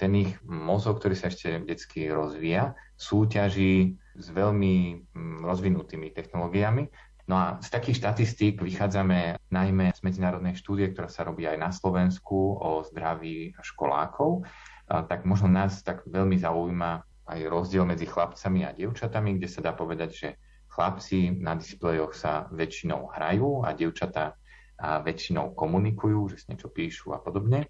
ten 0.01 0.11
ich 0.17 0.33
mozog, 0.41 0.97
ktorý 0.97 1.13
sa 1.13 1.29
ešte 1.29 1.61
detsky 1.61 2.09
rozvíja, 2.09 2.73
súťaží 2.97 4.01
s 4.17 4.27
veľmi 4.33 5.05
mm, 5.13 5.45
rozvinutými 5.45 6.09
technológiami. 6.09 6.89
No 7.29 7.37
a 7.37 7.45
z 7.61 7.69
takých 7.69 8.01
štatistík 8.01 8.59
vychádzame 8.59 9.37
najmä 9.53 9.93
z 9.93 10.01
medzinárodnej 10.01 10.57
štúdie, 10.57 10.89
ktorá 10.91 11.07
sa 11.07 11.23
robí 11.23 11.45
aj 11.45 11.57
na 11.61 11.69
Slovensku 11.69 12.57
o 12.57 12.81
zdraví 12.81 13.53
školákov. 13.61 14.43
Tak 14.89 15.23
možno 15.23 15.47
nás 15.47 15.85
tak 15.85 16.03
veľmi 16.09 16.35
zaujíma 16.35 17.05
aj 17.27 17.39
rozdiel 17.47 17.85
medzi 17.85 18.09
chlapcami 18.09 18.65
a 18.65 18.75
dievčatami, 18.75 19.37
kde 19.37 19.47
sa 19.47 19.61
dá 19.61 19.71
povedať, 19.75 20.09
že 20.09 20.29
chlapci 20.71 21.35
na 21.35 21.53
displejoch 21.59 22.15
sa 22.15 22.47
väčšinou 22.49 23.11
hrajú 23.11 23.67
a 23.67 23.75
dievčatá 23.75 24.39
väčšinou 24.81 25.53
komunikujú, 25.53 26.33
že 26.33 26.41
si 26.41 26.45
niečo 26.49 26.73
píšu 26.73 27.13
a 27.13 27.21
podobne. 27.21 27.69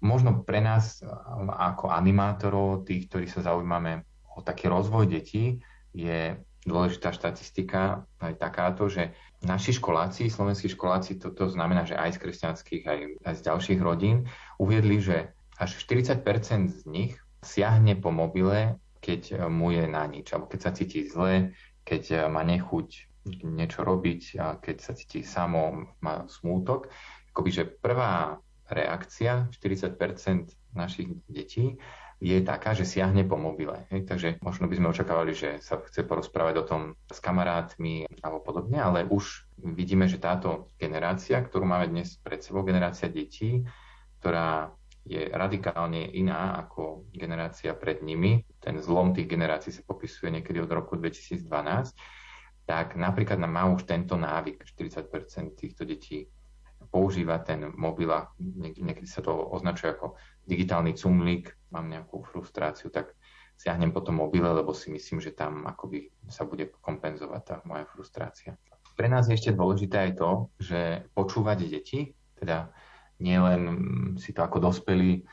možno 0.00 0.40
pre 0.40 0.64
nás 0.64 1.04
ako 1.60 1.92
animátorov, 1.92 2.88
tých, 2.88 3.12
ktorí 3.12 3.28
sa 3.28 3.44
zaujímame 3.44 4.08
o 4.32 4.40
taký 4.40 4.72
rozvoj 4.72 5.04
detí, 5.12 5.60
je 5.92 6.40
dôležitá 6.64 7.12
štatistika 7.12 8.08
aj 8.20 8.40
takáto, 8.40 8.88
že 8.88 9.12
naši 9.44 9.76
školáci, 9.76 10.32
slovenskí 10.32 10.72
školáci, 10.72 11.20
toto 11.20 11.48
to 11.48 11.52
znamená, 11.52 11.84
že 11.84 11.96
aj 11.96 12.16
z 12.16 12.18
kresťanských, 12.24 12.84
aj, 12.88 13.00
aj 13.28 13.34
z 13.36 13.42
ďalších 13.44 13.80
rodín, 13.80 14.28
uviedli, 14.56 15.00
že 15.00 15.36
až 15.60 15.76
40% 15.76 16.24
z 16.72 16.82
nich 16.88 17.20
siahne 17.40 17.96
po 17.96 18.12
mobile, 18.12 18.76
keď 19.00 19.48
mu 19.48 19.72
je 19.72 19.88
na 19.88 20.04
nič, 20.04 20.30
alebo 20.32 20.48
keď 20.52 20.60
sa 20.60 20.72
cíti 20.76 21.08
zle, 21.08 21.56
keď 21.88 22.28
má 22.28 22.44
nechuť 22.44 22.88
niečo 23.44 23.84
robiť, 23.84 24.36
keď 24.60 24.76
sa 24.80 24.92
cíti 24.92 25.24
samo, 25.24 25.92
má 26.04 26.24
smútok. 26.28 26.92
Akoby, 27.32 27.50
že 27.52 27.64
prvá 27.64 28.36
reakcia 28.68 29.48
40% 29.50 30.76
našich 30.76 31.08
detí 31.26 31.80
je 32.20 32.36
taká, 32.44 32.76
že 32.76 32.84
siahne 32.84 33.24
po 33.24 33.40
mobile. 33.40 33.88
Hej? 33.88 34.04
Takže 34.04 34.28
možno 34.44 34.68
by 34.68 34.76
sme 34.76 34.92
očakávali, 34.92 35.32
že 35.32 35.56
sa 35.64 35.80
chce 35.80 36.04
porozprávať 36.04 36.54
o 36.60 36.68
tom 36.68 36.82
s 37.08 37.16
kamarátmi 37.16 38.04
alebo 38.20 38.44
podobne, 38.44 38.76
ale 38.76 39.08
už 39.08 39.48
vidíme, 39.56 40.04
že 40.04 40.20
táto 40.20 40.68
generácia, 40.76 41.40
ktorú 41.40 41.64
máme 41.64 41.88
dnes 41.88 42.20
pred 42.20 42.44
sebou, 42.44 42.60
generácia 42.60 43.08
detí, 43.08 43.64
ktorá 44.20 44.68
je 45.04 45.32
radikálne 45.32 46.06
iná 46.12 46.60
ako 46.60 47.08
generácia 47.10 47.72
pred 47.72 48.04
nimi. 48.04 48.44
Ten 48.60 48.78
zlom 48.78 49.16
tých 49.16 49.26
generácií 49.26 49.72
sa 49.72 49.82
popisuje 49.84 50.28
niekedy 50.30 50.60
od 50.60 50.70
roku 50.70 50.96
2012. 50.96 51.44
Tak 52.68 52.94
napríklad 52.94 53.40
má 53.42 53.66
už 53.72 53.88
tento 53.88 54.14
návyk. 54.14 54.62
40% 54.62 55.56
týchto 55.56 55.82
detí 55.88 56.28
používa 56.90 57.38
ten 57.40 57.70
mobil 57.76 58.10
a 58.10 58.28
niekedy 58.40 59.06
sa 59.06 59.22
to 59.22 59.30
označuje 59.30 59.94
ako 59.94 60.18
digitálny 60.44 60.98
cumlík, 60.98 61.54
mám 61.70 61.86
nejakú 61.86 62.26
frustráciu, 62.26 62.90
tak 62.90 63.14
siahnem 63.60 63.92
po 63.94 64.00
tom 64.00 64.18
mobile, 64.18 64.50
lebo 64.50 64.72
si 64.74 64.90
myslím, 64.90 65.20
že 65.22 65.36
tam 65.36 65.68
akoby 65.68 66.10
sa 66.32 66.48
bude 66.48 66.72
kompenzovať 66.82 67.42
tá 67.44 67.56
moja 67.68 67.84
frustrácia. 67.86 68.56
Pre 68.96 69.06
nás 69.06 69.28
je 69.28 69.36
ešte 69.38 69.54
dôležité 69.54 70.10
aj 70.10 70.12
to, 70.18 70.30
že 70.58 70.80
počúvať 71.12 71.68
deti, 71.68 72.16
teda 72.40 72.72
nielen 73.20 73.62
si 74.16 74.32
to 74.32 74.40
ako 74.42 74.58
dospelí 74.58 75.24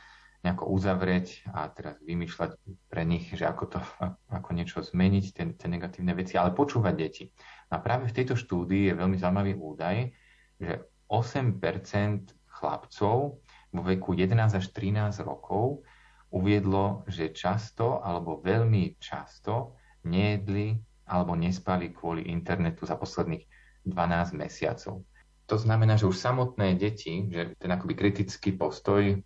nejako 0.46 0.70
uzavrieť 0.70 1.50
a 1.50 1.68
teraz 1.68 1.98
vymýšľať 2.06 2.52
pre 2.88 3.04
nich, 3.04 3.28
že 3.34 3.44
ako 3.44 3.64
to, 3.68 3.80
ako 4.38 4.50
niečo 4.54 4.80
zmeniť, 4.86 5.26
tie, 5.34 5.46
tie 5.58 5.68
negatívne 5.68 6.14
veci, 6.14 6.38
ale 6.38 6.54
počúvať 6.54 6.94
deti. 6.96 7.26
A 7.74 7.82
práve 7.82 8.08
v 8.08 8.16
tejto 8.16 8.38
štúdii 8.38 8.92
je 8.92 8.98
veľmi 9.00 9.18
zaujímavý 9.20 9.58
údaj, 9.58 10.14
že 10.62 10.88
8% 11.10 11.60
chlapcov 12.48 13.16
vo 13.74 13.82
veku 13.84 14.16
11 14.16 14.58
až 14.58 14.66
13 14.72 15.24
rokov 15.28 15.84
uviedlo, 16.32 17.08
že 17.08 17.32
často 17.32 18.04
alebo 18.04 18.44
veľmi 18.44 19.00
často 19.00 19.80
nejedli 20.04 20.76
alebo 21.08 21.40
nespali 21.40 21.96
kvôli 21.96 22.28
internetu 22.28 22.84
za 22.84 23.00
posledných 23.00 23.48
12 23.88 24.36
mesiacov. 24.36 25.08
To 25.48 25.56
znamená, 25.56 25.96
že 25.96 26.12
už 26.12 26.20
samotné 26.20 26.76
deti, 26.76 27.24
že 27.32 27.56
ten 27.56 27.72
akoby 27.72 27.96
kritický 27.96 28.52
postoj 28.60 29.24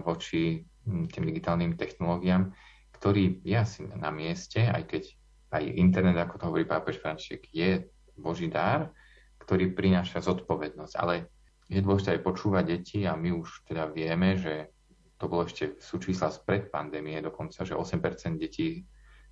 voči 0.00 0.64
tým 0.88 1.24
digitálnym 1.28 1.76
technológiám, 1.76 2.56
ktorý 2.96 3.44
je 3.44 3.56
asi 3.56 3.84
na 3.84 4.08
mieste, 4.08 4.64
aj 4.64 4.88
keď 4.88 5.02
aj 5.48 5.64
internet, 5.76 6.16
ako 6.16 6.34
to 6.40 6.46
hovorí 6.48 6.64
pápež 6.64 7.00
František, 7.00 7.52
je 7.52 7.84
Boží 8.16 8.48
dár, 8.48 8.92
ktorý 9.40 9.72
prináša 9.72 10.24
zodpovednosť. 10.24 10.94
Ale 10.96 11.28
je 11.68 11.84
dôležité 11.84 12.16
aj 12.16 12.24
počúvať 12.24 12.64
deti 12.64 13.04
a 13.04 13.12
my 13.12 13.36
už 13.36 13.68
teda 13.68 13.92
vieme, 13.92 14.40
že 14.40 14.72
to 15.20 15.28
bolo 15.28 15.44
ešte, 15.44 15.76
sú 15.84 16.00
čísla 16.00 16.32
spred 16.32 16.72
pandémie 16.72 17.20
dokonca, 17.20 17.64
že 17.64 17.76
8% 17.76 18.40
detí 18.40 18.88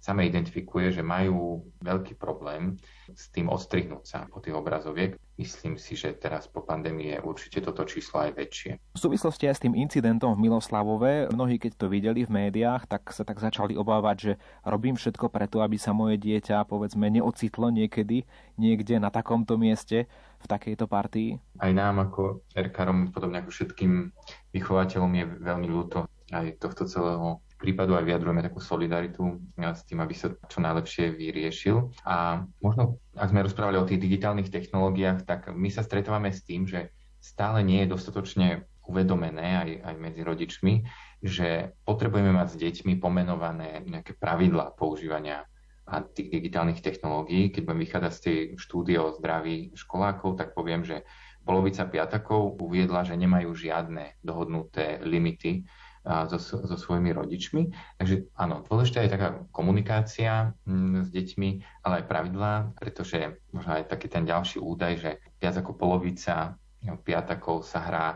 same 0.07 0.31
identifikuje, 0.31 0.95
že 0.95 1.03
majú 1.03 1.67
veľký 1.83 2.15
problém 2.15 2.79
s 3.11 3.27
tým 3.35 3.51
odstrihnúť 3.51 4.05
sa 4.07 4.19
po 4.31 4.39
tých 4.39 4.55
obrazoviek. 4.55 5.19
Myslím 5.35 5.75
si, 5.75 5.99
že 5.99 6.15
teraz 6.15 6.47
po 6.47 6.63
pandémii 6.63 7.19
je 7.19 7.25
určite 7.27 7.59
toto 7.59 7.83
číslo 7.83 8.23
aj 8.23 8.39
väčšie. 8.39 8.73
V 8.95 9.03
súvislosti 9.03 9.51
aj 9.51 9.59
s 9.59 9.63
tým 9.67 9.75
incidentom 9.75 10.39
v 10.39 10.47
Miloslavove, 10.47 11.27
mnohí 11.35 11.59
keď 11.59 11.73
to 11.75 11.87
videli 11.91 12.23
v 12.23 12.47
médiách, 12.47 12.87
tak 12.87 13.11
sa 13.11 13.27
tak 13.27 13.43
začali 13.43 13.75
obávať, 13.75 14.17
že 14.17 14.33
robím 14.63 14.95
všetko 14.95 15.27
preto, 15.27 15.59
aby 15.61 15.75
sa 15.75 15.91
moje 15.91 16.23
dieťa 16.23 16.63
povedzme 16.71 17.11
neocitlo 17.11 17.75
niekedy 17.75 18.23
niekde 18.57 19.03
na 19.03 19.11
takomto 19.11 19.59
mieste 19.59 20.07
v 20.39 20.47
takejto 20.47 20.87
partii? 20.87 21.43
Aj 21.59 21.73
nám 21.75 21.99
ako 21.99 22.47
RKRom, 22.55 23.11
podobne 23.11 23.43
ako 23.43 23.51
všetkým 23.51 24.15
vychovateľom 24.55 25.13
je 25.19 25.25
veľmi 25.43 25.67
ľúto 25.67 26.07
aj 26.31 26.59
tohto 26.63 26.87
celého 26.91 27.43
prípadu 27.57 27.97
aj 27.97 28.05
vyjadrujeme 28.05 28.45
takú 28.45 28.61
solidaritu 28.61 29.41
s 29.57 29.83
tým, 29.89 30.05
aby 30.05 30.13
sa 30.13 30.33
čo 30.49 30.61
najlepšie 30.61 31.13
vyriešil. 31.17 31.93
A 32.05 32.45
možno, 32.61 33.01
ak 33.17 33.33
sme 33.33 33.45
rozprávali 33.45 33.81
o 33.81 33.89
tých 33.89 34.01
digitálnych 34.01 34.53
technológiách, 34.53 35.25
tak 35.25 35.49
my 35.53 35.73
sa 35.73 35.81
stretávame 35.81 36.31
s 36.31 36.45
tým, 36.45 36.69
že 36.69 36.93
stále 37.19 37.65
nie 37.65 37.85
je 37.85 37.93
dostatočne 37.93 38.69
uvedomené 38.87 39.49
aj, 39.59 39.71
aj 39.83 39.95
medzi 39.99 40.23
rodičmi, 40.23 40.75
že 41.19 41.75
potrebujeme 41.83 42.31
mať 42.31 42.55
s 42.55 42.61
deťmi 42.61 43.03
pomenované 43.03 43.83
nejaké 43.83 44.15
pravidlá 44.15 44.79
používania 44.79 45.43
a 45.87 46.03
tých 46.03 46.31
digitálnych 46.31 46.83
technológií. 46.83 47.51
Keď 47.51 47.63
budem 47.67 47.83
vychádzať 47.83 48.13
z 48.15 48.23
tej 48.23 48.39
štúdie 48.59 48.99
o 48.99 49.15
zdraví 49.15 49.75
školákov, 49.75 50.39
tak 50.39 50.55
poviem, 50.55 50.87
že 50.87 51.03
polovica 51.47 51.87
piatakov 51.87 52.59
uviedla, 52.59 53.07
že 53.07 53.15
nemajú 53.15 53.55
žiadne 53.55 54.19
dohodnuté 54.23 54.99
limity 55.03 55.63
so, 56.07 56.39
so 56.39 56.77
svojimi 56.79 57.11
rodičmi. 57.11 57.75
Takže 57.99 58.31
áno, 58.39 58.63
dôležitá 58.63 59.03
je 59.03 59.15
taká 59.15 59.29
komunikácia 59.51 60.55
s 61.03 61.09
deťmi, 61.11 61.83
ale 61.83 62.03
aj 62.03 62.09
pravidlá, 62.09 62.53
pretože 62.79 63.43
možno 63.51 63.83
aj 63.83 63.91
taký 63.91 64.07
ten 64.07 64.23
ďalší 64.23 64.63
údaj, 64.63 64.93
že 65.03 65.11
viac 65.43 65.59
ako 65.59 65.75
polovica 65.75 66.55
piatakov 67.03 67.67
sa 67.67 67.83
hrá 67.83 68.07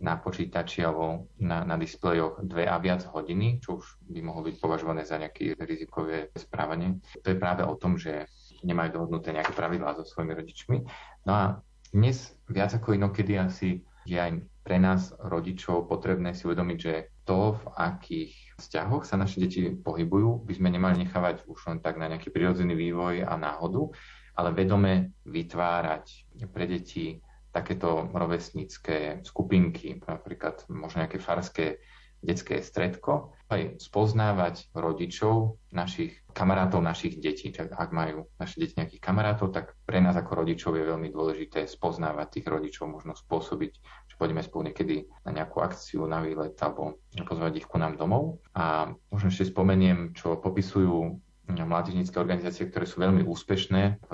na 0.00 0.16
počítači 0.16 0.86
alebo 0.86 1.28
na, 1.42 1.66
na 1.66 1.76
displejoch 1.76 2.40
dve 2.46 2.64
a 2.64 2.78
viac 2.78 3.04
hodiny, 3.04 3.58
čo 3.60 3.82
už 3.82 4.00
by 4.06 4.20
mohlo 4.22 4.46
byť 4.46 4.56
považované 4.56 5.02
za 5.02 5.18
nejaké 5.18 5.58
rizikové 5.60 6.30
správanie. 6.38 7.02
To 7.20 7.26
je 7.34 7.36
práve 7.36 7.66
o 7.66 7.74
tom, 7.76 7.98
že 7.98 8.30
nemajú 8.62 8.96
dohodnuté 8.96 9.34
nejaké 9.34 9.52
pravidlá 9.52 9.98
so 9.98 10.04
svojimi 10.06 10.32
rodičmi. 10.36 10.78
No 11.26 11.32
a 11.32 11.44
dnes 11.90 12.32
viac 12.46 12.70
ako 12.76 12.96
inokedy 12.96 13.34
asi 13.36 13.82
je 14.06 14.16
aj 14.16 14.40
pre 14.62 14.78
nás 14.78 15.10
rodičov 15.18 15.90
potrebné 15.90 16.32
si 16.32 16.46
uvedomiť, 16.46 16.78
že 16.78 16.94
to, 17.30 17.62
v 17.62 17.64
akých 17.78 18.34
vzťahoch 18.58 19.06
sa 19.06 19.14
naše 19.14 19.38
deti 19.38 19.70
pohybujú, 19.70 20.42
by 20.42 20.52
sme 20.58 20.74
nemali 20.74 21.06
nechávať 21.06 21.46
už 21.46 21.70
len 21.70 21.78
tak 21.78 21.94
na 21.94 22.10
nejaký 22.10 22.34
prirodzený 22.34 22.74
vývoj 22.74 23.22
a 23.22 23.38
náhodu, 23.38 23.86
ale 24.34 24.50
vedome 24.50 25.14
vytvárať 25.22 26.26
pre 26.50 26.66
deti 26.66 27.22
takéto 27.54 28.10
rovesnícke 28.10 29.22
skupinky, 29.22 30.02
napríklad 30.02 30.66
možno 30.74 31.06
nejaké 31.06 31.22
farské 31.22 31.78
detské 32.20 32.60
stredko, 32.60 33.32
aj 33.50 33.82
spoznávať 33.82 34.70
rodičov 34.76 35.58
našich 35.74 36.20
kamarátov 36.30 36.78
našich 36.78 37.18
detí. 37.18 37.50
Tak 37.50 37.74
ak 37.74 37.90
majú 37.90 38.30
naše 38.38 38.62
deti 38.62 38.78
nejakých 38.78 39.02
kamarátov, 39.02 39.50
tak 39.50 39.74
pre 39.82 39.98
nás 39.98 40.14
ako 40.14 40.46
rodičov 40.46 40.78
je 40.78 40.84
veľmi 40.86 41.10
dôležité 41.10 41.66
spoznávať 41.66 42.38
tých 42.38 42.46
rodičov, 42.46 42.86
možno 42.86 43.18
spôsobiť, 43.18 43.72
že 44.06 44.14
pôjdeme 44.14 44.44
spolu 44.44 44.70
niekedy 44.70 45.10
na 45.26 45.34
nejakú 45.34 45.58
akciu, 45.64 46.06
na 46.06 46.22
výlet 46.22 46.54
alebo 46.62 47.02
pozvať 47.26 47.64
ich 47.64 47.66
ku 47.66 47.80
nám 47.80 47.98
domov. 47.98 48.38
A 48.54 48.94
možno 49.10 49.32
ešte 49.32 49.50
spomeniem, 49.50 50.14
čo 50.14 50.38
popisujú 50.38 51.18
mládežnícke 51.50 52.14
organizácie, 52.14 52.70
ktoré 52.70 52.86
sú 52.86 53.02
veľmi 53.02 53.26
úspešné 53.26 53.82
v 54.06 54.12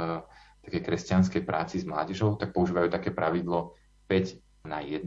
takej 0.65 0.83
kresťanskej 0.83 1.43
práci 1.45 1.85
s 1.85 1.87
mládežou, 1.87 2.41
tak 2.41 2.57
používajú 2.57 2.89
také 2.89 3.13
pravidlo 3.13 3.77
5 4.09 4.41
na 4.67 4.81
1. 4.83 5.05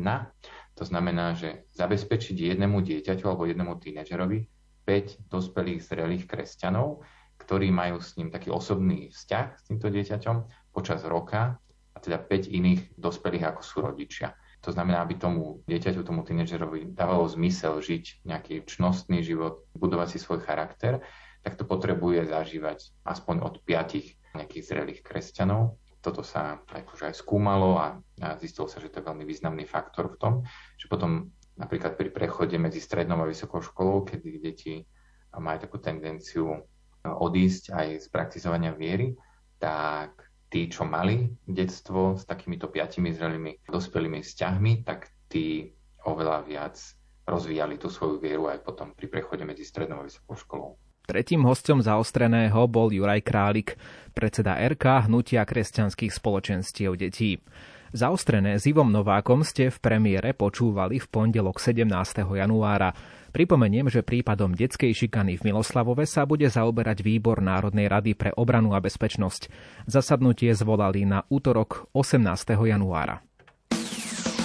To 0.79 0.87
znamená, 0.87 1.35
že 1.35 1.67
zabezpečiť 1.75 2.55
jednému 2.55 2.79
dieťaťu 2.79 3.27
alebo 3.27 3.43
jednému 3.43 3.83
tínedžerovi 3.83 4.47
5 4.87 5.27
dospelých 5.27 5.83
zrelých 5.83 6.23
kresťanov, 6.23 7.03
ktorí 7.35 7.67
majú 7.67 7.99
s 7.99 8.15
ním 8.15 8.31
taký 8.31 8.47
osobný 8.47 9.11
vzťah 9.11 9.45
s 9.59 9.63
týmto 9.67 9.91
dieťaťom 9.91 10.37
počas 10.71 11.03
roka 11.03 11.59
a 11.91 11.97
teda 11.99 12.15
5 12.15 12.47
iných 12.55 12.95
dospelých 12.95 13.51
ako 13.51 13.61
sú 13.61 13.77
rodičia. 13.83 14.31
To 14.63 14.71
znamená, 14.71 15.03
aby 15.03 15.19
tomu 15.19 15.63
dieťaťu, 15.67 15.99
tomu 16.03 16.23
tínedžerovi 16.23 16.95
dávalo 16.95 17.27
zmysel 17.27 17.79
žiť 17.79 18.23
nejaký 18.23 18.63
čnostný 18.63 19.19
život, 19.19 19.67
budovať 19.75 20.15
si 20.15 20.17
svoj 20.23 20.43
charakter, 20.47 21.03
tak 21.43 21.59
to 21.59 21.67
potrebuje 21.67 22.27
zažívať 22.27 22.91
aspoň 23.03 23.35
od 23.43 23.55
piatich 23.63 24.19
nejakých 24.35 24.63
zrelých 24.63 25.01
kresťanov. 25.03 25.79
Toto 25.99 26.23
sa 26.23 26.63
akože 26.63 27.11
aj 27.11 27.15
skúmalo 27.19 27.75
a, 27.75 27.99
zistilo 28.39 28.71
sa, 28.71 28.79
že 28.79 28.87
to 28.87 29.03
je 29.03 29.07
veľmi 29.07 29.27
významný 29.27 29.67
faktor 29.67 30.15
v 30.15 30.19
tom, 30.19 30.33
že 30.79 30.87
potom 30.87 31.31
napríklad 31.59 31.99
pri 31.99 32.09
prechode 32.09 32.55
medzi 32.55 32.79
strednou 32.79 33.19
a 33.19 33.27
vysokou 33.27 33.59
školou, 33.59 34.07
kedy 34.07 34.39
deti 34.39 34.87
majú 35.35 35.59
takú 35.59 35.77
tendenciu 35.77 36.47
e, 36.55 36.59
odísť 37.05 37.75
aj 37.75 37.87
z 38.01 38.07
praktizovania 38.07 38.71
viery, 38.71 39.13
tak 39.59 40.23
tí, 40.49 40.71
čo 40.71 40.87
mali 40.87 41.29
detstvo 41.45 42.17
s 42.17 42.25
takýmito 42.25 42.71
piatimi 42.71 43.13
zrelými 43.13 43.67
dospelými 43.69 44.23
vzťahmi, 44.23 44.87
tak 44.87 45.11
tí 45.29 45.75
oveľa 46.07 46.47
viac 46.47 46.75
rozvíjali 47.29 47.77
tú 47.77 47.93
svoju 47.93 48.17
vieru 48.17 48.49
aj 48.49 48.65
potom 48.65 48.95
pri 48.97 49.05
prechode 49.05 49.45
medzi 49.45 49.61
strednou 49.61 50.01
a 50.01 50.07
vysokou 50.07 50.33
školou. 50.33 50.71
Tretím 51.09 51.41
hostom 51.49 51.81
zaostreného 51.81 52.69
bol 52.69 52.93
Juraj 52.93 53.25
Králik, 53.25 53.81
predseda 54.13 54.61
RK 54.61 55.09
Hnutia 55.09 55.41
kresťanských 55.41 56.13
spoločenstiev 56.13 56.93
detí. 57.01 57.41
Zaostrené 57.89 58.61
s 58.61 58.69
Ivom 58.69 58.93
Novákom 58.93 59.41
ste 59.41 59.73
v 59.73 59.81
premiére 59.81 60.37
počúvali 60.37 61.01
v 61.01 61.09
pondelok 61.09 61.57
17. 61.57 61.89
januára. 62.21 62.93
Pripomeniem, 63.33 63.89
že 63.89 64.05
prípadom 64.05 64.53
detskej 64.53 64.93
šikany 64.93 65.41
v 65.41 65.49
Miloslavove 65.49 66.05
sa 66.05 66.29
bude 66.29 66.45
zaoberať 66.45 67.01
výbor 67.01 67.41
Národnej 67.41 67.89
rady 67.89 68.13
pre 68.13 68.29
obranu 68.37 68.77
a 68.77 68.79
bezpečnosť. 68.81 69.49
Zasadnutie 69.89 70.53
zvolali 70.53 71.09
na 71.09 71.25
útorok 71.25 71.89
18. 71.97 72.21
januára. 72.53 73.25